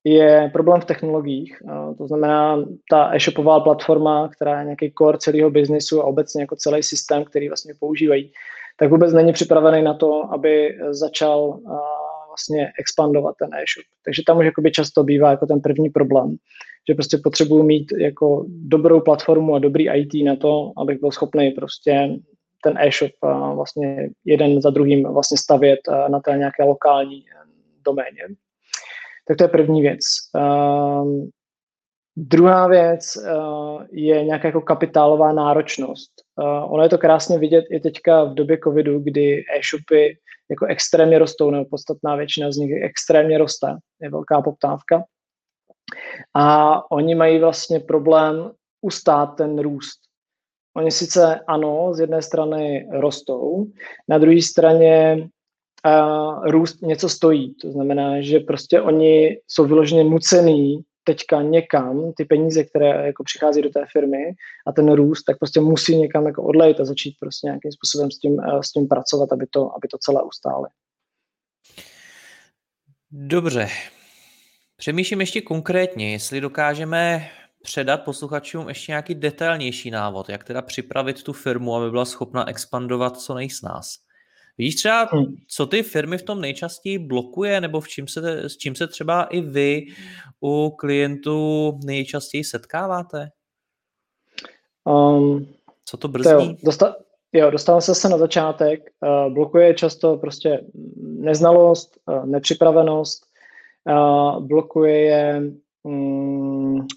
je 0.03 0.49
problém 0.53 0.81
v 0.81 0.85
technologiích. 0.85 1.57
To 1.97 2.07
znamená, 2.07 2.63
ta 2.89 3.15
e-shopová 3.15 3.59
platforma, 3.59 4.27
která 4.27 4.59
je 4.59 4.65
nějaký 4.65 4.93
core 4.97 5.17
celého 5.17 5.49
biznisu 5.49 6.01
a 6.01 6.05
obecně 6.05 6.41
jako 6.41 6.55
celý 6.55 6.83
systém, 6.83 7.25
který 7.25 7.47
vlastně 7.49 7.73
používají, 7.79 8.31
tak 8.79 8.89
vůbec 8.89 9.13
není 9.13 9.33
připravený 9.33 9.81
na 9.81 9.93
to, 9.93 10.33
aby 10.33 10.77
začal 10.89 11.59
vlastně 12.27 12.71
expandovat 12.79 13.35
ten 13.39 13.53
e-shop. 13.53 13.85
Takže 14.05 14.21
tam 14.27 14.37
už 14.37 14.45
jakoby 14.45 14.71
často 14.71 15.03
bývá 15.03 15.31
jako 15.31 15.45
ten 15.45 15.61
první 15.61 15.89
problém, 15.89 16.35
že 16.89 16.95
prostě 16.95 17.17
potřebuju 17.23 17.63
mít 17.63 17.91
jako 17.97 18.45
dobrou 18.47 19.01
platformu 19.01 19.55
a 19.55 19.59
dobrý 19.59 19.89
IT 19.89 20.25
na 20.25 20.35
to, 20.35 20.71
abych 20.77 20.99
byl 20.99 21.11
schopný 21.11 21.51
prostě 21.51 22.09
ten 22.63 22.77
e-shop 22.77 23.11
vlastně 23.55 24.09
jeden 24.25 24.61
za 24.61 24.69
druhým 24.69 25.03
vlastně 25.03 25.37
stavět 25.37 25.79
na 26.07 26.19
té 26.19 26.37
nějaké 26.37 26.63
lokální 26.63 27.25
doméně. 27.85 28.21
Tak 29.27 29.37
to 29.37 29.43
je 29.43 29.47
první 29.47 29.81
věc. 29.81 29.99
Um, 30.35 31.29
druhá 32.17 32.67
věc 32.67 33.17
uh, 33.17 33.83
je 33.91 34.23
nějaká 34.23 34.47
jako 34.47 34.61
kapitálová 34.61 35.31
náročnost. 35.31 36.11
Uh, 36.35 36.73
ono 36.73 36.83
je 36.83 36.89
to 36.89 36.97
krásně 36.97 37.37
vidět 37.37 37.65
i 37.71 37.79
teďka 37.79 38.23
v 38.23 38.33
době 38.33 38.59
covidu, 38.63 38.99
kdy 38.99 39.43
e-shopy 39.57 40.17
jako 40.49 40.65
extrémně 40.65 41.19
rostou, 41.19 41.49
nebo 41.49 41.65
podstatná 41.65 42.15
většina 42.15 42.51
z 42.51 42.57
nich 42.57 42.83
extrémně 42.83 43.37
roste, 43.37 43.67
je 44.01 44.09
velká 44.09 44.41
poptávka. 44.41 45.03
A 46.35 46.91
oni 46.91 47.15
mají 47.15 47.39
vlastně 47.39 47.79
problém 47.79 48.51
ustát 48.81 49.25
ten 49.25 49.59
růst. 49.59 49.99
Oni 50.77 50.91
sice 50.91 51.39
ano, 51.47 51.93
z 51.93 51.99
jedné 51.99 52.21
strany 52.21 52.89
rostou, 52.91 53.65
na 54.07 54.17
druhé 54.17 54.41
straně 54.41 55.29
uh, 55.85 56.47
růst 56.47 56.81
něco 56.81 57.09
stojí. 57.09 57.55
To 57.55 57.71
znamená, 57.71 58.21
že 58.21 58.39
prostě 58.39 58.81
oni 58.81 59.39
jsou 59.47 59.65
vyloženě 59.65 60.03
nucený 60.03 60.83
teďka 61.03 61.41
někam 61.41 62.13
ty 62.13 62.25
peníze, 62.25 62.63
které 62.63 63.05
jako 63.05 63.23
přichází 63.23 63.61
do 63.61 63.69
té 63.69 63.85
firmy 63.91 64.33
a 64.67 64.71
ten 64.71 64.93
růst, 64.93 65.23
tak 65.23 65.39
prostě 65.39 65.59
musí 65.59 65.95
někam 65.95 66.25
jako 66.25 66.43
odlejt 66.43 66.79
a 66.79 66.85
začít 66.85 67.15
prostě 67.19 67.47
nějakým 67.47 67.71
způsobem 67.71 68.11
s 68.11 68.19
tím, 68.19 68.37
s 68.61 68.71
tím 68.71 68.87
pracovat, 68.87 69.31
aby 69.31 69.47
to, 69.49 69.75
aby 69.75 69.87
to 69.87 69.97
celé 69.97 70.23
ustále. 70.23 70.69
Dobře. 73.11 73.67
Přemýšlím 74.79 75.19
ještě 75.19 75.41
konkrétně, 75.41 76.11
jestli 76.11 76.41
dokážeme 76.41 77.29
předat 77.63 78.03
posluchačům 78.03 78.69
ještě 78.69 78.91
nějaký 78.91 79.15
detailnější 79.15 79.91
návod, 79.91 80.29
jak 80.29 80.43
teda 80.43 80.61
připravit 80.61 81.23
tu 81.23 81.33
firmu, 81.33 81.75
aby 81.75 81.91
byla 81.91 82.05
schopna 82.05 82.49
expandovat 82.49 83.17
co 83.17 83.33
nejsnás. 83.33 83.95
Vidíš 84.57 84.75
třeba, 84.75 85.03
hmm. 85.03 85.25
co 85.47 85.65
ty 85.65 85.83
firmy 85.83 86.17
v 86.17 86.23
tom 86.23 86.41
nejčastěji 86.41 86.99
blokuje, 86.99 87.61
nebo 87.61 87.81
v 87.81 87.87
čím 87.87 88.07
se, 88.07 88.49
s 88.49 88.57
čím 88.57 88.75
se 88.75 88.87
třeba 88.87 89.23
i 89.23 89.41
vy 89.41 89.85
u 90.43 90.69
klientů 90.69 91.71
nejčastěji 91.83 92.43
setkáváte? 92.43 93.29
Um, 94.83 95.47
co 95.85 95.97
to 95.97 96.07
brzdí? 96.07 96.31
To 96.31 96.39
jo, 96.39 96.55
dosta- 96.63 96.95
jo, 97.33 97.51
dostávám 97.51 97.81
se 97.81 97.95
se 97.95 98.09
na 98.09 98.17
začátek. 98.17 98.79
Uh, 99.01 99.33
blokuje 99.33 99.73
často 99.73 100.17
prostě 100.17 100.61
neznalost, 101.03 101.97
uh, 102.05 102.25
nepřipravenost, 102.25 103.28
uh, 103.89 104.43
blokuje 104.47 104.99
je 104.99 105.41
um, 105.83 106.87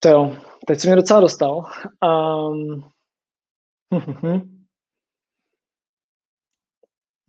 to 0.00 0.08
jo, 0.08 0.36
teď 0.66 0.80
se 0.80 0.90
mi 0.90 0.96
docela 0.96 1.20
dostal. 1.20 1.64
Um, 2.04 2.84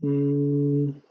Hmm. 0.02 1.02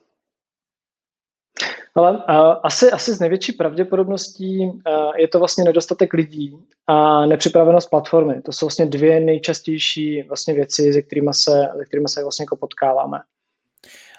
Ale 1.95 2.17
uh, 2.17 2.23
asi, 2.63 2.91
asi 2.91 3.15
z 3.15 3.21
největší 3.21 3.53
pravděpodobností 3.53 4.59
uh, 4.67 4.73
je 5.17 5.29
to 5.29 5.39
vlastně 5.39 5.65
nedostatek 5.65 6.13
lidí 6.13 6.57
a 6.87 7.27
nepřipravenost 7.27 7.91
platformy. 7.91 8.43
To 8.43 8.53
jsou 8.53 8.67
vlastně 8.67 8.87
dvě 8.87 9.21
nejčastější 9.21 10.23
vlastně 10.23 10.55
věci, 10.55 10.93
se 10.93 11.03
kterými 11.03 11.35
se, 11.35 11.69
se 12.07 12.23
vlastně 12.23 12.43
jako 12.43 12.57
potkáváme. 12.57 13.19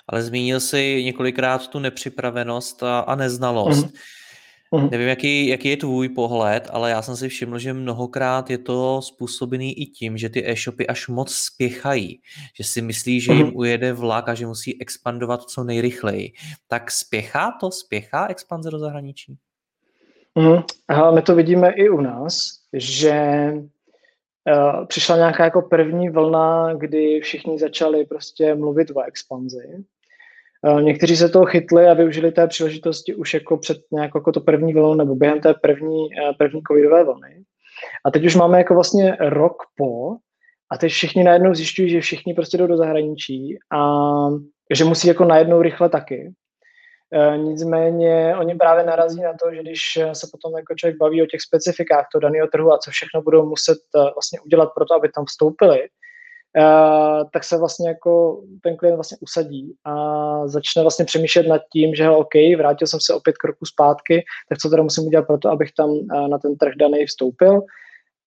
Ale 0.09 0.23
zmínil 0.23 0.59
jsi 0.59 1.01
několikrát 1.05 1.67
tu 1.67 1.79
nepřipravenost 1.79 2.83
a, 2.83 2.99
a 2.99 3.15
neznalost. 3.15 3.85
Mm-hmm. 3.85 3.99
Mm. 4.75 4.89
Nevím, 4.91 5.07
jaký, 5.07 5.47
jaký 5.47 5.69
je 5.69 5.77
tvůj 5.77 6.09
pohled, 6.09 6.69
ale 6.71 6.91
já 6.91 7.01
jsem 7.01 7.15
si 7.15 7.29
všiml, 7.29 7.59
že 7.59 7.73
mnohokrát 7.73 8.49
je 8.49 8.57
to 8.57 9.01
způsobený 9.01 9.79
i 9.81 9.85
tím, 9.85 10.17
že 10.17 10.29
ty 10.29 10.49
e-shopy 10.49 10.87
až 10.87 11.07
moc 11.07 11.33
spěchají, 11.33 12.21
že 12.57 12.63
si 12.63 12.81
myslí, 12.81 13.21
že 13.21 13.33
jim 13.33 13.47
mm. 13.47 13.55
ujede 13.55 13.93
vlak 13.93 14.29
a 14.29 14.33
že 14.33 14.45
musí 14.45 14.81
expandovat 14.81 15.43
co 15.43 15.63
nejrychleji. 15.63 16.31
Tak 16.67 16.91
spěchá 16.91 17.51
to? 17.59 17.71
Spěchá 17.71 18.27
expanze 18.27 18.71
do 18.71 18.79
zahraničí? 18.79 19.37
Mm. 20.35 20.63
Aha, 20.87 21.11
my 21.11 21.21
to 21.21 21.35
vidíme 21.35 21.71
i 21.71 21.89
u 21.89 22.01
nás, 22.01 22.49
že 22.73 23.51
uh, 23.53 24.85
přišla 24.85 25.15
nějaká 25.15 25.43
jako 25.43 25.61
první 25.61 26.09
vlna, 26.09 26.73
kdy 26.73 27.19
všichni 27.19 27.59
začali 27.59 28.05
prostě 28.05 28.55
mluvit 28.55 28.91
o 28.95 29.01
expanzi 29.01 29.83
někteří 30.81 31.15
se 31.15 31.29
toho 31.29 31.45
chytli 31.45 31.87
a 31.87 31.93
využili 31.93 32.31
té 32.31 32.47
příležitosti 32.47 33.15
už 33.15 33.33
jako 33.33 33.57
před 33.57 33.77
nějakou 33.91 34.17
jako 34.17 34.31
to 34.31 34.41
první 34.41 34.73
vlnou 34.73 34.93
nebo 34.93 35.15
během 35.15 35.41
té 35.41 35.53
první, 35.53 36.07
eh, 36.13 36.33
první 36.37 36.61
covidové 36.67 37.03
vlny. 37.03 37.43
A 38.05 38.11
teď 38.11 38.25
už 38.25 38.35
máme 38.35 38.57
jako 38.57 38.73
vlastně 38.73 39.17
rok 39.19 39.55
po 39.77 40.11
a 40.71 40.77
teď 40.77 40.91
všichni 40.91 41.23
najednou 41.23 41.53
zjišťují, 41.53 41.89
že 41.89 42.01
všichni 42.01 42.33
prostě 42.33 42.57
jdou 42.57 42.67
do 42.67 42.77
zahraničí 42.77 43.57
a 43.73 43.81
že 44.73 44.85
musí 44.85 45.07
jako 45.07 45.25
najednou 45.25 45.61
rychle 45.61 45.89
taky. 45.89 46.33
E, 47.13 47.37
nicméně 47.37 48.35
oni 48.39 48.55
právě 48.55 48.83
narazí 48.83 49.21
na 49.21 49.33
to, 49.43 49.55
že 49.55 49.61
když 49.61 49.79
se 50.13 50.27
potom 50.31 50.57
jako 50.57 50.75
člověk 50.75 50.97
baví 50.97 51.23
o 51.23 51.25
těch 51.25 51.41
specifikách 51.41 52.05
toho 52.11 52.19
daného 52.19 52.47
trhu 52.47 52.73
a 52.73 52.77
co 52.77 52.91
všechno 52.91 53.21
budou 53.21 53.49
muset 53.49 53.77
vlastně 54.15 54.39
udělat 54.45 54.69
pro 54.75 54.85
to, 54.85 54.95
aby 54.95 55.09
tam 55.09 55.25
vstoupili, 55.25 55.79
Uh, 56.57 57.29
tak 57.33 57.43
se 57.43 57.57
vlastně 57.57 57.89
jako 57.89 58.41
ten 58.63 58.77
klient 58.77 58.95
vlastně 58.95 59.17
usadí 59.21 59.75
a 59.85 60.47
začne 60.47 60.81
vlastně 60.81 61.05
přemýšlet 61.05 61.47
nad 61.47 61.61
tím, 61.73 61.95
že 61.95 62.09
OK, 62.09 62.35
vrátil 62.57 62.87
jsem 62.87 62.99
se 63.01 63.13
opět 63.13 63.37
kroku 63.37 63.65
zpátky, 63.65 64.23
tak 64.49 64.57
co 64.57 64.69
teda 64.69 64.83
musím 64.83 65.07
udělat 65.07 65.27
pro 65.27 65.37
to, 65.37 65.49
abych 65.49 65.71
tam 65.77 65.89
uh, 65.89 66.27
na 66.27 66.37
ten 66.37 66.57
trh 66.57 66.73
daný 66.79 67.05
vstoupil. 67.05 67.61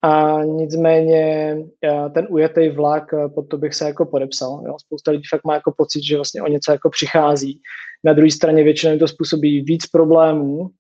A 0.03 0.43
nicméně 0.45 1.57
uh, 1.59 2.13
ten 2.13 2.27
ujetý 2.31 2.69
vlak, 2.69 3.05
pod 3.35 3.49
to 3.49 3.59
bych 3.59 3.75
se 3.75 3.85
jako 3.85 4.07
podepsal. 4.07 4.63
Jo. 4.67 4.77
Spousta 4.87 5.11
lidí 5.11 5.25
fakt 5.31 5.45
má 5.45 5.55
jako 5.55 5.73
pocit, 5.77 6.03
že 6.05 6.17
vlastně 6.17 6.43
o 6.43 6.49
něco 6.49 6.73
jako 6.73 6.91
přichází. 6.91 7.61
Na 8.05 8.13
druhé 8.13 8.31
straně 8.31 8.65
většinou 8.65 8.99
to 8.99 9.09
způsobí 9.09 9.63
víc 9.63 9.87
problémů, 9.87 10.71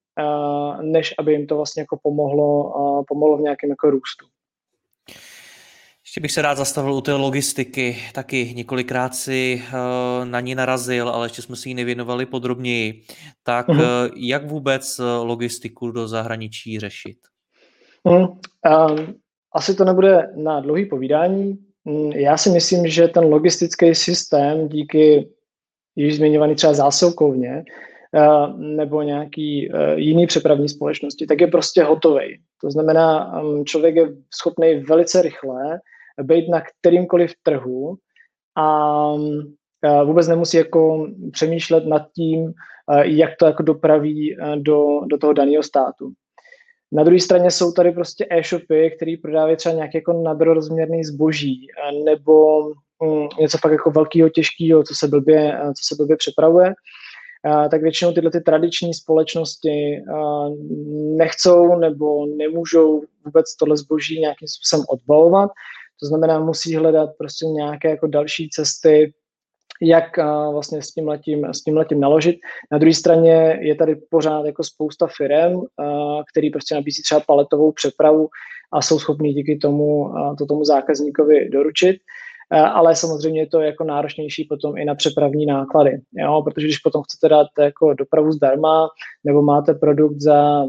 než 0.82 1.14
aby 1.18 1.32
jim 1.32 1.46
to 1.46 1.56
vlastně 1.56 1.82
jako 1.82 1.98
pomohlo, 2.02 2.72
pomohlo 3.08 3.36
v 3.36 3.40
nějakém 3.40 3.70
jako 3.70 3.90
růstu. 3.90 4.26
Ještě 6.12 6.20
bych 6.20 6.32
se 6.32 6.42
rád 6.42 6.54
zastavil 6.54 6.94
u 6.94 7.00
té 7.00 7.12
logistiky, 7.12 7.96
taky 8.14 8.52
několikrát 8.56 9.14
si 9.14 9.62
uh, 9.62 10.24
na 10.24 10.40
ní 10.40 10.54
narazil, 10.54 11.08
ale 11.08 11.26
ještě 11.26 11.42
jsme 11.42 11.56
si 11.56 11.68
ji 11.68 11.74
nevěnovali 11.74 12.26
podrobněji. 12.26 13.02
Tak 13.42 13.68
uh-huh. 13.68 13.80
uh, 13.80 14.10
jak 14.16 14.46
vůbec 14.46 14.98
eh, 14.98 15.02
logistiku 15.02 15.90
do 15.90 16.08
zahraničí 16.08 16.78
řešit? 16.78 17.16
Uh, 18.02 18.14
um, 18.14 18.36
asi 19.54 19.74
to 19.74 19.84
nebude 19.84 20.32
na 20.36 20.60
dlouhý 20.60 20.86
povídání. 20.86 21.58
Mm, 21.84 22.12
já 22.12 22.36
si 22.36 22.50
myslím, 22.50 22.88
že 22.88 23.08
ten 23.08 23.24
logistický 23.24 23.94
systém 23.94 24.68
díky 24.68 25.28
již 25.96 26.16
zmiňovaný 26.16 26.54
třeba 26.54 26.74
zásilkovně 26.74 27.64
nebo 28.56 29.02
nějaký 29.02 29.70
jiný 29.94 30.26
přepravní 30.26 30.68
společnosti, 30.68 31.26
tak 31.26 31.40
je 31.40 31.46
prostě 31.46 31.82
hotový. 31.82 32.40
To 32.60 32.70
znamená, 32.70 33.40
um, 33.42 33.64
člověk 33.64 33.96
je 33.96 34.08
schopný 34.30 34.74
velice 34.74 35.22
rychle 35.22 35.80
být 36.22 36.48
na 36.48 36.60
kterýmkoliv 36.60 37.32
trhu 37.42 37.96
a 38.56 39.12
vůbec 40.04 40.28
nemusí 40.28 40.56
jako 40.56 41.08
přemýšlet 41.32 41.86
nad 41.86 42.02
tím, 42.16 42.52
jak 43.02 43.30
to 43.38 43.46
jako 43.46 43.62
dopraví 43.62 44.36
do, 44.56 45.00
do 45.06 45.18
toho 45.18 45.32
daného 45.32 45.62
státu. 45.62 46.12
Na 46.92 47.04
druhé 47.04 47.20
straně 47.20 47.50
jsou 47.50 47.72
tady 47.72 47.92
prostě 47.92 48.26
e-shopy, 48.30 48.90
které 48.96 49.14
prodávají 49.22 49.56
třeba 49.56 49.74
nějaké 49.74 49.98
jako 49.98 50.12
nadrozměrný 50.12 51.04
zboží 51.04 51.66
nebo 52.04 52.62
mm, 53.02 53.28
něco 53.40 53.58
fakt 53.58 53.72
jako 53.72 53.90
velkého, 53.90 54.28
těžkého, 54.28 54.82
co 54.82 54.94
se 54.94 55.08
blbě, 55.08 55.60
co 55.66 55.86
se 55.86 55.94
blbě 55.94 56.16
přepravuje. 56.16 56.74
tak 57.70 57.82
většinou 57.82 58.12
tyhle 58.12 58.30
ty 58.30 58.40
tradiční 58.40 58.94
společnosti 58.94 60.02
nechcou 61.16 61.78
nebo 61.78 62.26
nemůžou 62.26 63.02
vůbec 63.24 63.56
tohle 63.56 63.76
zboží 63.76 64.20
nějakým 64.20 64.48
způsobem 64.48 64.86
odbalovat, 64.88 65.50
to 66.02 66.06
znamená, 66.06 66.40
musí 66.40 66.76
hledat 66.76 67.10
prostě 67.18 67.46
nějaké 67.46 67.90
jako 67.90 68.06
další 68.06 68.48
cesty, 68.48 69.12
jak 69.82 70.04
uh, 70.18 70.52
vlastně 70.52 70.82
s 70.82 70.94
tím, 70.94 71.08
letím, 71.08 71.44
s 71.44 71.62
tím 71.62 71.76
letím 71.76 72.00
naložit. 72.00 72.36
Na 72.72 72.78
druhé 72.78 72.94
straně 72.94 73.58
je 73.60 73.74
tady 73.74 73.96
pořád 74.10 74.46
jako 74.46 74.64
spousta 74.64 75.06
firm, 75.16 75.54
uh, 75.54 75.64
který 76.32 76.50
prostě 76.50 76.74
nabízí 76.74 77.02
třeba 77.02 77.20
paletovou 77.20 77.72
přepravu 77.72 78.28
a 78.72 78.82
jsou 78.82 78.98
schopní 78.98 79.34
díky 79.34 79.56
tomu 79.56 79.84
uh, 79.84 80.36
to 80.36 80.46
tomu 80.46 80.64
zákazníkovi 80.64 81.48
doručit. 81.48 81.96
Ale 82.74 82.96
samozřejmě 82.96 83.40
je 83.40 83.46
to 83.46 83.60
jako 83.60 83.84
náročnější 83.84 84.44
potom 84.44 84.76
i 84.76 84.84
na 84.84 84.94
přepravní 84.94 85.46
náklady, 85.46 86.00
jo? 86.12 86.42
protože 86.44 86.66
když 86.66 86.78
potom 86.78 87.02
chcete 87.02 87.28
dát 87.28 87.46
jako 87.60 87.94
dopravu 87.94 88.32
zdarma 88.32 88.88
nebo 89.24 89.42
máte 89.42 89.74
produkt 89.74 90.20
za 90.20 90.64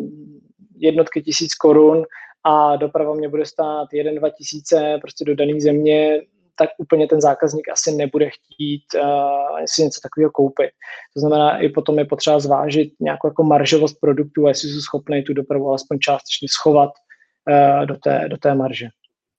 jednotky 0.77 1.21
tisíc 1.21 1.55
korun 1.55 2.03
a 2.43 2.75
doprava 2.75 3.13
mě 3.13 3.29
bude 3.29 3.45
stát 3.45 3.87
1-2 3.93 4.31
tisíce 4.37 4.97
prostě 5.01 5.25
do 5.25 5.35
dané 5.35 5.61
země, 5.61 6.21
tak 6.59 6.69
úplně 6.77 7.07
ten 7.07 7.21
zákazník 7.21 7.69
asi 7.69 7.91
nebude 7.91 8.29
chtít 8.29 8.83
uh, 8.95 9.65
si 9.65 9.83
něco 9.83 9.99
takového 10.03 10.31
koupit. 10.31 10.69
To 11.13 11.19
znamená, 11.19 11.57
i 11.57 11.69
potom 11.69 11.99
je 11.99 12.05
potřeba 12.05 12.39
zvážit 12.39 12.93
nějakou 12.99 13.27
jako 13.27 13.43
maržovost 13.43 13.99
produktu 13.99 14.45
a 14.45 14.49
jestli 14.49 14.69
jsou 14.69 14.81
schopný 14.81 15.23
tu 15.23 15.33
dopravu 15.33 15.69
alespoň 15.69 15.99
částečně 15.99 16.47
schovat 16.51 16.89
uh, 16.89 17.85
do, 17.85 17.95
té, 17.95 18.25
do 18.27 18.37
té 18.37 18.55
marže. 18.55 18.87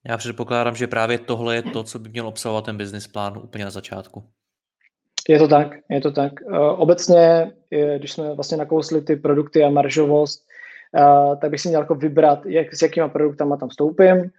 Já 0.09 0.17
předpokládám, 0.17 0.77
že 0.77 0.87
právě 0.87 1.19
tohle 1.19 1.55
je 1.55 1.63
to, 1.63 1.83
co 1.83 1.99
by 1.99 2.09
měl 2.09 2.29
obsahovat 2.29 2.65
ten 2.65 2.77
business 2.77 3.07
plán 3.07 3.39
úplně 3.39 3.65
na 3.65 3.71
začátku. 3.71 4.25
Je 5.29 5.39
to 5.39 5.49
tak, 5.49 5.69
je 5.91 6.01
to 6.01 6.11
tak. 6.11 6.33
Uh, 6.43 6.57
obecně, 6.57 7.53
když 7.99 8.13
jsme 8.13 8.35
vlastně 8.35 8.57
nakousli 8.57 9.03
ty 9.03 9.17
produkty 9.17 9.65
a 9.65 9.71
maržovost, 9.71 10.47
tak 11.41 11.51
bych 11.51 11.61
si 11.61 11.69
měl 11.69 11.81
jako 11.81 11.95
vybrat, 11.95 12.47
jak, 12.47 12.75
s 12.75 12.83
jakýma 12.83 13.09
produktama 13.09 13.57
tam 13.57 13.69
vstoupím 13.69 14.31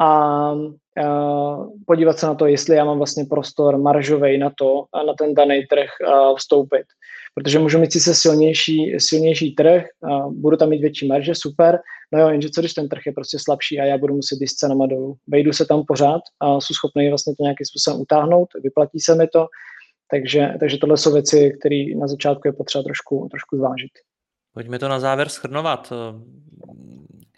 a 0.00 0.52
uh, 0.52 1.66
podívat 1.86 2.18
se 2.18 2.26
na 2.26 2.34
to, 2.34 2.46
jestli 2.46 2.76
já 2.76 2.84
mám 2.84 2.98
vlastně 2.98 3.24
prostor 3.24 3.78
maržový 3.78 4.38
na 4.38 4.50
to, 4.58 4.84
na 5.06 5.14
ten 5.18 5.34
daný 5.34 5.66
trh 5.70 5.88
uh, 6.08 6.36
vstoupit. 6.36 6.84
Protože 7.34 7.58
můžu 7.58 7.78
mít 7.78 7.92
sice 7.92 8.14
silnější, 8.14 8.94
silnější 8.98 9.54
trh, 9.54 9.84
uh, 10.00 10.32
budu 10.32 10.56
tam 10.56 10.68
mít 10.68 10.80
větší 10.80 11.08
marže, 11.08 11.34
super, 11.34 11.78
no 12.12 12.20
jo, 12.20 12.28
jenže 12.28 12.50
co 12.50 12.60
když 12.60 12.74
ten 12.74 12.88
trh 12.88 13.02
je 13.06 13.12
prostě 13.12 13.38
slabší 13.40 13.80
a 13.80 13.84
já 13.84 13.98
budu 13.98 14.14
muset 14.14 14.40
jít 14.40 14.48
s 14.48 14.54
cenama 14.54 14.86
dolů. 14.86 15.16
Vejdu 15.28 15.52
se 15.52 15.66
tam 15.66 15.82
pořád 15.88 16.20
a 16.40 16.60
jsou 16.60 16.74
schopný 16.74 17.08
vlastně 17.08 17.34
to 17.36 17.42
nějakým 17.42 17.66
způsobem 17.66 18.00
utáhnout, 18.00 18.48
vyplatí 18.62 19.00
se 19.00 19.14
mi 19.14 19.26
to, 19.26 19.46
takže, 20.10 20.54
takže 20.60 20.78
tohle 20.78 20.96
jsou 20.96 21.12
věci, 21.12 21.52
které 21.60 21.84
na 21.96 22.06
začátku 22.06 22.48
je 22.48 22.52
potřeba 22.52 22.84
trošku, 22.84 23.28
trošku 23.30 23.56
zvážit. 23.56 23.90
Pojďme 24.54 24.78
to 24.78 24.88
na 24.88 25.00
závěr 25.00 25.28
schrnovat. 25.28 25.92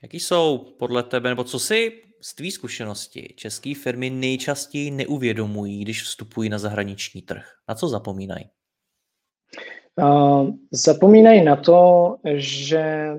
Jaký 0.02 0.20
jsou 0.20 0.74
podle 0.78 1.02
tebe, 1.02 1.28
nebo 1.28 1.44
co 1.44 1.58
si 1.58 2.02
z 2.20 2.34
tvý 2.34 2.50
zkušenosti 2.50 3.34
české 3.36 3.74
firmy 3.74 4.10
nejčastěji 4.10 4.90
neuvědomují, 4.90 5.82
když 5.82 6.02
vstupují 6.02 6.48
na 6.48 6.58
zahraniční 6.58 7.22
trh? 7.22 7.44
Na 7.68 7.74
co 7.74 7.88
zapomínají? 7.88 8.44
Uh, 10.02 10.50
zapomínají 10.70 11.44
na 11.44 11.56
to, 11.56 12.16
že 12.34 13.10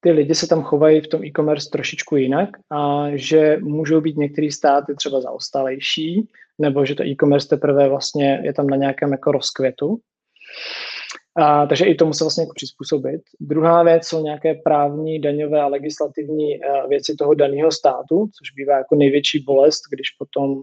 ty 0.00 0.10
lidi 0.10 0.34
se 0.34 0.46
tam 0.46 0.62
chovají 0.62 1.00
v 1.00 1.08
tom 1.08 1.24
e-commerce 1.24 1.68
trošičku 1.72 2.16
jinak 2.16 2.48
a 2.70 3.06
že 3.14 3.56
můžou 3.60 4.00
být 4.00 4.16
některé 4.16 4.52
státy 4.52 4.94
třeba 4.94 5.20
zaostalejší, 5.20 6.28
nebo 6.58 6.84
že 6.84 6.94
to 6.94 7.02
e-commerce 7.02 7.48
teprve 7.48 7.88
vlastně 7.88 8.40
je 8.44 8.52
tam 8.52 8.66
na 8.66 8.76
nějakém 8.76 9.12
jako 9.12 9.32
rozkvětu. 9.32 10.00
A, 11.40 11.66
takže 11.66 11.84
i 11.84 11.94
tomu 11.94 12.12
se 12.12 12.24
vlastně 12.24 12.42
jako 12.42 12.52
přizpůsobit. 12.54 13.20
Druhá 13.40 13.82
věc 13.82 14.06
jsou 14.06 14.22
nějaké 14.22 14.54
právní, 14.54 15.20
daňové 15.20 15.60
a 15.60 15.66
legislativní 15.66 16.64
a, 16.64 16.86
věci 16.86 17.14
toho 17.14 17.34
daného 17.34 17.72
státu, 17.72 18.26
což 18.38 18.50
bývá 18.56 18.78
jako 18.78 18.94
největší 18.94 19.38
bolest, 19.38 19.80
když 19.90 20.10
potom 20.18 20.62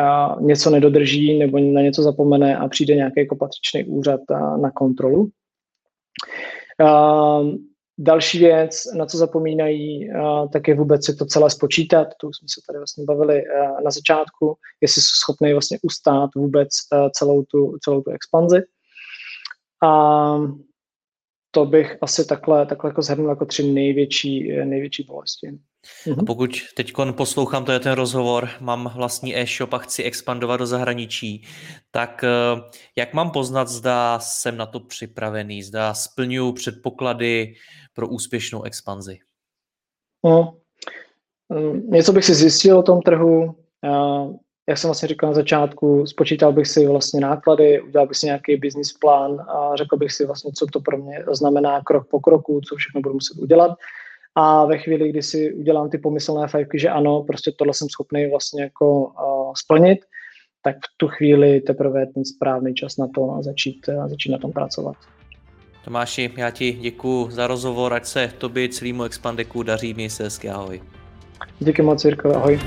a, 0.00 0.36
něco 0.40 0.70
nedodrží 0.70 1.38
nebo 1.38 1.58
na 1.58 1.80
něco 1.80 2.02
zapomene 2.02 2.56
a 2.56 2.68
přijde 2.68 2.94
nějaký 2.94 3.20
jako 3.20 3.36
patřičný 3.36 3.84
úřad 3.84 4.20
a, 4.30 4.56
na 4.56 4.70
kontrolu. 4.70 5.28
A, 6.86 7.40
Další 8.00 8.38
věc, 8.38 8.82
na 8.96 9.06
co 9.06 9.16
zapomínají, 9.16 10.10
tak 10.52 10.68
je 10.68 10.74
vůbec 10.74 11.04
si 11.04 11.16
to 11.16 11.26
celé 11.26 11.50
spočítat, 11.50 12.08
to 12.20 12.28
už 12.28 12.36
jsme 12.36 12.46
se 12.48 12.60
tady 12.66 12.78
vlastně 12.78 13.04
bavili 13.04 13.42
na 13.84 13.90
začátku, 13.90 14.54
jestli 14.80 15.02
jsou 15.02 15.14
schopný 15.22 15.52
vlastně 15.52 15.78
ustát 15.82 16.30
vůbec 16.36 16.68
celou 17.12 17.42
tu, 17.42 17.76
celou 17.84 18.02
tu 18.02 18.10
expanzi. 18.10 18.62
A 19.82 20.38
to 21.50 21.66
bych 21.66 21.98
asi 22.00 22.26
takhle, 22.26 22.66
takhle 22.66 22.90
jako 22.90 23.02
zhrnul 23.02 23.28
jako 23.28 23.46
tři 23.46 23.72
největší, 23.72 24.52
největší 24.64 25.02
bolesti. 25.02 25.58
A 26.20 26.22
pokud 26.26 26.50
teď 26.76 26.92
poslouchám 27.16 27.64
to 27.64 27.72
je 27.72 27.80
ten 27.80 27.92
rozhovor, 27.92 28.48
mám 28.60 28.92
vlastní 28.96 29.38
e-shop 29.38 29.72
a 29.72 29.78
chci 29.78 30.02
expandovat 30.02 30.60
do 30.60 30.66
zahraničí, 30.66 31.44
tak 31.90 32.24
eh, 32.24 32.60
jak 32.96 33.14
mám 33.14 33.30
poznat, 33.30 33.68
zda 33.68 34.18
jsem 34.18 34.56
na 34.56 34.66
to 34.66 34.80
připravený, 34.80 35.62
zda 35.62 35.94
splňuji 35.94 36.52
předpoklady 36.52 37.54
pro 37.92 38.08
úspěšnou 38.08 38.62
expanzi? 38.62 39.18
No, 40.24 40.56
mm, 41.48 41.90
něco 41.90 42.12
bych 42.12 42.24
si 42.24 42.34
zjistil 42.34 42.78
o 42.78 42.82
tom 42.82 43.02
trhu, 43.02 43.54
jak 44.68 44.78
jsem 44.78 44.88
vlastně 44.88 45.08
říkal 45.08 45.30
na 45.30 45.34
začátku, 45.34 46.06
spočítal 46.06 46.52
bych 46.52 46.66
si 46.66 46.86
vlastně 46.86 47.20
náklady, 47.20 47.80
udělal 47.80 48.06
bych 48.06 48.16
si 48.16 48.26
nějaký 48.26 48.56
business 48.56 48.92
plán 48.92 49.40
a 49.40 49.76
řekl 49.76 49.96
bych 49.96 50.12
si 50.12 50.26
vlastně, 50.26 50.52
co 50.52 50.66
to 50.66 50.80
pro 50.80 50.98
mě 50.98 51.24
znamená 51.32 51.80
krok 51.80 52.08
po 52.10 52.20
kroku, 52.20 52.60
co 52.60 52.76
všechno 52.76 53.00
budu 53.00 53.14
muset 53.14 53.38
udělat. 53.38 53.70
A 54.34 54.64
ve 54.64 54.78
chvíli, 54.78 55.08
kdy 55.08 55.22
si 55.22 55.52
udělám 55.52 55.90
ty 55.90 55.98
pomyslné 55.98 56.48
fajky, 56.48 56.78
že 56.78 56.88
ano, 56.88 57.22
prostě 57.22 57.52
tohle 57.58 57.74
jsem 57.74 57.88
schopný 57.88 58.30
vlastně 58.30 58.62
jako 58.62 59.04
uh, 59.04 59.52
splnit, 59.56 59.98
tak 60.62 60.76
v 60.76 60.96
tu 60.96 61.08
chvíli 61.08 61.60
teprve 61.60 62.00
je 62.00 62.06
ten 62.06 62.24
správný 62.24 62.74
čas 62.74 62.96
na 62.96 63.08
to 63.14 63.30
a 63.30 63.42
začít, 63.42 63.88
uh, 63.88 64.08
začít 64.08 64.30
na 64.30 64.38
tom 64.38 64.52
pracovat. 64.52 64.96
Tomáši, 65.84 66.30
já 66.36 66.50
ti 66.50 66.72
děkuji 66.72 67.30
za 67.30 67.46
rozhovor, 67.46 67.94
ať 67.94 68.04
se 68.04 68.32
tobě 68.38 68.68
celému 68.68 69.02
Expandeku 69.02 69.62
daří, 69.62 69.94
měj 69.94 70.10
se 70.10 70.24
hezky, 70.24 70.50
ahoj. 70.50 70.82
Díky 71.60 71.82
moc, 71.82 72.04
Jirko, 72.04 72.34
ahoj. 72.34 72.60